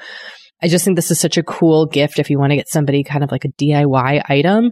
I 0.63 0.69
just 0.69 0.85
think 0.85 0.97
this 0.97 1.11
is 1.11 1.21
such 1.21 1.37
a 1.37 1.43
cool 1.43 1.87
gift 1.87 2.19
if 2.19 2.31
you 2.31 2.39
want 2.39 2.51
to 2.51 2.57
get 2.57 2.69
somebody 2.69 3.05
kind 3.05 3.25
of 3.25 3.31
like 3.31 3.45
a 3.45 3.49
DIY 3.49 4.23
item. 4.29 4.71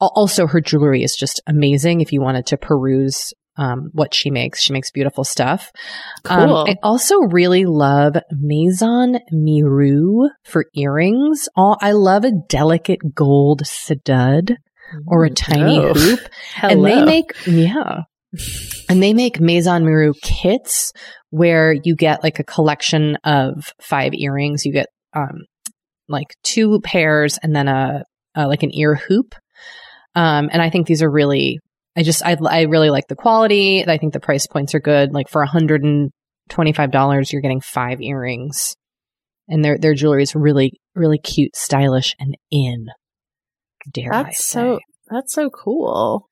Also, 0.00 0.46
her 0.46 0.60
jewelry 0.60 1.02
is 1.02 1.14
just 1.14 1.42
amazing 1.46 2.00
if 2.00 2.10
you 2.10 2.22
wanted 2.22 2.46
to 2.46 2.56
peruse 2.56 3.34
um, 3.60 3.90
what 3.92 4.14
she 4.14 4.30
makes. 4.30 4.62
She 4.62 4.72
makes 4.72 4.90
beautiful 4.90 5.22
stuff. 5.22 5.70
Um, 6.24 6.48
cool. 6.48 6.56
Um, 6.56 6.66
I 6.70 6.76
also 6.82 7.18
really 7.18 7.66
love 7.66 8.16
Maison 8.32 9.18
Miru 9.30 10.28
for 10.44 10.64
earrings. 10.74 11.46
All 11.54 11.76
I 11.80 11.92
love 11.92 12.24
a 12.24 12.32
delicate 12.48 13.14
gold 13.14 13.66
stud 13.66 14.56
or 15.06 15.24
a 15.24 15.30
tiny 15.30 15.78
oh. 15.78 15.92
hoop, 15.92 16.20
Hello. 16.54 16.72
and 16.72 16.84
they 16.84 17.04
make 17.04 17.32
yeah. 17.46 18.00
And 18.88 19.02
they 19.02 19.12
make 19.12 19.40
Maison 19.40 19.84
Miru 19.84 20.14
kits 20.22 20.92
where 21.28 21.72
you 21.72 21.94
get 21.94 22.22
like 22.22 22.38
a 22.38 22.44
collection 22.44 23.16
of 23.24 23.72
five 23.80 24.14
earrings. 24.14 24.64
You 24.64 24.72
get 24.72 24.86
um, 25.14 25.44
like 26.08 26.34
two 26.42 26.80
pairs 26.80 27.38
and 27.42 27.54
then 27.54 27.68
a, 27.68 28.04
a 28.34 28.46
like 28.46 28.62
an 28.62 28.74
ear 28.74 28.94
hoop. 28.94 29.34
Um, 30.14 30.48
and 30.50 30.62
I 30.62 30.70
think 30.70 30.86
these 30.86 31.02
are 31.02 31.10
really 31.10 31.60
I 32.00 32.02
just, 32.02 32.24
I, 32.24 32.34
I 32.48 32.62
really 32.62 32.88
like 32.88 33.08
the 33.08 33.14
quality. 33.14 33.84
I 33.86 33.98
think 33.98 34.14
the 34.14 34.20
price 34.20 34.46
points 34.46 34.74
are 34.74 34.80
good. 34.80 35.12
Like 35.12 35.28
for 35.28 35.46
$125, 35.46 36.10
you're 37.30 37.42
getting 37.42 37.60
five 37.60 38.00
earrings 38.00 38.74
and 39.48 39.62
their, 39.62 39.76
their 39.76 39.92
jewelry 39.92 40.22
is 40.22 40.34
really, 40.34 40.80
really 40.94 41.18
cute, 41.18 41.54
stylish 41.54 42.14
and 42.18 42.38
in. 42.50 42.86
Dare 43.92 44.12
that's 44.12 44.46
so, 44.46 44.78
that's 45.10 45.34
so 45.34 45.50
cool. 45.50 46.26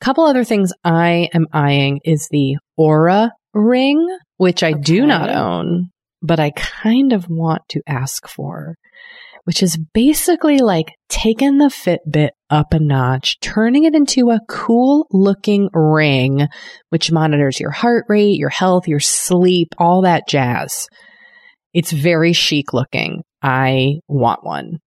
A 0.00 0.04
couple 0.04 0.24
other 0.24 0.42
things 0.42 0.72
I 0.82 1.28
am 1.32 1.46
eyeing 1.52 2.00
is 2.04 2.26
the 2.32 2.56
Oura 2.76 3.30
ring, 3.54 4.04
which 4.36 4.64
I 4.64 4.72
okay. 4.72 4.80
do 4.80 5.06
not 5.06 5.30
own, 5.30 5.90
but 6.22 6.40
I 6.40 6.50
kind 6.50 7.12
of 7.12 7.28
want 7.28 7.62
to 7.68 7.82
ask 7.86 8.26
for 8.26 8.74
which 9.48 9.62
is 9.62 9.78
basically 9.94 10.58
like 10.58 10.92
taking 11.08 11.56
the 11.56 11.70
Fitbit 11.70 12.32
up 12.50 12.74
a 12.74 12.78
notch, 12.78 13.40
turning 13.40 13.84
it 13.84 13.94
into 13.94 14.28
a 14.28 14.42
cool 14.46 15.06
looking 15.10 15.70
ring, 15.72 16.46
which 16.90 17.10
monitors 17.10 17.58
your 17.58 17.70
heart 17.70 18.04
rate, 18.10 18.36
your 18.36 18.50
health, 18.50 18.86
your 18.86 19.00
sleep, 19.00 19.68
all 19.78 20.02
that 20.02 20.28
jazz. 20.28 20.86
It's 21.72 21.92
very 21.92 22.34
chic 22.34 22.74
looking. 22.74 23.22
I 23.40 24.00
want 24.06 24.44
one. 24.44 24.80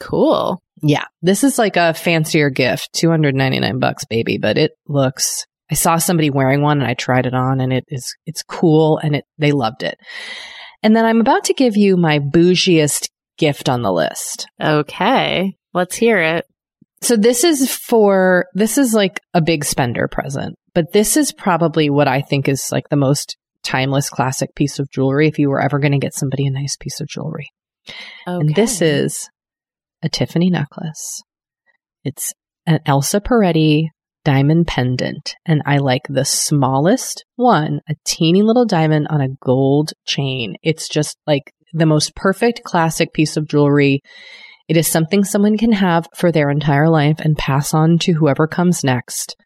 Cool. 0.00 0.62
Yeah. 0.80 1.04
This 1.20 1.44
is 1.44 1.58
like 1.58 1.76
a 1.76 1.92
fancier 1.92 2.48
gift, 2.48 2.94
299 2.94 3.80
bucks, 3.80 4.06
baby, 4.06 4.38
but 4.38 4.56
it 4.56 4.72
looks 4.86 5.44
I 5.70 5.74
saw 5.74 5.98
somebody 5.98 6.30
wearing 6.30 6.62
one 6.62 6.80
and 6.80 6.88
I 6.88 6.94
tried 6.94 7.26
it 7.26 7.34
on 7.34 7.60
and 7.60 7.74
it 7.74 7.84
is 7.88 8.16
it's 8.24 8.42
cool 8.42 8.96
and 8.96 9.14
it 9.14 9.26
they 9.36 9.52
loved 9.52 9.82
it. 9.82 9.98
And 10.82 10.96
then 10.96 11.04
I'm 11.04 11.20
about 11.20 11.44
to 11.44 11.52
give 11.52 11.76
you 11.76 11.98
my 11.98 12.18
bougiest 12.18 13.08
gift 13.38 13.68
on 13.68 13.82
the 13.82 13.92
list. 13.92 14.46
Okay. 14.62 15.54
Let's 15.72 15.96
hear 15.96 16.18
it. 16.18 16.44
So 17.00 17.16
this 17.16 17.44
is 17.44 17.72
for, 17.72 18.46
this 18.54 18.76
is 18.76 18.92
like 18.92 19.20
a 19.32 19.40
big 19.40 19.64
spender 19.64 20.08
present, 20.08 20.56
but 20.74 20.92
this 20.92 21.16
is 21.16 21.32
probably 21.32 21.90
what 21.90 22.08
I 22.08 22.20
think 22.20 22.48
is 22.48 22.70
like 22.72 22.88
the 22.88 22.96
most 22.96 23.36
timeless 23.62 24.10
classic 24.10 24.54
piece 24.54 24.78
of 24.78 24.90
jewelry 24.90 25.28
if 25.28 25.38
you 25.38 25.48
were 25.48 25.60
ever 25.60 25.78
going 25.78 25.92
to 25.92 25.98
get 25.98 26.14
somebody 26.14 26.46
a 26.46 26.50
nice 26.50 26.76
piece 26.76 27.00
of 27.00 27.06
jewelry. 27.06 27.48
Okay. 28.26 28.40
And 28.40 28.54
this 28.54 28.82
is 28.82 29.28
a 30.02 30.08
Tiffany 30.08 30.50
necklace. 30.50 31.22
It's 32.04 32.32
an 32.66 32.80
Elsa 32.84 33.20
Peretti 33.20 33.86
diamond 34.24 34.66
pendant. 34.66 35.34
And 35.46 35.62
I 35.64 35.78
like 35.78 36.02
the 36.08 36.24
smallest 36.24 37.24
one, 37.36 37.80
a 37.88 37.94
teeny 38.04 38.42
little 38.42 38.66
diamond 38.66 39.06
on 39.08 39.20
a 39.20 39.34
gold 39.40 39.92
chain. 40.06 40.56
It's 40.62 40.88
just 40.88 41.16
like 41.26 41.52
the 41.72 41.86
most 41.86 42.14
perfect 42.14 42.62
classic 42.64 43.12
piece 43.12 43.36
of 43.36 43.48
jewelry. 43.48 44.02
It 44.68 44.76
is 44.76 44.86
something 44.86 45.24
someone 45.24 45.56
can 45.56 45.72
have 45.72 46.06
for 46.14 46.30
their 46.30 46.50
entire 46.50 46.88
life 46.88 47.20
and 47.20 47.36
pass 47.36 47.72
on 47.74 47.98
to 48.00 48.12
whoever 48.12 48.46
comes 48.46 48.84
next. 48.84 49.36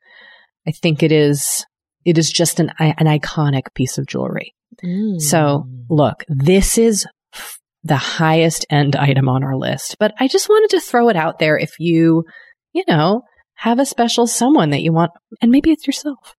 I 0.66 0.72
think 0.72 1.02
it 1.02 1.12
is, 1.12 1.64
it 2.04 2.18
is 2.18 2.30
just 2.30 2.60
an, 2.60 2.72
an 2.78 3.06
iconic 3.06 3.74
piece 3.74 3.98
of 3.98 4.06
jewelry. 4.06 4.54
Mm. 4.84 5.20
So 5.20 5.66
look, 5.88 6.24
this 6.28 6.78
is 6.78 7.06
the 7.84 7.96
highest 7.96 8.66
end 8.70 8.96
item 8.96 9.28
on 9.28 9.42
our 9.42 9.56
list, 9.56 9.96
but 9.98 10.12
I 10.18 10.28
just 10.28 10.48
wanted 10.48 10.70
to 10.70 10.80
throw 10.80 11.08
it 11.08 11.16
out 11.16 11.38
there 11.38 11.56
if 11.56 11.72
you, 11.78 12.24
you 12.72 12.84
know, 12.88 13.22
have 13.54 13.78
a 13.78 13.86
special 13.86 14.26
someone 14.26 14.70
that 14.70 14.82
you 14.82 14.92
want, 14.92 15.12
and 15.40 15.50
maybe 15.50 15.70
it's 15.70 15.86
yourself 15.86 16.34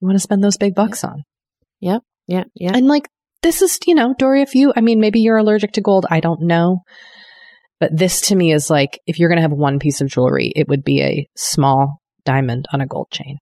you 0.00 0.06
want 0.06 0.16
to 0.16 0.22
spend 0.22 0.42
those 0.42 0.56
big 0.56 0.74
bucks 0.74 1.04
on. 1.04 1.24
Yep. 1.80 2.02
Yeah. 2.26 2.44
Yeah. 2.54 2.72
And 2.74 2.86
like, 2.86 3.08
this 3.42 3.62
is, 3.62 3.78
you 3.86 3.94
know, 3.94 4.14
Doree, 4.18 4.42
if 4.42 4.54
you, 4.54 4.72
I 4.76 4.80
mean, 4.80 5.00
maybe 5.00 5.20
you're 5.20 5.36
allergic 5.36 5.72
to 5.72 5.80
gold. 5.80 6.06
I 6.10 6.20
don't 6.20 6.42
know. 6.42 6.82
But 7.78 7.96
this 7.96 8.22
to 8.22 8.36
me 8.36 8.52
is 8.52 8.70
like, 8.70 9.00
if 9.06 9.18
you're 9.18 9.28
going 9.28 9.36
to 9.36 9.42
have 9.42 9.52
one 9.52 9.78
piece 9.78 10.00
of 10.00 10.08
jewelry, 10.08 10.52
it 10.54 10.68
would 10.68 10.82
be 10.82 11.02
a 11.02 11.28
small 11.36 12.00
diamond 12.24 12.66
on 12.72 12.80
a 12.80 12.86
gold 12.86 13.08
chain. 13.10 13.38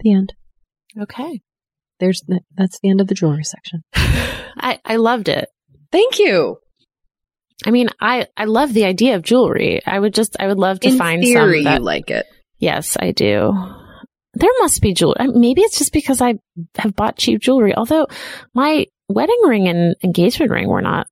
The 0.00 0.12
end. 0.12 0.34
Okay. 1.00 1.40
There's 1.98 2.22
the, 2.26 2.40
that's 2.56 2.78
the 2.80 2.90
end 2.90 3.00
of 3.00 3.06
the 3.06 3.14
jewelry 3.14 3.44
section. 3.44 3.82
I, 3.94 4.80
I 4.84 4.96
loved 4.96 5.28
it. 5.28 5.48
Thank 5.90 6.18
you. 6.18 6.58
I 7.64 7.70
mean, 7.70 7.88
I, 8.00 8.26
I 8.36 8.44
love 8.44 8.74
the 8.74 8.84
idea 8.84 9.14
of 9.14 9.22
jewelry. 9.22 9.80
I 9.86 9.98
would 9.98 10.12
just, 10.12 10.36
I 10.38 10.48
would 10.48 10.58
love 10.58 10.80
to 10.80 10.88
In 10.88 10.98
find 10.98 11.22
theory, 11.22 11.62
some 11.62 11.64
that, 11.64 11.78
you 11.78 11.84
like 11.84 12.10
it. 12.10 12.26
Yes, 12.58 12.96
I 13.00 13.12
do. 13.12 13.52
There 14.34 14.50
must 14.60 14.80
be 14.80 14.94
jewelry. 14.94 15.28
Maybe 15.28 15.60
it's 15.62 15.78
just 15.78 15.92
because 15.92 16.20
I 16.20 16.34
have 16.78 16.96
bought 16.96 17.16
cheap 17.16 17.40
jewelry. 17.40 17.74
Although 17.74 18.06
my 18.54 18.86
wedding 19.08 19.40
ring 19.44 19.68
and 19.68 19.94
engagement 20.02 20.50
ring 20.50 20.68
were 20.68 20.80
not 20.80 21.06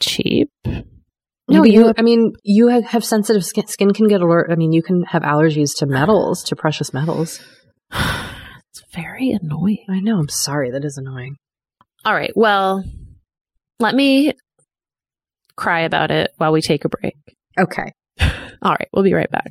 cheap. 0.00 0.50
No, 1.48 1.64
you, 1.64 1.92
I 1.96 2.02
mean, 2.02 2.32
you 2.44 2.68
have 2.68 3.04
sensitive 3.04 3.44
skin. 3.44 3.66
Skin 3.66 3.92
can 3.92 4.06
get 4.06 4.20
alert. 4.20 4.50
I 4.50 4.54
mean, 4.54 4.72
you 4.72 4.82
can 4.82 5.02
have 5.04 5.22
allergies 5.22 5.76
to 5.78 5.86
metals, 5.86 6.44
to 6.44 6.56
precious 6.56 6.94
metals. 6.94 7.40
it's 7.92 8.82
very 8.92 9.30
annoying. 9.30 9.84
I 9.88 10.00
know. 10.00 10.18
I'm 10.18 10.28
sorry. 10.28 10.70
That 10.70 10.84
is 10.84 10.96
annoying. 10.96 11.36
All 12.04 12.14
right. 12.14 12.32
Well, 12.34 12.84
let 13.80 13.94
me 13.94 14.32
cry 15.56 15.80
about 15.80 16.10
it 16.10 16.32
while 16.36 16.52
we 16.52 16.62
take 16.62 16.84
a 16.84 16.88
break. 16.88 17.16
Okay. 17.58 17.92
All 18.62 18.72
right. 18.72 18.88
We'll 18.92 19.04
be 19.04 19.14
right 19.14 19.30
back. 19.30 19.50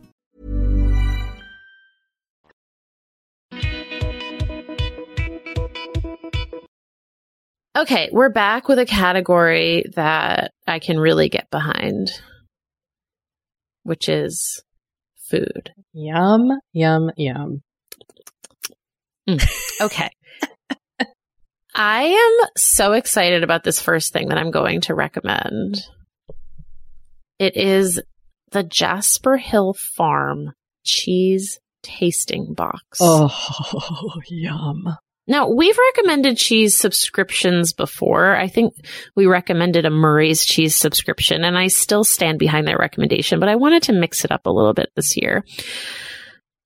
Okay, 7.73 8.09
we're 8.11 8.29
back 8.29 8.67
with 8.67 8.79
a 8.79 8.85
category 8.85 9.85
that 9.95 10.51
I 10.67 10.79
can 10.79 10.99
really 10.99 11.29
get 11.29 11.49
behind, 11.49 12.11
which 13.83 14.09
is 14.09 14.61
food. 15.29 15.71
Yum, 15.93 16.51
yum, 16.73 17.11
yum. 17.15 17.61
Mm. 19.29 19.49
Okay. 19.79 20.09
I 21.73 22.03
am 22.03 22.49
so 22.57 22.91
excited 22.91 23.41
about 23.41 23.63
this 23.63 23.81
first 23.81 24.11
thing 24.11 24.27
that 24.27 24.37
I'm 24.37 24.51
going 24.51 24.81
to 24.81 24.93
recommend. 24.93 25.81
It 27.39 27.55
is 27.55 28.01
the 28.51 28.63
Jasper 28.63 29.37
Hill 29.37 29.73
Farm 29.95 30.51
cheese 30.83 31.57
tasting 31.83 32.53
box. 32.53 32.99
Oh, 32.99 33.33
yum. 34.27 34.97
Now, 35.31 35.49
we've 35.49 35.77
recommended 35.95 36.35
cheese 36.35 36.77
subscriptions 36.77 37.71
before. 37.71 38.35
I 38.35 38.47
think 38.49 38.73
we 39.15 39.27
recommended 39.27 39.85
a 39.85 39.89
Murray's 39.89 40.43
cheese 40.45 40.75
subscription, 40.75 41.45
and 41.45 41.57
I 41.57 41.67
still 41.67 42.03
stand 42.03 42.37
behind 42.37 42.67
that 42.67 42.77
recommendation, 42.79 43.39
but 43.39 43.47
I 43.47 43.55
wanted 43.55 43.83
to 43.83 43.93
mix 43.93 44.25
it 44.25 44.31
up 44.33 44.45
a 44.45 44.51
little 44.51 44.73
bit 44.73 44.89
this 44.95 45.15
year. 45.15 45.45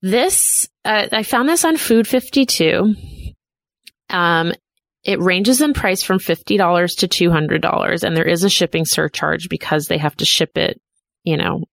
This, 0.01 0.67
uh, 0.83 1.07
I 1.11 1.21
found 1.21 1.47
this 1.47 1.63
on 1.63 1.77
Food 1.77 2.07
52. 2.07 2.95
Um, 4.09 4.51
it 5.03 5.19
ranges 5.19 5.61
in 5.61 5.73
price 5.73 6.01
from 6.01 6.17
$50 6.17 6.97
to 7.07 7.29
$200 7.29 8.03
and 8.03 8.17
there 8.17 8.27
is 8.27 8.43
a 8.43 8.49
shipping 8.49 8.85
surcharge 8.85 9.47
because 9.47 9.85
they 9.87 9.99
have 9.99 10.15
to 10.17 10.25
ship 10.25 10.57
it, 10.57 10.81
you 11.23 11.37
know, 11.37 11.63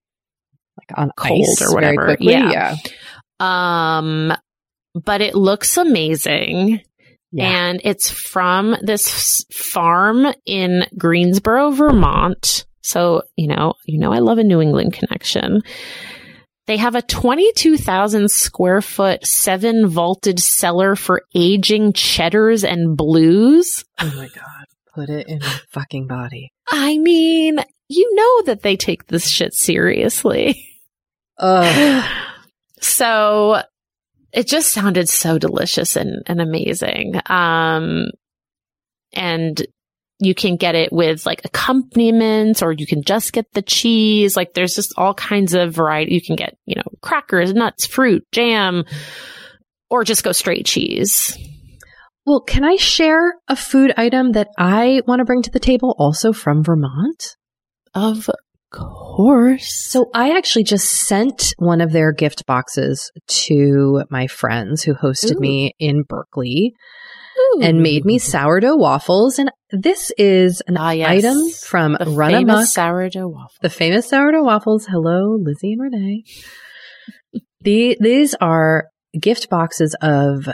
like 0.76 0.98
on 0.98 1.10
cold 1.16 1.40
ice 1.48 1.62
or 1.62 1.68
very 1.80 1.96
whatever. 1.96 2.06
quickly, 2.16 2.32
Yeah. 2.34 2.76
um, 3.40 4.34
but 4.94 5.20
it 5.20 5.34
looks 5.34 5.76
amazing. 5.76 6.80
Yeah. 7.32 7.68
And 7.68 7.80
it's 7.82 8.10
from 8.10 8.76
this 8.82 9.44
farm 9.50 10.26
in 10.44 10.84
Greensboro, 10.98 11.70
Vermont. 11.70 12.66
So, 12.82 13.22
you 13.36 13.48
know, 13.48 13.74
you 13.86 13.98
know, 13.98 14.12
I 14.12 14.18
love 14.18 14.38
a 14.38 14.44
New 14.44 14.60
England 14.60 14.92
connection. 14.92 15.62
They 16.66 16.76
have 16.76 16.94
a 16.94 17.02
22,000 17.02 18.30
square 18.30 18.82
foot, 18.82 19.26
seven 19.26 19.88
vaulted 19.88 20.40
cellar 20.40 20.94
for 20.94 21.22
aging 21.34 21.92
cheddars 21.94 22.64
and 22.64 22.96
blues. 22.96 23.84
Oh 23.98 24.12
my 24.16 24.28
god. 24.28 24.66
Put 24.94 25.08
it 25.08 25.26
in 25.26 25.40
your 25.40 25.50
fucking 25.70 26.06
body. 26.06 26.52
I 26.68 26.98
mean, 26.98 27.58
you 27.88 28.14
know 28.14 28.42
that 28.44 28.62
they 28.62 28.76
take 28.76 29.06
this 29.06 29.28
shit 29.28 29.54
seriously. 29.54 30.68
Ugh. 31.38 32.10
so 32.80 33.62
it 34.32 34.46
just 34.46 34.72
sounded 34.72 35.08
so 35.08 35.38
delicious 35.38 35.96
and, 35.96 36.22
and 36.26 36.40
amazing. 36.40 37.20
Um, 37.26 38.06
and 39.12 39.64
you 40.18 40.34
can 40.34 40.56
get 40.56 40.74
it 40.74 40.92
with 40.92 41.26
like 41.26 41.44
accompaniments 41.44 42.62
or 42.62 42.72
you 42.72 42.86
can 42.86 43.02
just 43.02 43.32
get 43.32 43.46
the 43.52 43.62
cheese. 43.62 44.36
Like 44.36 44.54
there's 44.54 44.74
just 44.74 44.94
all 44.96 45.14
kinds 45.14 45.52
of 45.52 45.74
variety. 45.74 46.14
You 46.14 46.22
can 46.22 46.36
get, 46.36 46.56
you 46.64 46.76
know, 46.76 46.84
crackers, 47.02 47.52
nuts, 47.52 47.86
fruit, 47.86 48.24
jam, 48.32 48.84
or 49.90 50.04
just 50.04 50.24
go 50.24 50.32
straight 50.32 50.64
cheese. 50.64 51.36
Well, 52.24 52.40
can 52.40 52.64
I 52.64 52.76
share 52.76 53.34
a 53.48 53.56
food 53.56 53.92
item 53.96 54.32
that 54.32 54.48
I 54.56 55.02
want 55.06 55.18
to 55.18 55.24
bring 55.24 55.42
to 55.42 55.50
the 55.50 55.58
table 55.58 55.94
also 55.98 56.32
from 56.32 56.62
Vermont? 56.62 57.36
Of 57.94 58.30
course. 58.72 59.88
So 59.90 60.10
I 60.14 60.36
actually 60.36 60.64
just 60.64 60.88
sent 60.88 61.54
one 61.58 61.80
of 61.80 61.92
their 61.92 62.12
gift 62.12 62.46
boxes 62.46 63.10
to 63.46 64.02
my 64.10 64.26
friends 64.26 64.82
who 64.82 64.94
hosted 64.94 65.36
Ooh. 65.36 65.40
me 65.40 65.72
in 65.78 66.02
Berkeley 66.02 66.72
and 67.60 67.82
made 67.82 68.04
me 68.04 68.18
sourdough 68.18 68.76
waffles. 68.76 69.38
And 69.38 69.50
this 69.70 70.10
is 70.18 70.62
an 70.66 70.76
Ah, 70.76 70.90
yes. 70.90 71.24
item 71.24 71.50
from 71.50 71.96
the 71.98 72.10
Run 72.10 72.32
famous 72.32 72.54
Amok, 72.54 72.66
sourdough 72.68 73.28
waffles. 73.28 73.58
the 73.62 73.70
famous 73.70 74.08
sourdough 74.08 74.44
waffles. 74.44 74.86
Hello, 74.86 75.36
Lizzie 75.40 75.72
and 75.72 75.82
Renee. 75.82 76.24
the, 77.60 77.96
these 78.00 78.34
are 78.40 78.86
gift 79.20 79.48
boxes 79.50 79.94
of 80.00 80.48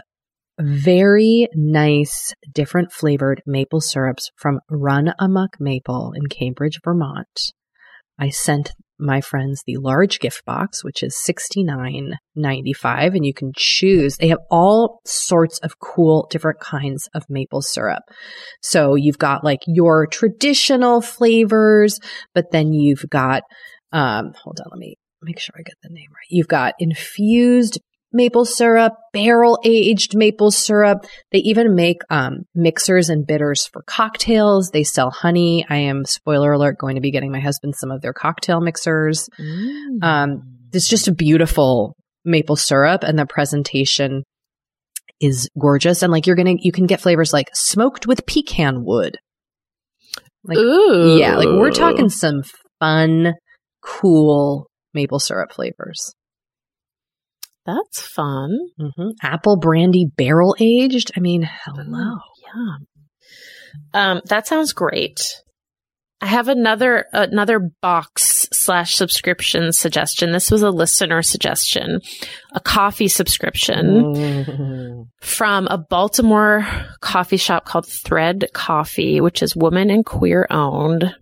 very 0.60 1.48
nice, 1.54 2.34
different 2.52 2.92
flavored 2.92 3.42
maple 3.46 3.80
syrups 3.80 4.30
from 4.36 4.58
Run 4.68 5.12
Amok 5.20 5.50
Maple 5.60 6.12
in 6.16 6.26
Cambridge, 6.26 6.80
Vermont. 6.84 7.52
I 8.18 8.30
sent 8.30 8.72
my 9.00 9.20
friends 9.20 9.62
the 9.64 9.76
large 9.76 10.18
gift 10.18 10.44
box, 10.44 10.82
which 10.82 11.04
is 11.04 11.16
sixty 11.16 11.62
nine 11.62 12.14
ninety 12.34 12.72
five, 12.72 13.14
and 13.14 13.24
you 13.24 13.32
can 13.32 13.52
choose. 13.56 14.16
They 14.16 14.28
have 14.28 14.40
all 14.50 15.00
sorts 15.04 15.58
of 15.60 15.78
cool, 15.78 16.26
different 16.30 16.58
kinds 16.58 17.08
of 17.14 17.22
maple 17.28 17.62
syrup. 17.62 18.02
So 18.60 18.96
you've 18.96 19.18
got 19.18 19.44
like 19.44 19.60
your 19.66 20.06
traditional 20.08 21.00
flavors, 21.00 22.00
but 22.34 22.50
then 22.50 22.72
you've 22.72 23.04
got, 23.08 23.44
um, 23.92 24.32
hold 24.42 24.58
on, 24.60 24.70
let 24.72 24.78
me 24.78 24.96
make 25.22 25.38
sure 25.38 25.54
I 25.56 25.62
get 25.62 25.76
the 25.82 25.90
name 25.90 26.10
right. 26.10 26.26
You've 26.28 26.48
got 26.48 26.74
infused 26.80 27.78
maple 28.12 28.44
syrup, 28.44 28.94
barrel 29.12 29.58
aged 29.64 30.16
maple 30.16 30.50
syrup. 30.50 31.04
They 31.32 31.38
even 31.38 31.74
make 31.74 32.02
um, 32.10 32.44
mixers 32.54 33.08
and 33.08 33.26
bitters 33.26 33.66
for 33.66 33.82
cocktails. 33.82 34.70
They 34.70 34.84
sell 34.84 35.10
honey. 35.10 35.66
I 35.68 35.76
am, 35.76 36.04
spoiler 36.04 36.52
alert, 36.52 36.78
going 36.78 36.94
to 36.94 37.00
be 37.00 37.10
getting 37.10 37.32
my 37.32 37.40
husband 37.40 37.74
some 37.76 37.90
of 37.90 38.00
their 38.00 38.12
cocktail 38.12 38.60
mixers. 38.60 39.28
Mm. 39.38 40.02
Um, 40.02 40.42
it's 40.72 40.88
just 40.88 41.08
a 41.08 41.14
beautiful 41.14 41.96
maple 42.24 42.56
syrup, 42.56 43.02
and 43.02 43.18
the 43.18 43.26
presentation 43.26 44.22
is 45.20 45.48
gorgeous. 45.58 46.02
And 46.02 46.12
like 46.12 46.26
you're 46.26 46.36
gonna, 46.36 46.54
you 46.58 46.72
can 46.72 46.86
get 46.86 47.00
flavors 47.00 47.32
like 47.32 47.48
smoked 47.54 48.06
with 48.06 48.26
pecan 48.26 48.84
wood. 48.84 49.16
Like, 50.44 50.58
Ooh. 50.58 51.18
yeah, 51.18 51.36
like 51.36 51.48
we're 51.48 51.72
talking 51.72 52.08
some 52.08 52.42
fun, 52.80 53.34
cool 53.82 54.68
maple 54.94 55.18
syrup 55.18 55.52
flavors. 55.52 56.14
That's 57.68 58.00
fun. 58.00 58.58
hmm 58.78 59.10
Apple 59.22 59.56
brandy 59.58 60.06
barrel 60.16 60.56
aged. 60.58 61.10
I 61.16 61.20
mean, 61.20 61.48
hello. 61.64 62.16
Yeah. 62.46 62.76
Um, 63.92 64.20
that 64.26 64.46
sounds 64.46 64.72
great. 64.72 65.20
I 66.20 66.26
have 66.26 66.48
another 66.48 67.04
another 67.12 67.60
box 67.80 68.48
slash 68.52 68.96
subscription 68.96 69.70
suggestion. 69.72 70.32
This 70.32 70.50
was 70.50 70.62
a 70.62 70.70
listener 70.70 71.22
suggestion, 71.22 72.00
a 72.52 72.58
coffee 72.60 73.06
subscription 73.08 74.14
Mm. 74.14 75.06
from 75.20 75.68
a 75.68 75.78
Baltimore 75.78 76.66
coffee 77.00 77.36
shop 77.36 77.66
called 77.66 77.86
Thread 77.86 78.46
Coffee, 78.52 79.20
which 79.20 79.42
is 79.42 79.54
woman 79.54 79.90
and 79.90 80.04
queer 80.04 80.46
owned, 80.50 81.14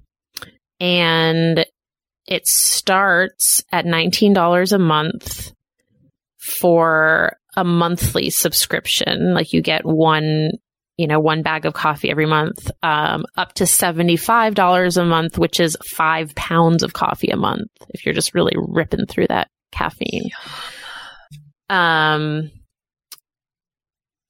and 0.81 1.67
it 2.27 2.47
starts 2.47 3.63
at 3.73 3.85
nineteen 3.85 4.33
dollars 4.33 4.73
a 4.73 4.79
month 4.79 5.53
for 6.47 7.37
a 7.57 7.65
monthly 7.65 8.31
subscription. 8.31 9.35
Like 9.35 9.53
you 9.53 9.63
get 9.63 9.85
one, 9.85 10.53
you 10.97 11.09
know, 11.09 11.19
one 11.19 11.43
bag 11.43 11.67
of 11.67 11.75
coffee 11.75 12.09
every 12.09 12.27
month, 12.27 12.71
um, 12.83 13.25
up 13.37 13.55
to 13.55 13.65
$75 13.65 14.97
a 14.97 15.05
month, 15.05 15.39
which 15.39 15.59
is 15.59 15.77
five 15.85 16.35
pounds 16.37 16.85
of 16.85 16.93
coffee 16.93 17.29
a 17.29 17.37
month 17.37 17.71
if 17.91 18.07
you're 18.07 18.15
just 18.15 18.35
really 18.35 18.55
ripping 18.57 19.07
through 19.07 19.27
that 19.29 19.49
caffeine. 19.73 20.31
Um, 21.69 22.53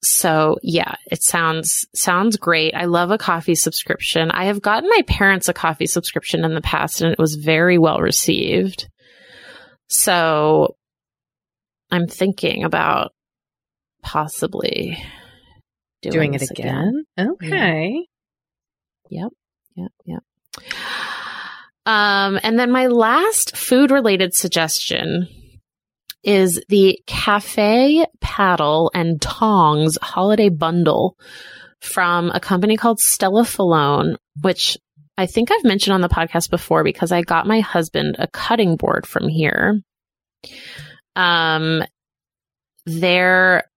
so 0.03 0.57
yeah, 0.63 0.95
it 1.11 1.21
sounds, 1.21 1.85
sounds 1.93 2.37
great. 2.37 2.73
I 2.73 2.85
love 2.85 3.11
a 3.11 3.19
coffee 3.19 3.55
subscription. 3.55 4.31
I 4.31 4.45
have 4.45 4.61
gotten 4.61 4.89
my 4.89 5.03
parents 5.05 5.49
a 5.49 5.53
coffee 5.53 5.85
subscription 5.85 6.45
in 6.45 6.55
the 6.55 6.61
past 6.61 7.01
and 7.01 7.11
it 7.11 7.19
was 7.19 7.35
very 7.35 7.77
well 7.77 7.99
received. 7.99 8.87
So 9.89 10.76
I'm 11.89 12.07
thinking 12.07 12.63
about 12.63 13.13
possibly 14.01 14.97
doing, 16.01 16.13
Doing 16.13 16.33
it 16.33 16.39
this 16.39 16.51
again? 16.51 17.05
Okay. 17.19 18.07
Yep, 19.09 19.31
yep. 19.75 19.91
Yep. 20.05 20.23
Um, 21.85 22.39
and 22.43 22.59
then 22.59 22.71
my 22.71 22.87
last 22.87 23.55
food 23.55 23.91
related 23.91 24.33
suggestion 24.33 25.27
is 26.23 26.61
the 26.67 26.99
Cafe 27.07 28.05
Paddle 28.19 28.91
and 28.93 29.21
Tongs 29.21 29.97
holiday 30.01 30.49
bundle 30.49 31.15
from 31.79 32.31
a 32.31 32.39
company 32.39 32.75
called 32.75 32.99
Stella 32.99 33.45
Falone, 33.45 34.17
which 34.41 34.77
I 35.17 35.25
think 35.25 35.51
I've 35.51 35.63
mentioned 35.63 35.93
on 35.93 36.01
the 36.01 36.09
podcast 36.09 36.49
before 36.49 36.83
because 36.83 37.11
I 37.11 37.21
got 37.21 37.47
my 37.47 37.61
husband 37.61 38.17
a 38.19 38.27
cutting 38.27 38.75
board 38.75 39.07
from 39.07 39.27
here. 39.29 39.81
Um, 41.17 41.83
their 42.85 43.69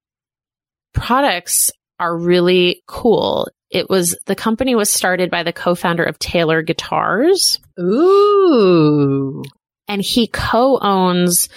products 0.92 1.72
are 1.98 2.16
really 2.16 2.82
cool. 2.86 3.48
It 3.70 3.88
was 3.88 4.16
the 4.26 4.36
company 4.36 4.74
was 4.74 4.92
started 4.92 5.30
by 5.30 5.42
the 5.42 5.52
co-founder 5.52 6.04
of 6.04 6.18
Taylor 6.18 6.62
Guitars 6.62 7.58
Ooh. 7.78 9.42
and 9.88 10.02
he 10.02 10.26
co-owns 10.26 11.48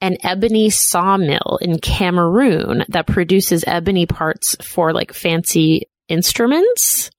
an 0.00 0.16
ebony 0.22 0.70
sawmill 0.70 1.58
in 1.62 1.78
Cameroon 1.78 2.84
that 2.88 3.06
produces 3.06 3.64
ebony 3.66 4.06
parts 4.06 4.56
for 4.62 4.92
like 4.92 5.12
fancy 5.12 5.88
instruments. 6.08 7.10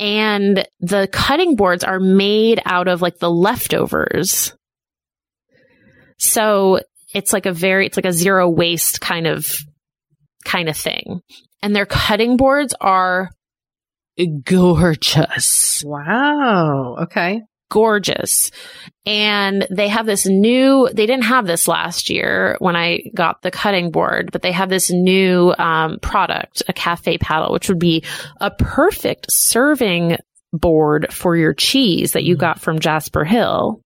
And 0.00 0.66
the 0.80 1.08
cutting 1.10 1.56
boards 1.56 1.84
are 1.84 2.00
made 2.00 2.60
out 2.64 2.88
of 2.88 3.00
like 3.00 3.18
the 3.18 3.30
leftovers. 3.30 4.54
So 6.24 6.80
it's 7.14 7.32
like 7.32 7.46
a 7.46 7.52
very, 7.52 7.86
it's 7.86 7.96
like 7.96 8.06
a 8.06 8.12
zero 8.12 8.48
waste 8.48 9.00
kind 9.00 9.26
of, 9.26 9.46
kind 10.44 10.68
of 10.68 10.76
thing. 10.76 11.20
And 11.62 11.74
their 11.74 11.86
cutting 11.86 12.36
boards 12.36 12.74
are 12.80 13.30
gorgeous 14.44 15.82
Wow. 15.84 16.96
Okay. 17.02 17.42
gorgeous. 17.70 18.50
And 19.06 19.66
they 19.70 19.88
have 19.88 20.06
this 20.06 20.26
new, 20.26 20.88
they 20.92 21.06
didn't 21.06 21.24
have 21.24 21.46
this 21.46 21.66
last 21.66 22.08
year 22.10 22.56
when 22.60 22.76
I 22.76 23.10
got 23.14 23.42
the 23.42 23.50
cutting 23.50 23.90
board, 23.90 24.30
but 24.32 24.42
they 24.42 24.52
have 24.52 24.68
this 24.68 24.90
new 24.90 25.54
um, 25.58 25.98
product, 26.00 26.62
a 26.68 26.72
cafe 26.72 27.18
paddle, 27.18 27.52
which 27.52 27.68
would 27.68 27.78
be 27.78 28.04
a 28.40 28.50
perfect 28.50 29.26
serving 29.30 30.16
board 30.52 31.12
for 31.12 31.36
your 31.36 31.52
cheese 31.52 32.12
that 32.12 32.24
you 32.24 32.36
got 32.36 32.60
from 32.60 32.78
Jasper 32.78 33.24
Hill. 33.24 33.80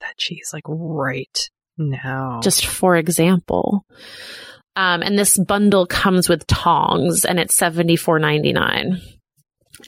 That 0.00 0.16
cheese 0.16 0.50
like 0.52 0.64
right 0.66 1.38
now. 1.78 2.40
just 2.42 2.66
for 2.66 2.96
example. 2.96 3.84
Um, 4.76 5.02
and 5.02 5.18
this 5.18 5.38
bundle 5.38 5.86
comes 5.86 6.28
with 6.28 6.46
tongs 6.46 7.24
and 7.24 7.38
it's 7.38 7.56
seventy 7.56 7.96
four 7.96 8.18
ninety 8.18 8.52
nine. 8.52 9.00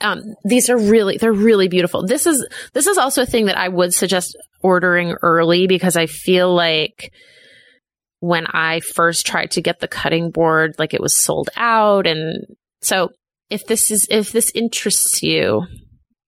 Um, 0.01 0.23
these 0.45 0.71
are 0.71 0.79
really, 0.79 1.19
they're 1.19 1.33
really 1.33 1.69
beautiful. 1.69 2.07
This 2.07 2.27
is, 2.27 2.47
this 2.73 2.87
is 2.87 2.97
also 2.97 3.23
a 3.23 3.27
thing 3.27 3.47
that 3.47 3.59
I 3.59 3.69
would 3.69 3.93
suggest 3.93 4.37
ordering 4.63 5.15
early 5.23 5.67
because 5.67 5.97
I 5.97 6.07
feel 6.07 6.55
like 6.55 7.13
when 8.21 8.47
I 8.47 8.81
first 8.81 9.27
tried 9.27 9.51
to 9.51 9.61
get 9.61 9.81
the 9.81 9.89
cutting 9.89 10.31
board, 10.31 10.77
like 10.79 10.95
it 10.95 11.03
was 11.03 11.19
sold 11.19 11.51
out. 11.57 12.07
And 12.07 12.47
so 12.81 13.11
if 13.51 13.67
this 13.67 13.91
is, 13.91 14.07
if 14.09 14.33
this 14.33 14.51
interests 14.55 15.23
you, 15.23 15.67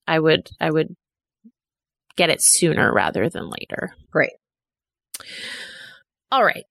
I 0.07 0.18
would, 0.18 0.51
I 0.61 0.70
would 0.70 0.95
get 2.16 2.30
it 2.30 2.40
sooner 2.40 2.92
rather 2.92 3.28
than 3.28 3.50
later. 3.50 3.94
Great. 4.10 4.32
All 6.30 6.44
right, 6.44 6.64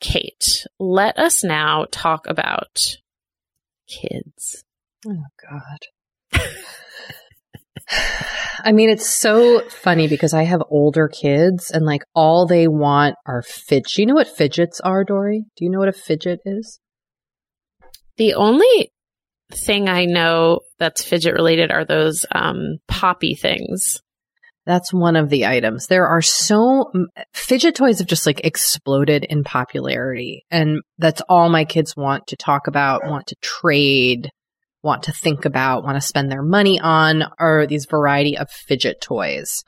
Kate, 0.00 0.66
let 0.78 1.18
us 1.18 1.44
now 1.44 1.86
talk 1.90 2.26
about 2.26 2.96
kids. 3.88 4.64
Oh 5.06 5.24
God. 5.50 6.40
I 8.64 8.72
mean, 8.72 8.90
it's 8.90 9.08
so 9.08 9.60
funny 9.68 10.08
because 10.08 10.34
I 10.34 10.42
have 10.42 10.62
older 10.68 11.08
kids 11.08 11.70
and 11.70 11.86
like 11.86 12.02
all 12.14 12.46
they 12.46 12.68
want 12.68 13.14
are 13.26 13.42
fidgets. 13.42 13.94
Do 13.94 14.02
you 14.02 14.06
know 14.06 14.14
what 14.14 14.28
fidgets 14.28 14.80
are, 14.80 15.04
Doree? 15.04 15.44
Do 15.56 15.64
you 15.64 15.70
know 15.70 15.78
what 15.78 15.88
a 15.88 15.92
fidget 15.92 16.40
is? 16.44 16.80
The 18.16 18.34
only 18.34 18.90
thing 19.52 19.88
I 19.88 20.04
know 20.04 20.60
that's 20.78 21.04
fidget 21.04 21.34
related 21.34 21.70
are 21.70 21.84
those 21.84 22.26
um, 22.34 22.78
poppy 22.88 23.34
things. 23.34 24.02
That's 24.68 24.92
one 24.92 25.16
of 25.16 25.30
the 25.30 25.46
items. 25.46 25.86
There 25.86 26.06
are 26.06 26.20
so 26.20 26.92
fidget 27.32 27.74
toys 27.74 28.00
have 28.00 28.06
just 28.06 28.26
like 28.26 28.44
exploded 28.44 29.24
in 29.24 29.42
popularity 29.42 30.44
and 30.50 30.82
that's 30.98 31.22
all 31.26 31.48
my 31.48 31.64
kids 31.64 31.96
want 31.96 32.26
to 32.26 32.36
talk 32.36 32.66
about, 32.66 33.06
want 33.06 33.28
to 33.28 33.36
trade, 33.40 34.28
want 34.82 35.04
to 35.04 35.12
think 35.12 35.46
about, 35.46 35.84
want 35.84 35.96
to 35.96 36.06
spend 36.06 36.30
their 36.30 36.42
money 36.42 36.78
on 36.78 37.24
are 37.38 37.66
these 37.66 37.86
variety 37.86 38.36
of 38.36 38.50
fidget 38.50 39.00
toys. 39.00 39.64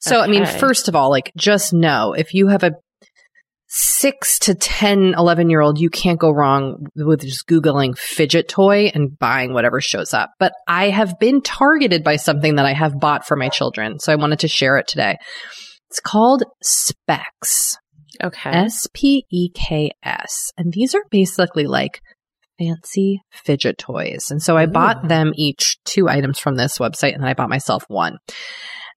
So, 0.00 0.20
I 0.20 0.26
mean, 0.26 0.44
first 0.44 0.88
of 0.88 0.94
all, 0.94 1.08
like 1.08 1.32
just 1.38 1.72
know 1.72 2.12
if 2.12 2.34
you 2.34 2.48
have 2.48 2.64
a 2.64 2.72
six 3.76 4.38
to 4.38 4.54
10, 4.54 5.14
11 5.18 5.50
year 5.50 5.60
old, 5.60 5.80
you 5.80 5.90
can't 5.90 6.20
go 6.20 6.30
wrong 6.30 6.86
with 6.94 7.22
just 7.22 7.48
Googling 7.48 7.98
fidget 7.98 8.48
toy 8.48 8.92
and 8.94 9.18
buying 9.18 9.52
whatever 9.52 9.80
shows 9.80 10.14
up. 10.14 10.30
But 10.38 10.52
I 10.68 10.90
have 10.90 11.18
been 11.18 11.42
targeted 11.42 12.04
by 12.04 12.16
something 12.16 12.54
that 12.54 12.66
I 12.66 12.72
have 12.72 13.00
bought 13.00 13.26
for 13.26 13.36
my 13.36 13.48
children. 13.48 13.98
So 13.98 14.12
I 14.12 14.16
wanted 14.16 14.38
to 14.40 14.48
share 14.48 14.76
it 14.76 14.86
today. 14.86 15.16
It's 15.90 15.98
called 15.98 16.44
Speks. 16.62 17.76
Okay. 18.22 18.50
S 18.50 18.86
P 18.94 19.24
E 19.32 19.48
K 19.52 19.90
S. 20.04 20.52
And 20.56 20.72
these 20.72 20.94
are 20.94 21.02
basically 21.10 21.66
like 21.66 22.00
fancy 22.60 23.22
fidget 23.32 23.76
toys. 23.76 24.30
And 24.30 24.40
so 24.40 24.56
I 24.56 24.66
bought 24.66 25.08
them 25.08 25.32
each 25.34 25.78
two 25.84 26.08
items 26.08 26.38
from 26.38 26.54
this 26.54 26.78
website 26.78 27.14
and 27.14 27.22
then 27.22 27.28
I 27.28 27.34
bought 27.34 27.48
myself 27.48 27.84
one. 27.88 28.18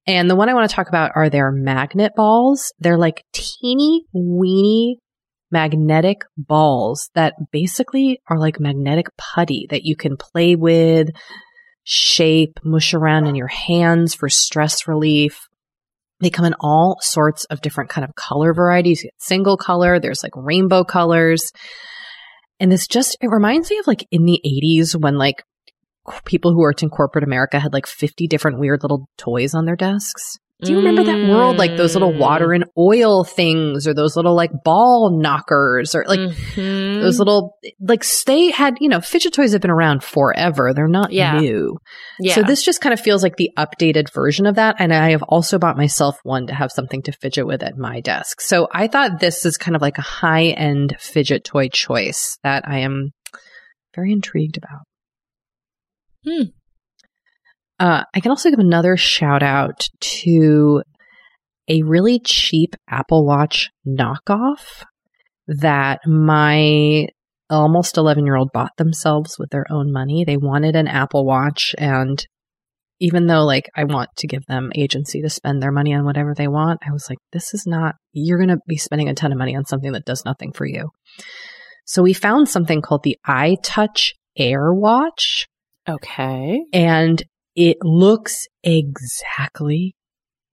And 0.08 0.30
the 0.30 0.36
one 0.36 0.48
I 0.48 0.54
want 0.54 0.70
to 0.70 0.76
talk 0.76 0.88
about 0.88 1.12
are 1.16 1.30
their 1.30 1.52
magnet 1.52 2.14
balls. 2.16 2.74
They're 2.80 2.98
like 2.98 3.26
teeny 3.34 4.06
weeny 4.14 5.00
magnetic 5.52 6.22
balls 6.38 7.10
that 7.14 7.34
basically 7.52 8.22
are 8.30 8.40
like 8.40 8.60
magnetic 8.60 9.08
putty 9.18 9.68
that 9.70 9.84
you 9.84 9.98
can 9.98 10.16
play 10.18 10.56
with, 10.56 11.10
shape, 11.84 12.60
mush 12.64 12.94
around 12.94 13.28
in 13.28 13.36
your 13.36 13.48
hands 13.48 14.14
for 14.14 14.30
stress 14.30 14.88
relief. 14.88 15.48
They 16.20 16.30
come 16.30 16.46
in 16.46 16.56
all 16.60 16.98
sorts 17.02 17.44
of 17.46 17.62
different 17.62 17.90
kind 17.90 18.04
of 18.06 18.16
color 18.16 18.54
varieties. 18.54 19.04
You 19.04 19.10
get 19.10 19.22
single 19.22 19.58
color, 19.58 20.00
there's 20.00 20.24
like 20.24 20.36
rainbow 20.36 20.84
colors. 20.84 21.52
And 22.60 22.72
this 22.72 22.88
just, 22.88 23.18
it 23.22 23.28
reminds 23.28 23.70
me 23.70 23.78
of 23.78 23.88
like 23.88 24.08
in 24.10 24.26
the 24.26 24.42
80s 24.44 25.00
when 25.00 25.18
like 25.18 25.44
people 26.26 26.52
who 26.52 26.60
worked 26.60 26.84
in 26.84 26.90
corporate 26.90 27.24
America 27.24 27.60
had 27.60 27.74
like 27.74 27.88
50 27.88 28.28
different 28.28 28.60
weird 28.60 28.84
little 28.84 29.08
toys 29.18 29.54
on 29.54 29.66
their 29.66 29.76
desks. 29.76 30.38
Do 30.64 30.72
you 30.72 30.80
remember 30.80 31.04
that 31.04 31.30
world? 31.30 31.58
Like 31.58 31.78
those 31.78 31.94
little 31.94 32.18
water 32.18 32.52
and 32.52 32.66
oil 32.76 33.24
things 33.24 33.88
or 33.88 33.94
those 33.94 34.16
little 34.16 34.36
like 34.36 34.50
ball 34.64 35.12
knockers 35.22 35.94
or 35.94 36.04
like 36.08 36.20
Mhm. 36.20 37.00
those 37.04 37.20
little, 37.20 37.54
like 37.80 38.04
they 38.26 38.50
had, 38.50 38.74
you 38.80 38.90
know, 38.90 39.00
fidget 39.00 39.34
toys 39.34 39.52
have 39.52 39.62
been 39.62 39.70
around 39.70 40.04
forever. 40.04 40.74
They're 40.74 40.88
not 40.88 41.12
Yeah. 41.12 41.40
new. 41.40 41.78
yeah. 42.20 42.34
So 42.34 42.42
this 42.42 42.64
just 42.64 42.82
kind 42.82 42.92
of 42.92 43.00
feels 43.00 43.22
like 43.22 43.36
the 43.36 43.52
updated 43.56 44.12
version 44.12 44.48
of 44.48 44.56
that. 44.56 44.78
And 44.80 44.92
I 44.92 45.12
have 45.12 45.22
also 45.22 45.60
bought 45.60 45.78
myself 45.78 46.18
one 46.24 46.48
to 46.48 46.56
have 46.56 46.72
something 46.72 47.04
to 47.04 47.12
fidget 47.12 47.46
with 47.46 47.62
at 47.62 47.78
my 47.78 48.00
desk. 48.00 48.42
So 48.42 48.68
I 48.74 48.88
thought 48.88 49.20
this 49.20 49.46
is 49.46 49.58
kind 49.58 49.76
of 49.76 49.84
like 49.84 50.00
a 50.00 50.02
high 50.02 50.46
end 50.46 50.96
fidget 50.98 51.44
toy 51.44 51.68
choice 51.70 52.40
that 52.42 52.68
I 52.68 52.80
am 52.80 53.12
very 53.96 54.12
intrigued 54.12 54.58
about. 54.58 54.86
Hmm. 56.28 56.44
Uh, 57.80 58.04
I 58.14 58.20
can 58.20 58.32
also 58.32 58.50
give 58.50 58.60
another 58.60 58.98
shout 58.98 59.44
out 59.44 59.88
to 60.00 60.82
a 61.68 61.84
really 61.84 62.20
cheap 62.20 62.76
Apple 62.90 63.26
Watch 63.26 63.70
knockoff 63.88 64.84
that 65.48 66.00
my 66.06 67.08
almost 67.50 67.98
11 67.98 68.26
year 68.26 68.36
old 68.36 68.52
bought 68.52 68.76
themselves 68.78 69.38
with 69.38 69.50
their 69.52 69.66
own 69.70 69.92
money. 69.92 70.26
They 70.26 70.38
wanted 70.38 70.76
an 70.76 70.88
Apple 70.88 71.26
Watch. 71.26 71.76
And 71.78 72.26
even 73.00 73.28
though, 73.28 73.46
like, 73.46 73.70
I 73.76 73.84
want 73.84 74.10
to 74.18 74.28
give 74.28 74.46
them 74.48 74.72
agency 74.76 75.22
to 75.22 75.30
spend 75.30 75.62
their 75.62 75.72
money 75.72 75.94
on 75.94 76.04
whatever 76.04 76.34
they 76.34 76.48
want, 76.48 76.82
I 76.86 76.92
was 76.92 77.10
like, 77.10 77.20
this 77.32 77.54
is 77.54 77.66
not, 77.68 77.96
you're 78.12 78.40
going 78.40 78.50
to 78.50 78.60
be 78.68 78.78
spending 78.78 79.08
a 79.08 79.14
ton 79.14 79.32
of 79.32 79.38
money 79.38 79.56
on 79.56 79.66
something 79.66 79.92
that 79.92 80.06
does 80.06 80.26
nothing 80.26 80.52
for 80.52 80.66
you. 80.66 80.90
So 81.86 82.02
we 82.02 82.14
found 82.14 82.50
something 82.50 82.82
called 82.82 83.04
the 83.04 83.18
iTouch 83.26 84.14
Air 84.36 84.74
Watch 84.74 85.48
okay. 85.88 86.60
and 86.74 87.22
it 87.56 87.78
looks 87.82 88.46
exactly 88.64 89.96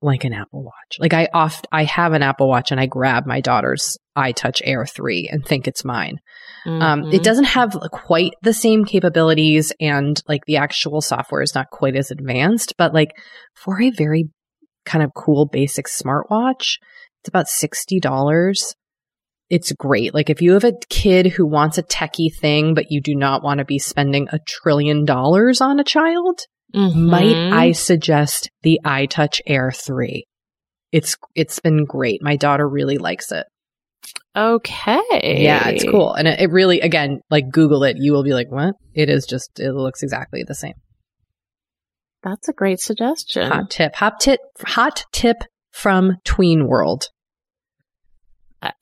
like 0.00 0.24
an 0.24 0.32
Apple 0.34 0.62
Watch. 0.64 0.98
Like 0.98 1.14
I 1.14 1.28
oft 1.32 1.66
I 1.72 1.84
have 1.84 2.12
an 2.12 2.22
Apple 2.22 2.48
Watch 2.48 2.70
and 2.70 2.80
I 2.80 2.86
grab 2.86 3.26
my 3.26 3.40
daughter's 3.40 3.96
iTouch 4.16 4.60
Air 4.64 4.84
3 4.86 5.28
and 5.32 5.44
think 5.44 5.66
it's 5.66 5.84
mine. 5.84 6.18
Um, 6.66 7.02
Mhm. 7.04 7.14
it 7.14 7.22
doesn't 7.22 7.44
have 7.44 7.72
quite 7.90 8.32
the 8.42 8.52
same 8.54 8.84
capabilities 8.84 9.72
and 9.80 10.20
like 10.28 10.44
the 10.46 10.56
actual 10.58 11.00
software 11.00 11.42
is 11.42 11.54
not 11.54 11.70
quite 11.70 11.96
as 11.96 12.10
advanced, 12.10 12.74
but 12.78 12.92
like 12.94 13.12
for 13.54 13.80
a 13.82 13.90
very 13.90 14.24
kind 14.86 15.02
of 15.02 15.12
cool 15.14 15.46
basic 15.46 15.86
smartwatch, 15.86 16.76
it's 17.20 17.28
about 17.28 17.46
$60. 17.48 18.74
It's 19.50 19.72
great. 19.72 20.14
Like 20.14 20.30
if 20.30 20.40
you 20.40 20.52
have 20.54 20.64
a 20.64 20.72
kid 20.88 21.26
who 21.26 21.46
wants 21.46 21.78
a 21.78 21.82
techie 21.82 22.34
thing, 22.34 22.74
but 22.74 22.86
you 22.90 23.00
do 23.00 23.14
not 23.14 23.42
want 23.42 23.58
to 23.58 23.64
be 23.64 23.78
spending 23.78 24.28
a 24.32 24.38
trillion 24.46 25.04
dollars 25.04 25.60
on 25.60 25.78
a 25.78 25.84
child, 25.84 26.40
might 26.72 27.36
Mhm. 27.36 27.52
I 27.52 27.72
suggest 27.72 28.50
the 28.62 28.80
iTouch 28.84 29.40
Air 29.46 29.70
3? 29.70 30.24
It's 30.92 31.16
it's 31.34 31.60
been 31.60 31.84
great. 31.84 32.22
My 32.22 32.36
daughter 32.36 32.68
really 32.68 32.98
likes 32.98 33.30
it. 33.32 33.46
Okay. 34.36 35.42
Yeah, 35.42 35.68
it's 35.68 35.84
cool. 35.84 36.12
And 36.14 36.26
it, 36.26 36.40
it 36.40 36.50
really 36.50 36.80
again, 36.80 37.20
like 37.30 37.50
Google 37.50 37.84
it, 37.84 37.96
you 37.98 38.12
will 38.12 38.24
be 38.24 38.32
like, 38.34 38.50
"What?" 38.50 38.74
It 38.94 39.08
is 39.08 39.26
just 39.26 39.60
it 39.60 39.72
looks 39.72 40.02
exactly 40.02 40.42
the 40.46 40.54
same. 40.54 40.74
That's 42.22 42.48
a 42.48 42.52
great 42.52 42.80
suggestion. 42.80 43.50
Hot 43.50 43.70
tip. 43.70 43.94
Hot 43.96 44.18
tip 44.20 44.40
hot 44.64 45.04
tip 45.12 45.36
from 45.72 46.16
Tween 46.24 46.66
World. 46.66 47.08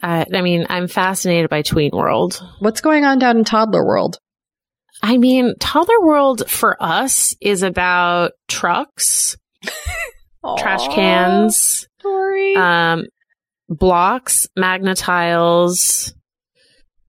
I, 0.02 0.26
I, 0.32 0.40
mean, 0.42 0.66
I'm 0.68 0.88
fascinated 0.88 1.50
by 1.50 1.62
Tween 1.62 1.90
World. 1.92 2.42
What's 2.60 2.80
going 2.80 3.04
on 3.04 3.18
down 3.18 3.38
in 3.38 3.44
Toddler 3.44 3.84
World? 3.84 4.18
I 5.02 5.18
mean, 5.18 5.54
Toddler 5.58 6.00
World 6.00 6.48
for 6.48 6.76
us 6.80 7.34
is 7.40 7.62
about 7.62 8.32
trucks, 8.48 9.36
trash 10.58 10.86
cans, 10.88 11.88
Story. 11.98 12.54
um, 12.54 13.06
blocks, 13.68 14.46
Magna-Tiles, 14.56 16.14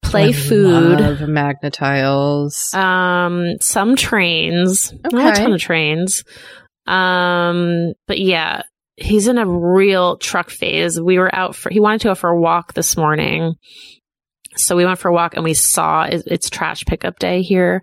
play 0.02 0.30
I 0.30 0.34
food, 0.34 1.00
Love 1.00 1.22
Magna-Tiles. 1.28 2.74
um, 2.74 3.56
some 3.62 3.96
trains, 3.96 4.94
not 5.12 5.38
a 5.38 5.42
ton 5.42 5.54
of 5.54 5.62
trains. 5.62 6.24
Um, 6.88 7.94
but 8.08 8.20
yeah, 8.20 8.64
he's 8.96 9.28
in 9.28 9.38
a 9.38 9.46
real 9.46 10.18
truck 10.18 10.50
phase. 10.50 11.00
We 11.00 11.18
were 11.18 11.34
out 11.34 11.56
for, 11.56 11.70
he 11.72 11.80
wanted 11.80 12.02
to 12.02 12.10
go 12.10 12.16
for 12.16 12.30
a 12.30 12.40
walk 12.40 12.74
this 12.74 12.96
morning. 12.98 13.56
So 14.56 14.76
we 14.76 14.86
went 14.86 15.00
for 15.00 15.10
a 15.10 15.14
walk 15.14 15.36
and 15.36 15.44
we 15.44 15.56
saw 15.56 16.08
it's 16.10 16.50
trash 16.50 16.86
pickup 16.86 17.18
day 17.18 17.42
here 17.42 17.82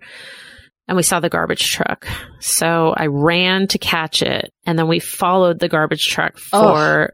and 0.87 0.95
we 0.95 1.03
saw 1.03 1.19
the 1.19 1.29
garbage 1.29 1.69
truck. 1.69 2.07
So 2.39 2.93
I 2.95 3.07
ran 3.07 3.67
to 3.67 3.77
catch 3.77 4.21
it 4.21 4.53
and 4.65 4.79
then 4.79 4.87
we 4.87 4.99
followed 4.99 5.59
the 5.59 5.67
garbage 5.69 6.07
truck 6.07 6.37
for, 6.37 7.13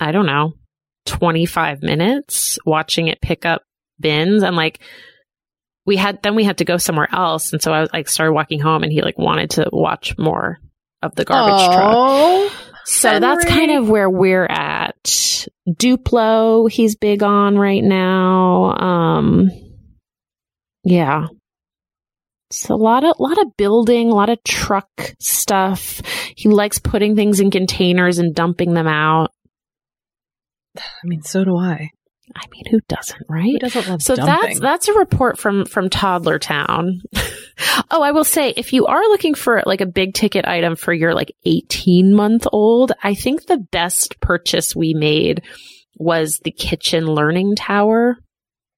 I 0.00 0.12
don't 0.12 0.26
know, 0.26 0.54
25 1.06 1.82
minutes 1.82 2.58
watching 2.64 3.08
it 3.08 3.20
pick 3.20 3.44
up 3.44 3.62
bins 4.00 4.42
and 4.42 4.56
like, 4.56 4.80
we 5.86 5.96
had, 5.96 6.22
then 6.22 6.34
we 6.34 6.44
had 6.44 6.58
to 6.58 6.64
go 6.64 6.78
somewhere 6.78 7.08
else. 7.12 7.52
And 7.52 7.60
so 7.62 7.70
I 7.70 7.80
was 7.82 7.90
like, 7.92 8.08
started 8.08 8.32
walking 8.32 8.58
home 8.58 8.82
and 8.84 8.90
he 8.92 9.02
like 9.02 9.18
wanted 9.18 9.50
to 9.50 9.68
watch 9.70 10.16
more 10.16 10.58
of 11.02 11.14
the 11.14 11.26
garbage 11.26 11.66
truck. 11.66 12.52
So 12.86 13.18
that's 13.18 13.44
kind 13.44 13.70
of 13.70 13.88
where 13.88 14.10
we're 14.10 14.46
at. 14.46 15.46
Duplo, 15.68 16.70
he's 16.70 16.96
big 16.96 17.22
on 17.22 17.56
right 17.56 17.82
now. 17.82 18.74
Um, 18.76 19.50
yeah. 20.82 21.26
It's 22.50 22.68
a 22.68 22.76
lot 22.76 23.04
of 23.04 23.16
a 23.18 23.22
lot 23.22 23.38
of 23.38 23.56
building, 23.56 24.10
a 24.10 24.14
lot 24.14 24.28
of 24.28 24.38
truck 24.44 24.88
stuff. 25.18 26.02
He 26.36 26.48
likes 26.48 26.78
putting 26.78 27.16
things 27.16 27.40
in 27.40 27.50
containers 27.50 28.18
and 28.18 28.34
dumping 28.34 28.74
them 28.74 28.86
out. 28.86 29.32
I 30.76 30.82
mean, 31.06 31.22
so 31.22 31.44
do 31.44 31.56
I. 31.56 31.90
I 32.34 32.42
mean, 32.50 32.64
who 32.70 32.80
doesn't, 32.88 33.22
right? 33.28 33.52
Who 33.52 33.58
doesn't 33.58 33.88
love 33.88 34.02
so 34.02 34.16
dumping? 34.16 34.58
that's 34.58 34.60
that's 34.60 34.88
a 34.88 34.94
report 34.94 35.38
from 35.38 35.66
from 35.66 35.90
Toddler 35.90 36.38
Town. 36.38 37.00
oh, 37.90 38.02
I 38.02 38.12
will 38.12 38.24
say, 38.24 38.50
if 38.56 38.72
you 38.72 38.86
are 38.86 39.02
looking 39.02 39.34
for 39.34 39.62
like 39.66 39.80
a 39.80 39.86
big 39.86 40.14
ticket 40.14 40.46
item 40.46 40.76
for 40.76 40.92
your 40.92 41.14
like 41.14 41.32
eighteen 41.44 42.14
month 42.14 42.46
old, 42.52 42.92
I 43.02 43.14
think 43.14 43.46
the 43.46 43.58
best 43.58 44.20
purchase 44.20 44.74
we 44.74 44.94
made 44.94 45.42
was 45.96 46.40
the 46.42 46.50
kitchen 46.50 47.06
learning 47.06 47.56
tower. 47.56 48.16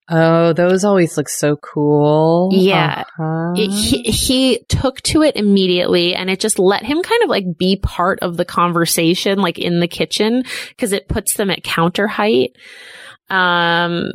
Oh, 0.09 0.53
those 0.53 0.85
always 0.85 1.17
look 1.17 1.29
so 1.29 1.57
cool. 1.57 2.51
Yeah. 2.53 3.03
Uh-huh. 3.19 3.55
It, 3.57 3.71
he, 3.71 4.03
he 4.03 4.65
took 4.69 5.01
to 5.03 5.23
it 5.23 5.35
immediately 5.35 6.15
and 6.15 6.31
it 6.31 6.39
just 6.39 6.61
let 6.61 6.85
him 6.85 7.03
kind 7.03 7.23
of 7.25 7.29
like 7.29 7.59
be 7.59 7.77
part 7.77 8.21
of 8.21 8.37
the 8.37 8.45
conversation, 8.45 9.41
like 9.41 9.59
in 9.59 9.81
the 9.81 9.89
kitchen, 9.89 10.45
because 10.69 10.93
it 10.93 11.09
puts 11.09 11.35
them 11.35 11.51
at 11.51 11.65
counter 11.65 12.07
height. 12.07 12.53
Um, 13.29 14.13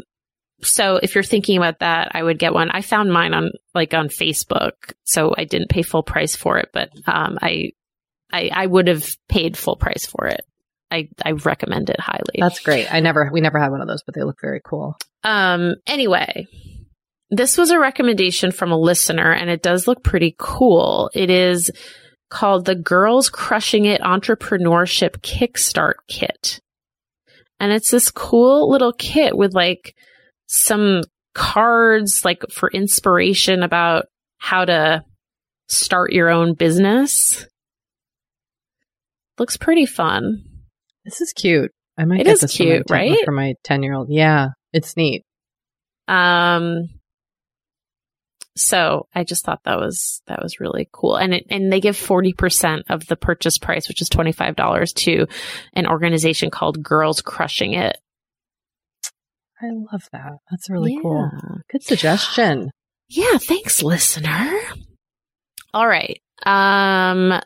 so 0.63 0.97
if 0.97 1.15
you're 1.15 1.23
thinking 1.23 1.57
about 1.57 1.79
that, 1.79 2.11
I 2.13 2.21
would 2.21 2.39
get 2.39 2.53
one. 2.53 2.69
I 2.69 2.81
found 2.81 3.11
mine 3.11 3.33
on 3.33 3.51
like 3.73 3.93
on 3.93 4.09
Facebook, 4.09 4.73
so 5.03 5.33
I 5.37 5.45
didn't 5.45 5.69
pay 5.69 5.81
full 5.81 6.03
price 6.03 6.35
for 6.35 6.57
it, 6.57 6.69
but 6.73 6.89
um, 7.07 7.37
I, 7.41 7.71
I, 8.31 8.49
I 8.53 8.65
would 8.65 8.87
have 8.87 9.05
paid 9.27 9.57
full 9.57 9.75
price 9.75 10.05
for 10.05 10.27
it. 10.27 10.41
I, 10.91 11.09
I 11.23 11.31
recommend 11.31 11.89
it 11.89 11.99
highly. 11.99 12.35
That's 12.37 12.59
great. 12.59 12.93
I 12.93 12.99
never, 12.99 13.29
we 13.31 13.41
never 13.41 13.59
had 13.59 13.71
one 13.71 13.81
of 13.81 13.87
those, 13.87 14.03
but 14.03 14.13
they 14.13 14.23
look 14.23 14.39
very 14.41 14.61
cool. 14.63 14.97
Um, 15.23 15.75
anyway, 15.87 16.47
this 17.29 17.57
was 17.57 17.71
a 17.71 17.79
recommendation 17.79 18.51
from 18.51 18.71
a 18.71 18.77
listener 18.77 19.31
and 19.31 19.49
it 19.49 19.61
does 19.61 19.87
look 19.87 20.03
pretty 20.03 20.35
cool. 20.37 21.09
It 21.13 21.29
is 21.29 21.71
called 22.29 22.65
the 22.65 22.75
Girls 22.75 23.29
Crushing 23.29 23.85
It 23.85 24.01
Entrepreneurship 24.01 25.21
Kickstart 25.21 25.95
Kit. 26.07 26.59
And 27.61 27.71
it's 27.71 27.91
this 27.91 28.09
cool 28.09 28.71
little 28.71 28.91
kit 28.91 29.37
with 29.37 29.53
like 29.53 29.93
some 30.47 31.03
cards, 31.35 32.25
like 32.25 32.43
for 32.51 32.71
inspiration 32.71 33.61
about 33.61 34.05
how 34.39 34.65
to 34.65 35.03
start 35.67 36.11
your 36.11 36.29
own 36.29 36.55
business. 36.55 37.45
Looks 39.37 39.57
pretty 39.57 39.85
fun. 39.85 40.43
This 41.05 41.21
is 41.21 41.33
cute. 41.33 41.69
I 41.99 42.05
might 42.05 42.21
It 42.21 42.23
get 42.23 42.33
is 42.33 42.41
this 42.41 42.57
for 42.57 42.63
my 42.63 42.69
cute, 42.71 42.89
right? 42.89 43.17
For 43.25 43.31
my 43.31 43.53
10 43.63 43.83
year 43.83 43.93
old. 43.93 44.07
Yeah. 44.09 44.47
It's 44.73 44.97
neat. 44.97 45.23
Um, 46.07 46.89
so 48.55 49.07
I 49.13 49.23
just 49.23 49.45
thought 49.45 49.63
that 49.63 49.79
was 49.79 50.21
that 50.27 50.41
was 50.41 50.59
really 50.59 50.89
cool, 50.91 51.15
and 51.15 51.33
it, 51.33 51.45
and 51.49 51.71
they 51.71 51.79
give 51.79 51.95
forty 51.95 52.33
percent 52.33 52.85
of 52.89 53.05
the 53.07 53.15
purchase 53.15 53.57
price, 53.57 53.87
which 53.87 54.01
is 54.01 54.09
twenty 54.09 54.31
five 54.31 54.55
dollars, 54.55 54.93
to 54.93 55.27
an 55.73 55.87
organization 55.87 56.49
called 56.49 56.83
Girls 56.83 57.21
Crushing 57.21 57.73
It. 57.73 57.97
I 59.61 59.67
love 59.91 60.03
that. 60.11 60.33
That's 60.49 60.69
really 60.69 60.97
cool. 61.01 61.29
Good 61.71 61.83
suggestion. 61.83 62.71
Yeah, 63.13 63.39
thanks, 63.39 63.83
listener. 63.83 64.57
All 65.73 65.85
right, 65.85 66.21
um, 66.45 67.41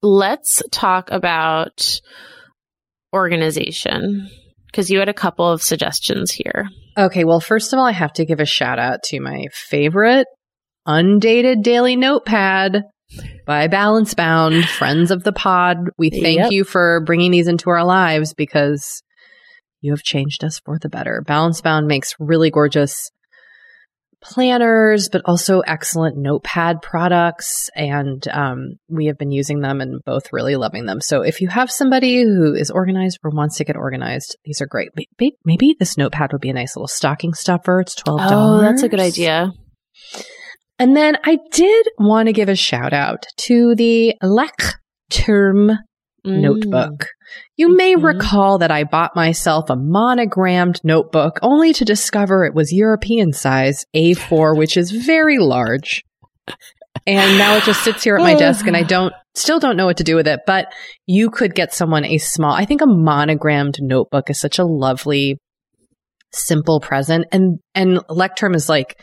let's 0.00 0.62
talk 0.70 1.10
about 1.10 2.00
organization 3.12 4.30
because 4.66 4.90
you 4.90 5.00
had 5.00 5.08
a 5.08 5.14
couple 5.14 5.50
of 5.50 5.60
suggestions 5.60 6.30
here. 6.30 6.68
Okay. 6.96 7.24
Well, 7.24 7.40
first 7.40 7.72
of 7.72 7.80
all, 7.80 7.84
I 7.84 7.90
have 7.90 8.12
to 8.14 8.24
give 8.24 8.38
a 8.38 8.46
shout 8.46 8.78
out 8.78 9.02
to 9.06 9.20
my 9.20 9.46
favorite 9.52 10.28
undated 10.88 11.62
daily 11.62 11.94
notepad 11.94 12.82
by 13.46 13.68
Balance 13.68 14.14
Bound, 14.14 14.64
friends 14.64 15.10
of 15.10 15.22
the 15.22 15.32
pod. 15.32 15.76
We 15.96 16.10
thank 16.10 16.38
Yep. 16.38 16.52
you 16.52 16.64
for 16.64 17.00
bringing 17.04 17.30
these 17.30 17.46
into 17.46 17.70
our 17.70 17.84
lives 17.84 18.34
because 18.34 19.02
you 19.80 19.92
have 19.92 20.02
changed 20.02 20.42
us 20.42 20.60
for 20.64 20.78
the 20.78 20.88
better. 20.88 21.22
Balance 21.24 21.60
Bound 21.60 21.86
makes 21.86 22.14
really 22.18 22.50
gorgeous 22.50 23.10
planners, 24.20 25.08
but 25.08 25.22
also 25.24 25.60
excellent 25.60 26.16
notepad 26.16 26.82
products. 26.82 27.70
And 27.76 28.26
um, 28.28 28.72
we 28.88 29.06
have 29.06 29.16
been 29.16 29.30
using 29.30 29.60
them 29.60 29.80
and 29.80 30.02
both 30.04 30.32
really 30.32 30.56
loving 30.56 30.86
them. 30.86 31.00
So 31.00 31.22
if 31.22 31.40
you 31.40 31.48
have 31.48 31.70
somebody 31.70 32.22
who 32.22 32.52
is 32.54 32.70
organized 32.70 33.20
or 33.22 33.30
wants 33.30 33.58
to 33.58 33.64
get 33.64 33.76
organized, 33.76 34.36
these 34.44 34.60
are 34.60 34.66
great. 34.66 34.90
Maybe, 34.96 35.36
maybe 35.44 35.76
this 35.78 35.96
notepad 35.96 36.32
would 36.32 36.40
be 36.40 36.50
a 36.50 36.54
nice 36.54 36.74
little 36.74 36.88
stocking 36.88 37.32
stuffer. 37.34 37.80
It's 37.80 37.94
$12. 37.94 38.18
Oh, 38.30 38.60
that's 38.60 38.82
a 38.82 38.88
good 38.88 39.00
idea. 39.00 39.52
And 40.78 40.96
then 40.96 41.16
I 41.24 41.38
did 41.50 41.86
want 41.98 42.26
to 42.26 42.32
give 42.32 42.48
a 42.48 42.54
shout 42.56 42.92
out 42.92 43.26
to 43.38 43.74
the 43.74 44.14
Leuchtturm 44.22 45.78
Mm. 46.26 46.40
notebook. 46.40 47.06
You 47.56 47.76
may 47.76 47.94
Mhm. 47.94 48.02
recall 48.02 48.58
that 48.58 48.72
I 48.72 48.82
bought 48.82 49.14
myself 49.14 49.70
a 49.70 49.76
monogrammed 49.76 50.80
notebook 50.82 51.38
only 51.42 51.72
to 51.74 51.84
discover 51.84 52.44
it 52.44 52.54
was 52.54 52.72
European 52.72 53.32
size 53.32 53.84
A4, 53.94 54.56
which 54.56 54.76
is 54.76 54.90
very 54.90 55.38
large. 55.38 56.02
And 57.06 57.38
now 57.38 57.56
it 57.56 57.62
just 57.62 57.84
sits 57.84 58.02
here 58.02 58.16
at 58.16 58.22
my 58.22 58.34
desk 58.38 58.66
and 58.66 58.76
I 58.76 58.82
don't, 58.82 59.12
still 59.36 59.60
don't 59.60 59.76
know 59.76 59.86
what 59.86 59.98
to 59.98 60.04
do 60.04 60.16
with 60.16 60.26
it, 60.26 60.40
but 60.44 60.72
you 61.06 61.30
could 61.30 61.54
get 61.54 61.72
someone 61.72 62.04
a 62.04 62.18
small, 62.18 62.52
I 62.52 62.64
think 62.64 62.80
a 62.80 62.86
monogrammed 62.86 63.76
notebook 63.80 64.28
is 64.28 64.40
such 64.40 64.58
a 64.58 64.64
lovely, 64.64 65.38
simple 66.32 66.80
present. 66.80 67.26
And, 67.30 67.60
and 67.76 67.98
Leuchtturm 68.10 68.56
is 68.56 68.68
like, 68.68 68.96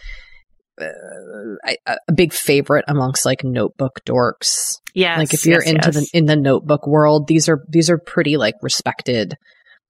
uh, 0.79 1.55
I- 1.63 1.97
a 2.07 2.13
big 2.13 2.33
favorite 2.33 2.85
amongst 2.87 3.25
like 3.25 3.43
notebook 3.43 4.01
dorks. 4.05 4.79
Yes. 4.93 5.17
Like 5.17 5.33
if 5.33 5.45
you're 5.45 5.63
yes, 5.63 5.69
into 5.71 5.91
yes. 5.91 6.11
the 6.11 6.17
in 6.17 6.25
the 6.25 6.35
notebook 6.35 6.87
world, 6.87 7.27
these 7.27 7.49
are 7.49 7.63
these 7.69 7.89
are 7.89 7.97
pretty 7.97 8.37
like 8.37 8.55
respected, 8.61 9.35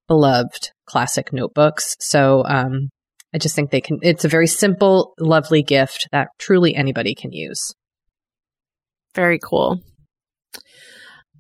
beloved 0.08 0.72
classic 0.86 1.32
notebooks. 1.34 1.96
So 2.00 2.44
um 2.46 2.90
I 3.34 3.38
just 3.38 3.56
think 3.56 3.72
they 3.72 3.82
can 3.82 4.00
it's 4.02 4.26
a 4.26 4.30
very 4.30 4.48
simple, 4.48 5.14
lovely 5.20 5.64
gift 5.64 6.08
that 6.12 6.30
truly 6.40 6.76
anybody 6.76 7.16
can 7.16 7.32
use. 7.32 7.74
Very 9.14 9.40
cool. 9.40 9.80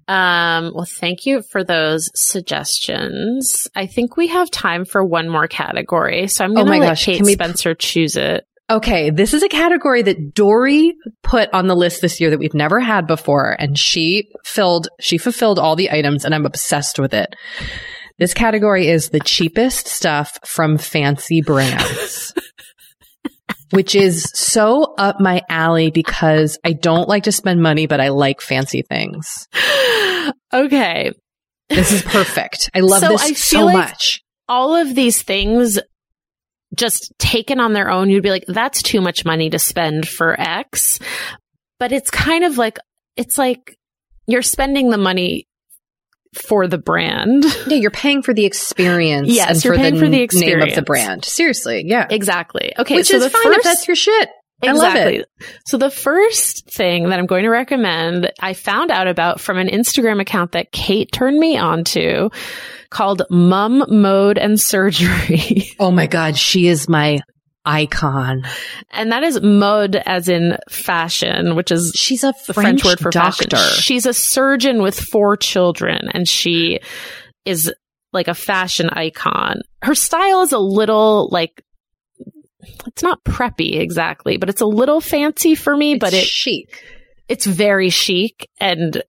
Um, 0.08 0.72
well, 0.76 0.86
thank 0.86 1.26
you 1.26 1.41
for 1.41 1.64
those 1.64 2.10
suggestions. 2.14 3.68
I 3.76 3.88
think 3.88 4.18
we 4.18 4.28
have 4.28 4.52
time 4.52 4.86
for 4.86 5.04
one 5.04 5.28
more 5.28 5.48
category. 5.48 6.28
So 6.28 6.46
I'm 6.46 6.52
Oh 6.52 6.56
going 6.56 6.66
to 6.68 6.72
my 6.74 6.80
let 6.80 6.88
gosh, 6.89 7.06
Kate 7.06 7.26
Spencer 7.26 7.74
choose 7.74 8.16
it. 8.16 8.46
Okay, 8.70 9.11
this 9.11 9.34
is 9.36 9.43
a 9.43 9.47
category 9.47 10.01
that 10.01 10.34
Doree 10.34 10.95
put 11.22 11.53
on 11.53 11.68
the 11.68 11.76
list 11.76 12.01
this 12.01 12.20
year 12.20 12.32
that 12.32 12.39
we've 12.39 12.55
never 12.55 12.80
had 12.80 13.05
before 13.05 13.55
and 13.59 13.78
she 13.78 14.28
filled 14.43 14.88
she 14.99 15.20
fulfilled 15.20 15.59
all 15.59 15.76
the 15.76 15.91
items 15.91 16.26
and 16.26 16.34
I'm 16.34 16.47
obsessed 16.47 16.97
with 16.97 17.13
it. 17.13 17.36
This 18.18 18.34
category 18.34 18.88
is 18.88 19.09
the 19.09 19.20
cheapest 19.20 19.88
stuff 19.88 20.39
from 20.45 20.78
fancy 20.80 21.42
brands. 21.42 22.33
which 23.71 23.93
is 23.93 24.24
so 24.33 24.96
up 24.97 25.20
my 25.20 25.42
alley 25.50 25.92
because 25.92 26.58
I 26.63 26.74
don't 26.74 27.09
like 27.09 27.24
to 27.24 27.32
spend 27.32 27.62
money 27.62 27.86
but 27.86 28.00
I 28.00 28.08
like 28.09 28.42
fancy 28.42 28.82
things. 28.82 29.47
okay. 30.54 31.12
This 31.70 31.92
is 31.92 32.01
perfect. 32.01 32.70
I 32.74 32.79
love 32.79 33.01
So 33.01 33.09
this 33.09 33.24
I 33.24 33.33
so 33.33 33.66
like- 33.66 33.75
much. 33.75 34.21
All 34.47 34.75
of 34.75 34.93
these 34.96 35.21
things 35.24 35.79
just 36.76 37.14
taken 37.18 37.60
on 37.60 37.74
their 37.74 37.89
own, 37.89 38.10
you'd 38.10 38.24
be 38.24 38.30
like, 38.30 38.46
that's 38.47 38.82
too 38.82 39.02
much 39.02 39.26
money 39.26 39.50
to 39.50 39.60
spend 39.60 40.08
for 40.08 40.39
X. 40.39 41.00
But 41.80 41.92
it's 41.92 42.10
kind 42.10 42.43
of 42.43 42.58
like, 42.58 42.78
it's 43.16 43.38
like 43.38 43.78
you're 44.28 44.42
spending 44.42 44.89
the 44.89 44.97
money 44.97 45.47
for 46.47 46.68
the 46.68 46.78
brand. 46.78 47.46
Yeah, 47.68 47.78
you're 47.78 47.92
paying 47.92 48.22
for 48.22 48.34
the 48.34 48.46
experience 48.46 49.30
Yes, 49.30 49.64
you're 49.66 49.74
for 49.74 49.80
paying 49.80 49.96
the 49.96 50.00
for 50.00 50.08
the 50.08 50.22
n- 50.22 50.60
name 50.60 50.62
of 50.62 50.76
the 50.76 50.84
brand. 50.84 51.26
Seriously, 51.26 51.84
yeah. 51.86 52.06
Exactly. 52.10 52.74
Okay. 52.78 52.96
Which 52.96 53.08
so 53.08 53.18
is 53.18 53.24
the 53.24 53.30
fine 53.32 53.43
first, 53.43 53.58
if 53.58 53.64
that's 53.64 53.88
your 53.88 53.96
shit. 53.96 54.30
I 54.64 54.72
love 54.72 54.96
it. 54.96 55.28
So 55.66 55.78
the 55.78 55.89
first 55.89 56.70
thing 56.70 57.10
that 57.10 57.20
I'm 57.20 57.26
going 57.26 57.43
to 57.43 57.50
recommend, 57.50 58.32
I 58.39 58.54
found 58.54 58.92
out 58.92 59.08
about 59.08 59.39
from 59.39 59.58
an 59.58 59.68
Instagram 59.68 60.22
account 60.22 60.54
that 60.54 60.72
Kate 60.72 61.12
turned 61.12 61.38
me 61.38 61.58
on 61.58 61.84
to 61.86 62.30
called 62.96 63.24
Mum 63.30 63.84
Mode 63.89 64.38
and 64.38 64.58
Surgery. 64.59 65.67
Oh 65.80 65.92
my 65.92 66.08
God, 66.08 66.38
she 66.38 66.67
is 66.67 66.88
my 66.88 67.20
icon. 67.66 68.43
and 68.92 69.12
that 69.12 69.24
is 69.24 69.42
mode 69.42 69.96
as 69.97 70.30
in 70.30 70.55
fashion, 70.70 71.55
which 71.55 71.72
is 71.72 71.92
She's 71.96 72.24
a 72.24 72.34
the 72.47 72.54
French, 72.54 72.86
word 72.86 73.00
for 73.00 73.09
doctor. 73.12 73.50
fashion. 73.58 73.82
She's 73.82 74.05
a 74.05 74.13
surgeon 74.13 74.82
with 74.82 74.97
four 75.00 75.36
children 75.36 76.09
and 76.13 76.28
she 76.28 76.80
is 77.43 77.74
like 78.13 78.28
a 78.30 78.34
fashion 78.34 78.89
icon. 78.89 79.62
Her 79.82 79.96
style 79.96 80.42
is 80.43 80.54
a 80.54 80.59
little 80.59 81.28
like 81.32 81.62
it's 82.88 83.04
not 83.04 83.24
preppy 83.26 83.80
exactly, 83.82 84.38
but 84.38 84.50
it's 84.50 84.62
a 84.62 84.66
little 84.66 85.01
fancy 85.01 85.55
for 85.55 85.76
me, 85.76 85.93
It's 85.93 86.00
but 86.00 86.13
it 86.13 86.26
chic. 86.26 86.82
it's 87.28 87.46
very 87.46 87.89
chic 87.89 88.47
and 88.59 89.04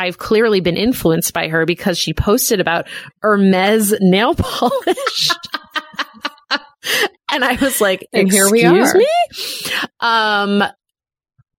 I've 0.00 0.18
clearly 0.18 0.60
been 0.60 0.76
influenced 0.76 1.32
by 1.32 1.48
her 1.48 1.66
because 1.66 1.98
she 1.98 2.12
posted 2.14 2.60
about 2.60 2.86
Hermes 3.22 3.92
nail 4.00 4.34
polish. 4.38 5.30
and 7.30 7.44
I 7.44 7.56
was 7.60 7.80
like, 7.80 8.06
And 8.12 8.30
here 8.30 8.50
we 8.50 8.64
"Excuse 8.64 8.94
are." 8.94 8.98
me? 8.98 9.08
Um, 10.00 10.64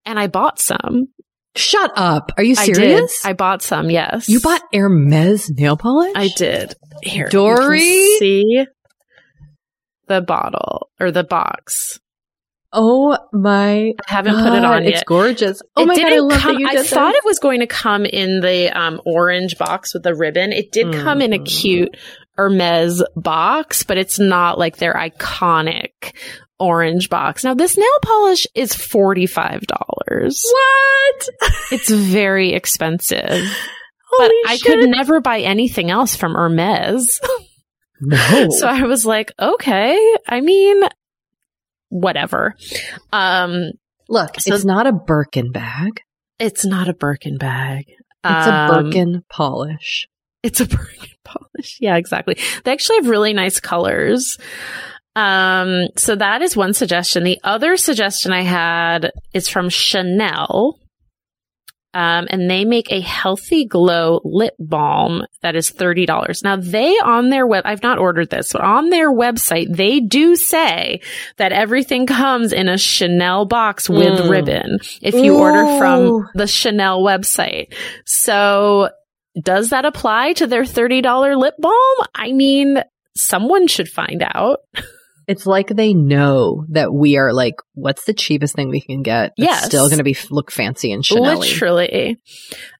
and 0.06 0.20
I 0.20 0.28
bought 0.28 0.60
some. 0.60 1.08
Shut 1.56 1.92
up. 1.96 2.32
Are 2.38 2.44
you 2.44 2.56
I 2.58 2.66
serious? 2.66 3.26
I 3.26 3.34
bought 3.34 3.62
some. 3.62 3.90
Yes, 3.90 4.30
you 4.30 4.40
bought 4.40 4.62
Hermes 4.74 5.50
nail 5.52 5.76
polish? 5.78 6.14
I 6.16 6.30
did. 6.36 6.74
Here, 7.04 7.28
Doree? 7.30 8.18
see 8.20 8.66
the 10.08 10.22
bottle 10.22 10.90
or 11.00 11.12
the 11.12 11.24
box. 11.24 12.00
Oh 12.74 13.18
my 13.34 13.88
I 13.90 13.94
haven't 14.08 14.36
put 14.36 14.54
it 14.54 14.64
on 14.64 14.84
It's 14.84 14.98
yet. 15.00 15.06
gorgeous. 15.06 15.62
Oh 15.76 15.84
It 15.84 15.88
my 15.88 15.96
god, 15.98 16.14
I 16.14 16.20
love 16.20 16.40
come, 16.40 16.54
that 16.56 16.60
you 16.62 16.68
I 16.68 16.76
did 16.76 16.86
thought 16.86 17.16
it 17.16 17.26
was 17.26 17.40
going 17.40 17.60
to 17.60 17.68
come 17.68 18.06
in 18.06 18.40
the 18.40 18.70
um, 18.78 19.02
orange 19.06 19.58
box 19.58 19.94
with 19.94 20.04
the 20.04 20.16
ribbon. 20.16 20.52
It 20.54 20.72
did 20.72 20.94
come 20.94 21.22
in 21.22 21.34
a 21.34 21.40
Mhm. 21.40 21.46
cute 21.46 21.98
Hermes 22.38 23.04
box, 23.16 23.84
but 23.84 23.98
it's 23.98 24.20
not 24.20 24.58
like 24.58 24.78
their 24.78 24.94
iconic 24.94 26.16
orange 26.60 27.10
box. 27.10 27.44
Now, 27.44 27.56
this 27.56 27.76
nail 27.78 27.88
polish 28.04 28.48
is 28.56 28.72
$45. 28.74 29.66
What? 30.52 31.30
It's 31.72 31.90
very 31.90 32.54
expensive, 32.54 33.30
but 34.18 34.32
I 34.48 34.58
shit. 34.58 34.64
could 34.80 34.90
never 34.90 35.20
buy 35.22 35.40
anything 35.42 35.90
else 35.92 36.16
from 36.16 36.34
Hermes. 36.36 37.20
No. 38.04 38.18
So 38.50 38.66
I 38.68 38.82
was 38.88 39.06
like, 39.06 39.32
okay, 39.40 39.96
I 40.28 40.42
mean, 40.42 40.82
whatever. 41.92 42.56
Um, 43.14 43.72
Look, 44.10 44.40
So- 44.42 44.54
it's 44.56 44.66
not 44.66 44.88
a 44.88 44.92
Birkin 44.92 45.52
bag. 45.52 46.02
it's 46.40 46.66
not 46.66 46.90
a 46.90 46.94
Birkin 46.94 47.38
bag. 47.38 47.86
It's 48.26 48.48
a 48.48 48.54
Um, 48.54 48.84
Birkin 48.92 49.22
polish. 49.30 50.08
It's 50.44 50.60
a 50.60 50.66
Birkin 50.78 51.10
polish. 51.24 51.78
Yeah, 51.80 51.96
exactly. 51.96 52.36
They 52.66 52.72
actually 52.74 52.98
have 52.98 53.08
really 53.10 53.32
nice 53.34 53.60
colors. 53.62 54.38
Um, 55.16 55.88
so 55.98 56.16
that 56.16 56.42
is 56.42 56.58
one 56.58 56.74
suggestion. 56.74 57.24
The 57.24 57.40
other 57.44 57.78
suggestion 57.78 58.32
I 58.34 58.42
had 58.42 59.12
is 59.34 59.48
from 59.48 59.70
Chanel. 59.70 60.80
Um, 61.94 62.28
and 62.30 62.50
they 62.50 62.64
make 62.64 62.90
a 62.92 63.02
healthy 63.02 63.66
glow 63.66 64.22
lip 64.24 64.54
balm 64.60 65.24
that 65.42 65.58
is 65.58 65.70
$30. 65.72 66.42
Now 66.44 66.56
they 66.56 66.92
on 67.04 67.30
their 67.30 67.46
web, 67.46 67.64
I've 67.66 67.84
not 67.84 67.98
ordered 68.00 68.30
this, 68.30 68.54
but 68.54 68.62
on 68.62 68.90
their 68.90 69.12
website, 69.12 69.76
they 69.76 70.00
do 70.00 70.38
say 70.38 71.02
that 71.36 71.52
everything 71.52 72.06
comes 72.06 72.54
in 72.54 72.70
a 72.70 72.78
Chanel 72.78 73.46
box 73.46 73.90
with 73.90 74.20
Mm. 74.20 74.30
ribbon 74.30 74.80
if 75.02 75.16
you 75.16 75.36
order 75.38 75.66
from 75.78 76.30
the 76.34 76.48
Chanel 76.48 77.02
website. 77.02 77.74
So 78.06 78.90
does 79.42 79.70
that 79.70 79.84
apply 79.86 80.34
to 80.34 80.48
their 80.48 80.64
$30 80.64 81.36
lip 81.36 81.56
balm? 81.60 82.08
I 82.16 82.32
mean, 82.32 82.82
someone 83.18 83.68
should 83.68 83.90
find 83.90 84.24
out. 84.24 84.60
It's 85.28 85.46
like 85.46 85.68
they 85.68 85.94
know 85.94 86.66
that 86.70 86.94
we 86.94 87.18
are 87.18 87.32
like, 87.34 87.56
what's 87.74 88.06
the 88.06 88.14
cheapest 88.14 88.56
thing 88.56 88.70
we 88.70 88.82
can 88.82 89.04
get? 89.04 89.34
That's 89.38 89.50
Yes. 89.50 89.66
still 89.66 89.88
going 89.88 90.00
to 90.00 90.04
be 90.04 90.18
look 90.30 90.52
fancy 90.52 90.92
and 90.92 91.06
Chanel. 91.06 91.40
Literally. 91.40 92.18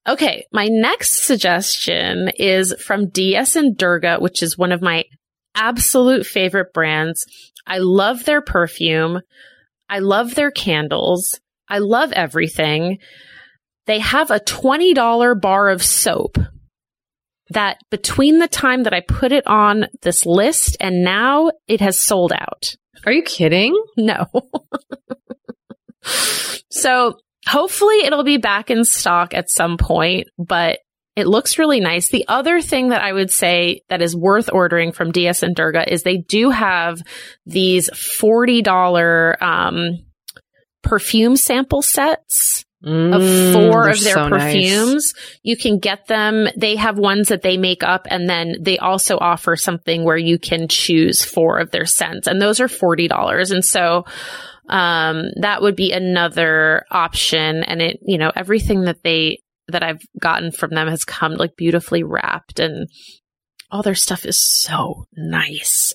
Okay, 0.08 0.44
my 0.52 0.68
next 0.68 1.24
suggestion 1.24 2.30
is 2.38 2.74
from 2.84 3.08
DS 3.10 3.56
and 3.56 3.76
Durga, 3.76 4.16
which 4.18 4.42
is 4.42 4.58
one 4.58 4.72
of 4.72 4.82
my 4.82 5.04
absolute 5.54 6.26
favorite 6.26 6.72
brands. 6.72 7.24
I 7.66 7.78
love 7.78 8.24
their 8.24 8.42
perfume. 8.42 9.20
I 9.88 10.00
love 10.00 10.34
their 10.34 10.50
candles. 10.50 11.38
I 11.68 11.78
love 11.78 12.12
everything. 12.12 12.98
They 13.86 13.98
have 14.00 14.30
a 14.30 14.40
$20 14.40 15.40
bar 15.40 15.68
of 15.68 15.82
soap 15.82 16.38
that 17.52 17.78
between 17.90 18.38
the 18.38 18.48
time 18.48 18.84
that 18.84 18.94
I 18.94 19.00
put 19.00 19.32
it 19.32 19.46
on 19.46 19.86
this 20.02 20.26
list 20.26 20.76
and 20.80 21.04
now 21.04 21.50
it 21.66 21.80
has 21.80 22.00
sold 22.00 22.32
out. 22.32 22.74
Are 23.06 23.12
you 23.12 23.22
kidding? 23.22 23.80
No. 23.96 24.26
so 26.70 27.18
hopefully 27.46 28.04
it'll 28.04 28.24
be 28.24 28.38
back 28.38 28.70
in 28.70 28.84
stock 28.84 29.34
at 29.34 29.50
some 29.50 29.76
point, 29.76 30.28
but 30.38 30.78
it 31.14 31.26
looks 31.26 31.58
really 31.58 31.80
nice. 31.80 32.08
The 32.08 32.26
other 32.28 32.60
thing 32.60 32.88
that 32.88 33.02
I 33.02 33.12
would 33.12 33.30
say 33.30 33.82
that 33.88 34.00
is 34.00 34.16
worth 34.16 34.48
ordering 34.50 34.92
from 34.92 35.12
DS 35.12 35.42
and 35.42 35.54
Durga 35.54 35.92
is 35.92 36.02
they 36.02 36.16
do 36.16 36.50
have 36.50 37.02
these 37.44 37.90
$40 37.90 39.42
um, 39.42 39.98
perfume 40.82 41.36
sample 41.36 41.82
sets 41.82 42.64
of 42.84 43.22
Mm, 43.22 43.52
four 43.52 43.88
of 43.88 44.02
their 44.02 44.14
so 44.14 44.28
nice. 44.28 44.54
perfumes. 44.54 45.14
You 45.42 45.56
can 45.56 45.78
get 45.78 46.06
them. 46.08 46.48
They 46.56 46.74
have 46.76 46.98
ones 46.98 47.28
that 47.28 47.42
they 47.42 47.56
make 47.56 47.82
up 47.84 48.06
and 48.10 48.28
then 48.28 48.56
they 48.60 48.78
also 48.78 49.18
offer 49.18 49.54
something 49.56 50.02
where 50.04 50.16
you 50.16 50.38
can 50.38 50.66
choose 50.68 51.24
four 51.24 51.58
of 51.58 51.70
their 51.70 51.86
scents 51.86 52.26
and 52.26 52.42
those 52.42 52.58
are 52.60 52.66
$40. 52.68 53.52
And 53.52 53.64
so, 53.64 54.04
um, 54.68 55.26
that 55.40 55.62
would 55.62 55.76
be 55.76 55.92
another 55.92 56.84
option. 56.90 57.62
And 57.62 57.80
it, 57.82 57.98
you 58.02 58.18
know, 58.18 58.32
everything 58.34 58.82
that 58.82 59.02
they, 59.04 59.38
that 59.68 59.82
I've 59.82 60.02
gotten 60.18 60.50
from 60.50 60.70
them 60.70 60.88
has 60.88 61.04
come 61.04 61.34
like 61.34 61.56
beautifully 61.56 62.02
wrapped 62.02 62.58
and 62.58 62.88
all 63.70 63.82
their 63.82 63.94
stuff 63.94 64.26
is 64.26 64.38
so 64.40 65.06
nice. 65.16 65.94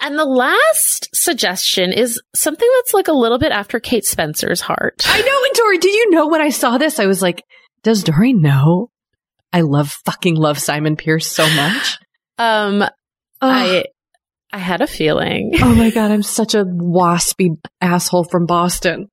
And 0.00 0.18
the 0.18 0.24
last 0.24 1.08
suggestion 1.14 1.92
is 1.92 2.20
something 2.34 2.68
that's 2.76 2.94
like 2.94 3.08
a 3.08 3.12
little 3.12 3.38
bit 3.38 3.52
after 3.52 3.80
Kate 3.80 4.04
Spencer's 4.04 4.60
heart. 4.60 5.02
I 5.04 5.20
know, 5.20 5.44
and 5.44 5.54
Doree, 5.54 5.78
did 5.78 5.92
you 5.92 6.10
know 6.10 6.28
when 6.28 6.40
I 6.40 6.50
saw 6.50 6.78
this? 6.78 7.00
I 7.00 7.06
was 7.06 7.20
like, 7.20 7.42
does 7.82 8.04
Doree 8.04 8.32
know? 8.32 8.90
I 9.52 9.62
love 9.62 9.90
fucking 10.04 10.36
love 10.36 10.58
Simon 10.58 10.96
Pearce 10.96 11.30
so 11.30 11.48
much. 11.54 11.98
Um. 12.40 12.84
I 13.40 13.86
I 14.52 14.58
had 14.58 14.80
a 14.80 14.86
feeling. 14.86 15.52
oh 15.60 15.74
my 15.74 15.90
god, 15.90 16.10
I'm 16.10 16.22
such 16.22 16.54
a 16.54 16.64
waspy 16.64 17.56
asshole 17.80 18.24
from 18.30 18.46
Boston. 18.46 19.08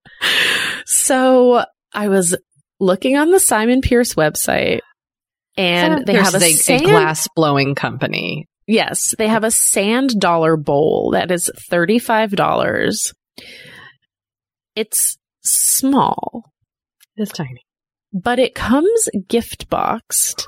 So 0.86 1.64
I 1.94 2.07
was 2.07 2.38
looking 2.80 3.18
on 3.18 3.32
the 3.32 3.40
Simon 3.40 3.82
Pearce 3.82 4.14
website, 4.14 4.82
and 5.57 5.91
Simon 5.91 6.06
they 6.06 6.14
Pearce 6.14 6.34
have 6.34 6.41
a, 6.41 6.45
a, 6.45 6.52
sand, 6.52 6.84
a 6.84 6.86
glass 6.86 7.28
blowing 7.36 7.76
company. 7.76 8.48
Yes, 8.67 9.13
they 9.17 9.27
have 9.27 9.43
a 9.43 9.51
sand 9.51 10.19
dollar 10.19 10.57
bowl 10.57 11.11
that 11.13 11.29
is 11.31 11.51
thirty 11.69 11.99
five 11.99 12.31
dollars. 12.31 13.13
It's 14.75 15.17
small, 15.43 16.51
It's 17.15 17.31
tiny. 17.31 17.61
but 18.13 18.39
it 18.39 18.55
comes 18.55 19.07
gift 19.27 19.69
boxed. 19.69 20.47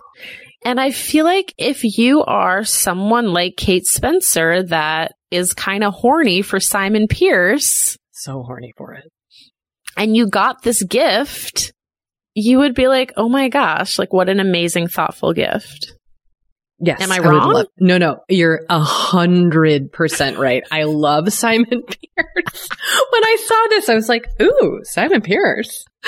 And 0.65 0.79
I 0.81 0.91
feel 0.91 1.23
like 1.23 1.53
if 1.57 1.83
you 1.97 2.23
are 2.23 2.63
someone 2.65 3.31
like 3.31 3.55
Kate 3.57 3.85
Spencer 3.85 4.63
that 4.63 5.13
is 5.31 5.53
kind 5.53 5.83
of 5.83 5.93
horny 5.93 6.41
for 6.41 6.59
Simon 6.59 7.07
Pearce, 7.07 7.95
So 8.11 8.41
horny 8.43 8.73
for 8.75 8.93
it. 8.95 9.05
and 9.95 10.15
you 10.17 10.27
got 10.27 10.63
this 10.63 10.83
gift, 10.83 11.71
you 12.33 12.57
would 12.57 12.73
be 12.73 12.87
like, 12.87 13.13
oh 13.15 13.29
my 13.29 13.47
gosh, 13.49 13.97
like 13.99 14.11
what 14.11 14.29
an 14.29 14.39
amazing, 14.39 14.87
thoughtful 14.87 15.31
gift. 15.33 15.93
Yes. 16.79 17.01
Am 17.01 17.11
I 17.11 17.19
would 17.19 17.27
wrong? 17.29 17.53
love- 17.53 17.67
no, 17.79 17.97
no, 17.97 18.19
you're 18.29 18.61
a 18.69 18.79
hundred 18.79 19.91
percent 19.91 20.37
right. 20.37 20.63
I 20.71 20.83
love 20.83 21.33
Simon 21.33 21.65
Pearce. 22.15 22.69
when 23.11 23.23
I 23.23 23.37
saw 23.45 23.67
this, 23.69 23.89
I 23.89 23.95
was 23.95 24.07
like, 24.07 24.27
ooh, 24.41 24.81
Simon 24.83 25.21
Pearce. 25.21 25.85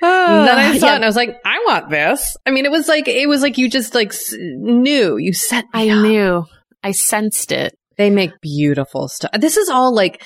And 0.00 0.46
then 0.46 0.56
I 0.58 0.70
ah, 0.70 0.76
saw 0.78 0.86
Yeah, 0.86 0.92
it 0.92 0.96
and 0.96 1.04
I 1.04 1.08
was 1.08 1.16
like, 1.16 1.40
I 1.44 1.58
want 1.66 1.90
this. 1.90 2.36
I 2.46 2.50
mean, 2.50 2.64
it 2.66 2.70
was 2.70 2.86
like, 2.88 3.08
it 3.08 3.28
was 3.28 3.42
like 3.42 3.58
you 3.58 3.68
just 3.68 3.94
like 3.94 4.12
s- 4.12 4.32
knew, 4.38 5.16
you 5.16 5.32
set 5.32 5.64
me 5.74 5.90
I 5.90 5.94
up. 5.96 6.02
knew. 6.02 6.44
I 6.84 6.92
sensed 6.92 7.50
it. 7.52 7.76
They 7.96 8.10
make 8.10 8.40
beautiful 8.40 9.08
stuff. 9.08 9.32
This 9.38 9.56
is 9.56 9.68
all 9.68 9.92
like, 9.94 10.22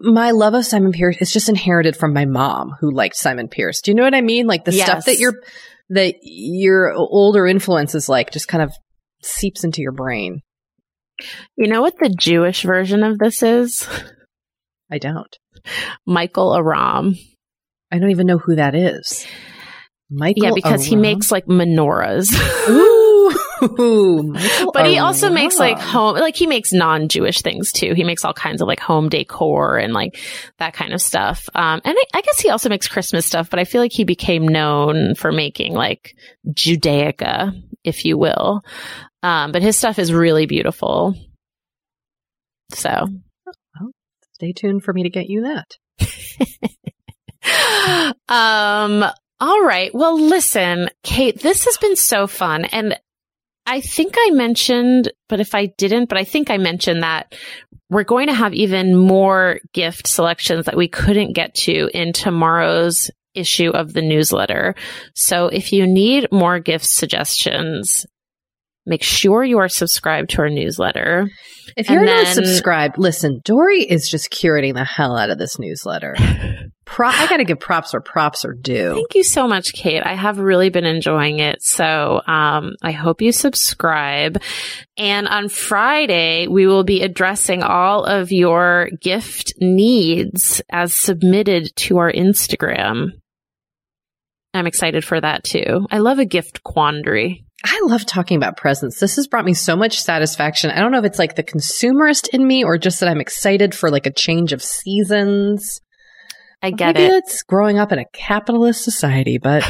my 0.00 0.30
love 0.30 0.54
of 0.54 0.64
Simon 0.64 0.92
Pearce 0.92 1.18
is 1.20 1.30
just 1.30 1.50
inherited 1.50 1.94
from 1.96 2.14
my 2.14 2.24
mom 2.24 2.74
who 2.80 2.90
liked 2.90 3.16
Simon 3.16 3.48
Pearce. 3.48 3.82
Do 3.82 3.90
you 3.90 3.94
know 3.94 4.04
what 4.04 4.14
I 4.14 4.22
mean? 4.22 4.46
Like 4.46 4.64
the 4.64 4.72
stuff 4.72 4.88
Yes. 4.88 5.04
that 5.04 5.18
your, 5.18 5.34
that 5.92 6.16
your 6.22 6.92
older 6.92 7.46
influences 7.46 8.08
like 8.08 8.30
just 8.30 8.48
kind 8.48 8.62
of 8.62 8.72
seeps 9.22 9.64
into 9.64 9.82
your 9.82 9.92
brain. 9.92 10.40
You 11.56 11.68
know 11.68 11.82
what 11.82 11.94
the 11.98 12.08
Jewish 12.08 12.62
version 12.62 13.02
of 13.02 13.18
this 13.18 13.42
is? 13.42 13.86
I 14.90 14.98
don't. 14.98 15.36
Michael 16.06 16.54
Aram. 16.54 17.16
I 17.90 17.98
don't 17.98 18.10
even 18.10 18.26
know 18.26 18.38
who 18.38 18.56
that 18.56 18.74
is. 18.74 19.26
Michael. 20.10 20.44
yeah, 20.44 20.50
because 20.54 20.84
he 20.84 20.96
makes 20.96 21.30
like 21.30 21.46
menorahs. 21.46 22.28
Ooh, 23.62 24.34
but 24.72 24.86
he 24.86 24.98
also 24.98 25.30
makes 25.30 25.58
like 25.58 25.78
home, 25.78 26.16
like 26.16 26.36
he 26.36 26.46
makes 26.46 26.72
non-Jewish 26.72 27.42
things 27.42 27.72
too. 27.72 27.94
He 27.94 28.04
makes 28.04 28.24
all 28.24 28.34
kinds 28.34 28.60
of 28.60 28.68
like 28.68 28.80
home 28.80 29.08
decor 29.08 29.78
and 29.78 29.92
like 29.92 30.18
that 30.58 30.74
kind 30.74 30.92
of 30.92 31.00
stuff. 31.00 31.48
Um, 31.54 31.80
and 31.84 31.96
I, 31.96 32.04
I 32.14 32.20
guess 32.22 32.40
he 32.40 32.50
also 32.50 32.68
makes 32.68 32.88
Christmas 32.88 33.26
stuff, 33.26 33.50
but 33.50 33.58
I 33.58 33.64
feel 33.64 33.80
like 33.80 33.92
he 33.92 34.04
became 34.04 34.46
known 34.46 35.14
for 35.14 35.32
making 35.32 35.74
like 35.74 36.14
Judaica, 36.48 37.52
if 37.84 38.04
you 38.04 38.18
will. 38.18 38.62
Um, 39.22 39.52
but 39.52 39.62
his 39.62 39.76
stuff 39.76 39.98
is 39.98 40.12
really 40.12 40.46
beautiful. 40.46 41.14
So, 42.72 43.06
Stay 44.42 44.52
tuned 44.52 44.82
for 44.82 44.92
me 44.92 45.04
to 45.04 45.08
get 45.08 45.28
you 45.28 45.42
that. 45.42 45.76
um, 48.28 49.04
All 49.38 49.62
right. 49.62 49.94
Well, 49.94 50.20
listen, 50.20 50.90
Kate, 51.04 51.38
this 51.38 51.64
has 51.66 51.76
been 51.76 51.94
so 51.94 52.26
fun. 52.26 52.64
And 52.64 52.98
I 53.66 53.80
think 53.80 54.14
I 54.18 54.30
mentioned, 54.30 55.12
but 55.28 55.40
if 55.40 55.54
I 55.54 55.66
didn't, 55.66 56.08
but 56.08 56.18
I 56.18 56.24
think 56.24 56.50
I 56.50 56.58
mentioned 56.58 57.02
that 57.02 57.34
we're 57.88 58.04
going 58.04 58.26
to 58.26 58.34
have 58.34 58.54
even 58.54 58.96
more 58.96 59.60
gift 59.72 60.06
selections 60.06 60.66
that 60.66 60.76
we 60.76 60.88
couldn't 60.88 61.34
get 61.34 61.54
to 61.54 61.88
in 61.94 62.12
tomorrow's 62.12 63.10
issue 63.34 63.70
of 63.70 63.92
the 63.92 64.02
newsletter. 64.02 64.74
So 65.14 65.46
if 65.46 65.72
you 65.72 65.86
need 65.86 66.28
more 66.32 66.58
gift 66.58 66.86
suggestions, 66.86 68.04
make 68.84 69.02
sure 69.02 69.44
you 69.44 69.58
are 69.58 69.68
subscribed 69.68 70.30
to 70.30 70.42
our 70.42 70.50
newsletter. 70.50 71.28
If 71.76 71.88
you're 71.88 72.04
then, 72.04 72.24
not 72.24 72.34
subscribed, 72.34 72.98
listen, 72.98 73.40
Doree 73.44 73.84
is 73.84 74.08
just 74.08 74.30
curating 74.30 74.74
the 74.74 74.84
hell 74.84 75.16
out 75.16 75.30
of 75.30 75.38
this 75.38 75.58
newsletter. 75.58 76.16
Pro- 76.84 77.08
I 77.08 77.26
got 77.28 77.36
to 77.36 77.44
give 77.44 77.60
props 77.60 77.92
where 77.92 78.00
props 78.00 78.44
are 78.44 78.52
due. 78.52 78.94
Thank 78.94 79.14
you 79.14 79.22
so 79.22 79.46
much, 79.46 79.72
Kate. 79.72 80.02
I 80.04 80.14
have 80.14 80.38
really 80.38 80.68
been 80.68 80.84
enjoying 80.84 81.38
it. 81.38 81.62
So, 81.62 82.20
um, 82.26 82.74
I 82.82 82.90
hope 82.90 83.22
you 83.22 83.32
subscribe. 83.32 84.42
And 84.96 85.28
on 85.28 85.48
Friday, 85.48 86.48
we 86.48 86.66
will 86.66 86.84
be 86.84 87.02
addressing 87.02 87.62
all 87.62 88.04
of 88.04 88.32
your 88.32 88.90
gift 89.00 89.54
needs 89.60 90.60
as 90.70 90.92
submitted 90.92 91.74
to 91.76 91.98
our 91.98 92.12
Instagram. 92.12 93.12
I'm 94.54 94.66
excited 94.66 95.04
for 95.04 95.20
that 95.20 95.44
too. 95.44 95.86
I 95.90 95.98
love 95.98 96.18
a 96.18 96.26
gift 96.26 96.62
quandary. 96.62 97.46
I 97.64 97.80
love 97.84 98.04
talking 98.04 98.36
about 98.36 98.56
presents. 98.56 98.98
This 98.98 99.16
has 99.16 99.28
brought 99.28 99.44
me 99.44 99.54
so 99.54 99.76
much 99.76 100.02
satisfaction. 100.02 100.70
I 100.70 100.80
don't 100.80 100.90
know 100.90 100.98
if 100.98 101.04
it's 101.04 101.18
like 101.18 101.36
the 101.36 101.44
consumerist 101.44 102.28
in 102.32 102.46
me 102.46 102.64
or 102.64 102.76
just 102.76 103.00
that 103.00 103.08
I'm 103.08 103.20
excited 103.20 103.74
for 103.74 103.88
like 103.88 104.06
a 104.06 104.12
change 104.12 104.52
of 104.52 104.62
seasons. 104.62 105.80
I 106.62 106.70
get 106.70 106.94
Maybe 106.94 107.12
it. 107.12 107.24
It's 107.24 107.42
growing 107.42 107.78
up 107.78 107.92
in 107.92 107.98
a 107.98 108.04
capitalist 108.12 108.84
society, 108.84 109.38
but 109.38 109.64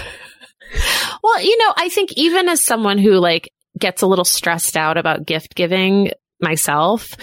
well, 1.23 1.43
you 1.43 1.57
know, 1.59 1.73
I 1.77 1.89
think 1.89 2.13
even 2.17 2.49
as 2.49 2.65
someone 2.65 2.99
who 2.99 3.13
like 3.13 3.53
gets 3.79 4.03
a 4.03 4.07
little 4.07 4.25
stressed 4.25 4.77
out 4.77 4.99
about 4.99 5.27
gift 5.27 5.55
giving 5.55 6.11
myself, 6.41 7.17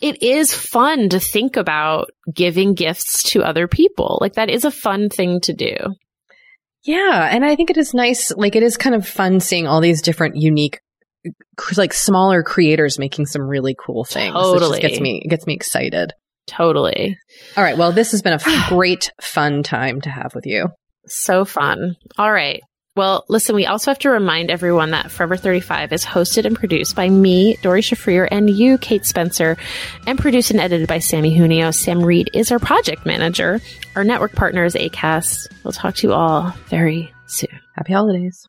it 0.00 0.22
is 0.22 0.52
fun 0.52 1.08
to 1.10 1.20
think 1.20 1.56
about 1.56 2.10
giving 2.32 2.74
gifts 2.74 3.22
to 3.30 3.42
other 3.42 3.68
people. 3.68 4.18
Like 4.20 4.34
that 4.34 4.50
is 4.50 4.64
a 4.64 4.70
fun 4.70 5.08
thing 5.08 5.40
to 5.42 5.52
do. 5.52 5.76
Yeah. 6.82 7.28
And 7.30 7.44
I 7.44 7.56
think 7.56 7.70
it 7.70 7.76
is 7.76 7.94
nice. 7.94 8.30
Like 8.30 8.56
it 8.56 8.62
is 8.62 8.76
kind 8.76 8.94
of 8.94 9.08
fun 9.08 9.40
seeing 9.40 9.66
all 9.66 9.80
these 9.80 10.02
different 10.02 10.36
unique, 10.36 10.80
like 11.76 11.94
smaller 11.94 12.42
creators 12.42 12.98
making 12.98 13.26
some 13.26 13.42
really 13.42 13.74
cool 13.78 14.04
things. 14.04 14.34
Totally. 14.34 14.78
It 14.78 14.82
gets 14.82 15.00
me, 15.00 15.22
it 15.24 15.28
gets 15.28 15.46
me 15.46 15.54
excited. 15.54 16.12
Totally. 16.46 17.18
All 17.56 17.64
right. 17.64 17.76
Well, 17.76 17.92
this 17.92 18.12
has 18.12 18.22
been 18.22 18.34
a 18.34 18.40
great, 18.68 19.10
fun 19.20 19.62
time 19.62 20.00
to 20.02 20.10
have 20.10 20.34
with 20.34 20.46
you. 20.46 20.68
So 21.06 21.44
fun. 21.44 21.96
All 22.18 22.32
right. 22.32 22.60
Well, 22.96 23.24
listen, 23.28 23.56
we 23.56 23.66
also 23.66 23.90
have 23.90 23.98
to 24.00 24.10
remind 24.10 24.52
everyone 24.52 24.92
that 24.92 25.10
Forever 25.10 25.36
35 25.36 25.92
is 25.92 26.04
hosted 26.04 26.44
and 26.44 26.54
produced 26.54 26.94
by 26.94 27.08
me, 27.08 27.56
Doree 27.60 27.82
Shafrir, 27.82 28.28
and 28.30 28.48
you, 28.48 28.78
Kate 28.78 29.04
Spencer, 29.04 29.56
and 30.06 30.16
produced 30.16 30.52
and 30.52 30.60
edited 30.60 30.86
by 30.86 31.00
Sammy 31.00 31.36
Junio. 31.36 31.72
Sam 31.72 32.04
Reed 32.04 32.30
is 32.34 32.52
our 32.52 32.60
project 32.60 33.04
manager. 33.04 33.60
Our 33.96 34.04
network 34.04 34.32
partner 34.32 34.64
is 34.64 34.76
ACAST. 34.76 35.48
We'll 35.64 35.72
talk 35.72 35.96
to 35.96 36.06
you 36.06 36.12
all 36.12 36.54
very 36.68 37.12
soon. 37.26 37.58
Happy 37.74 37.92
holidays. 37.92 38.46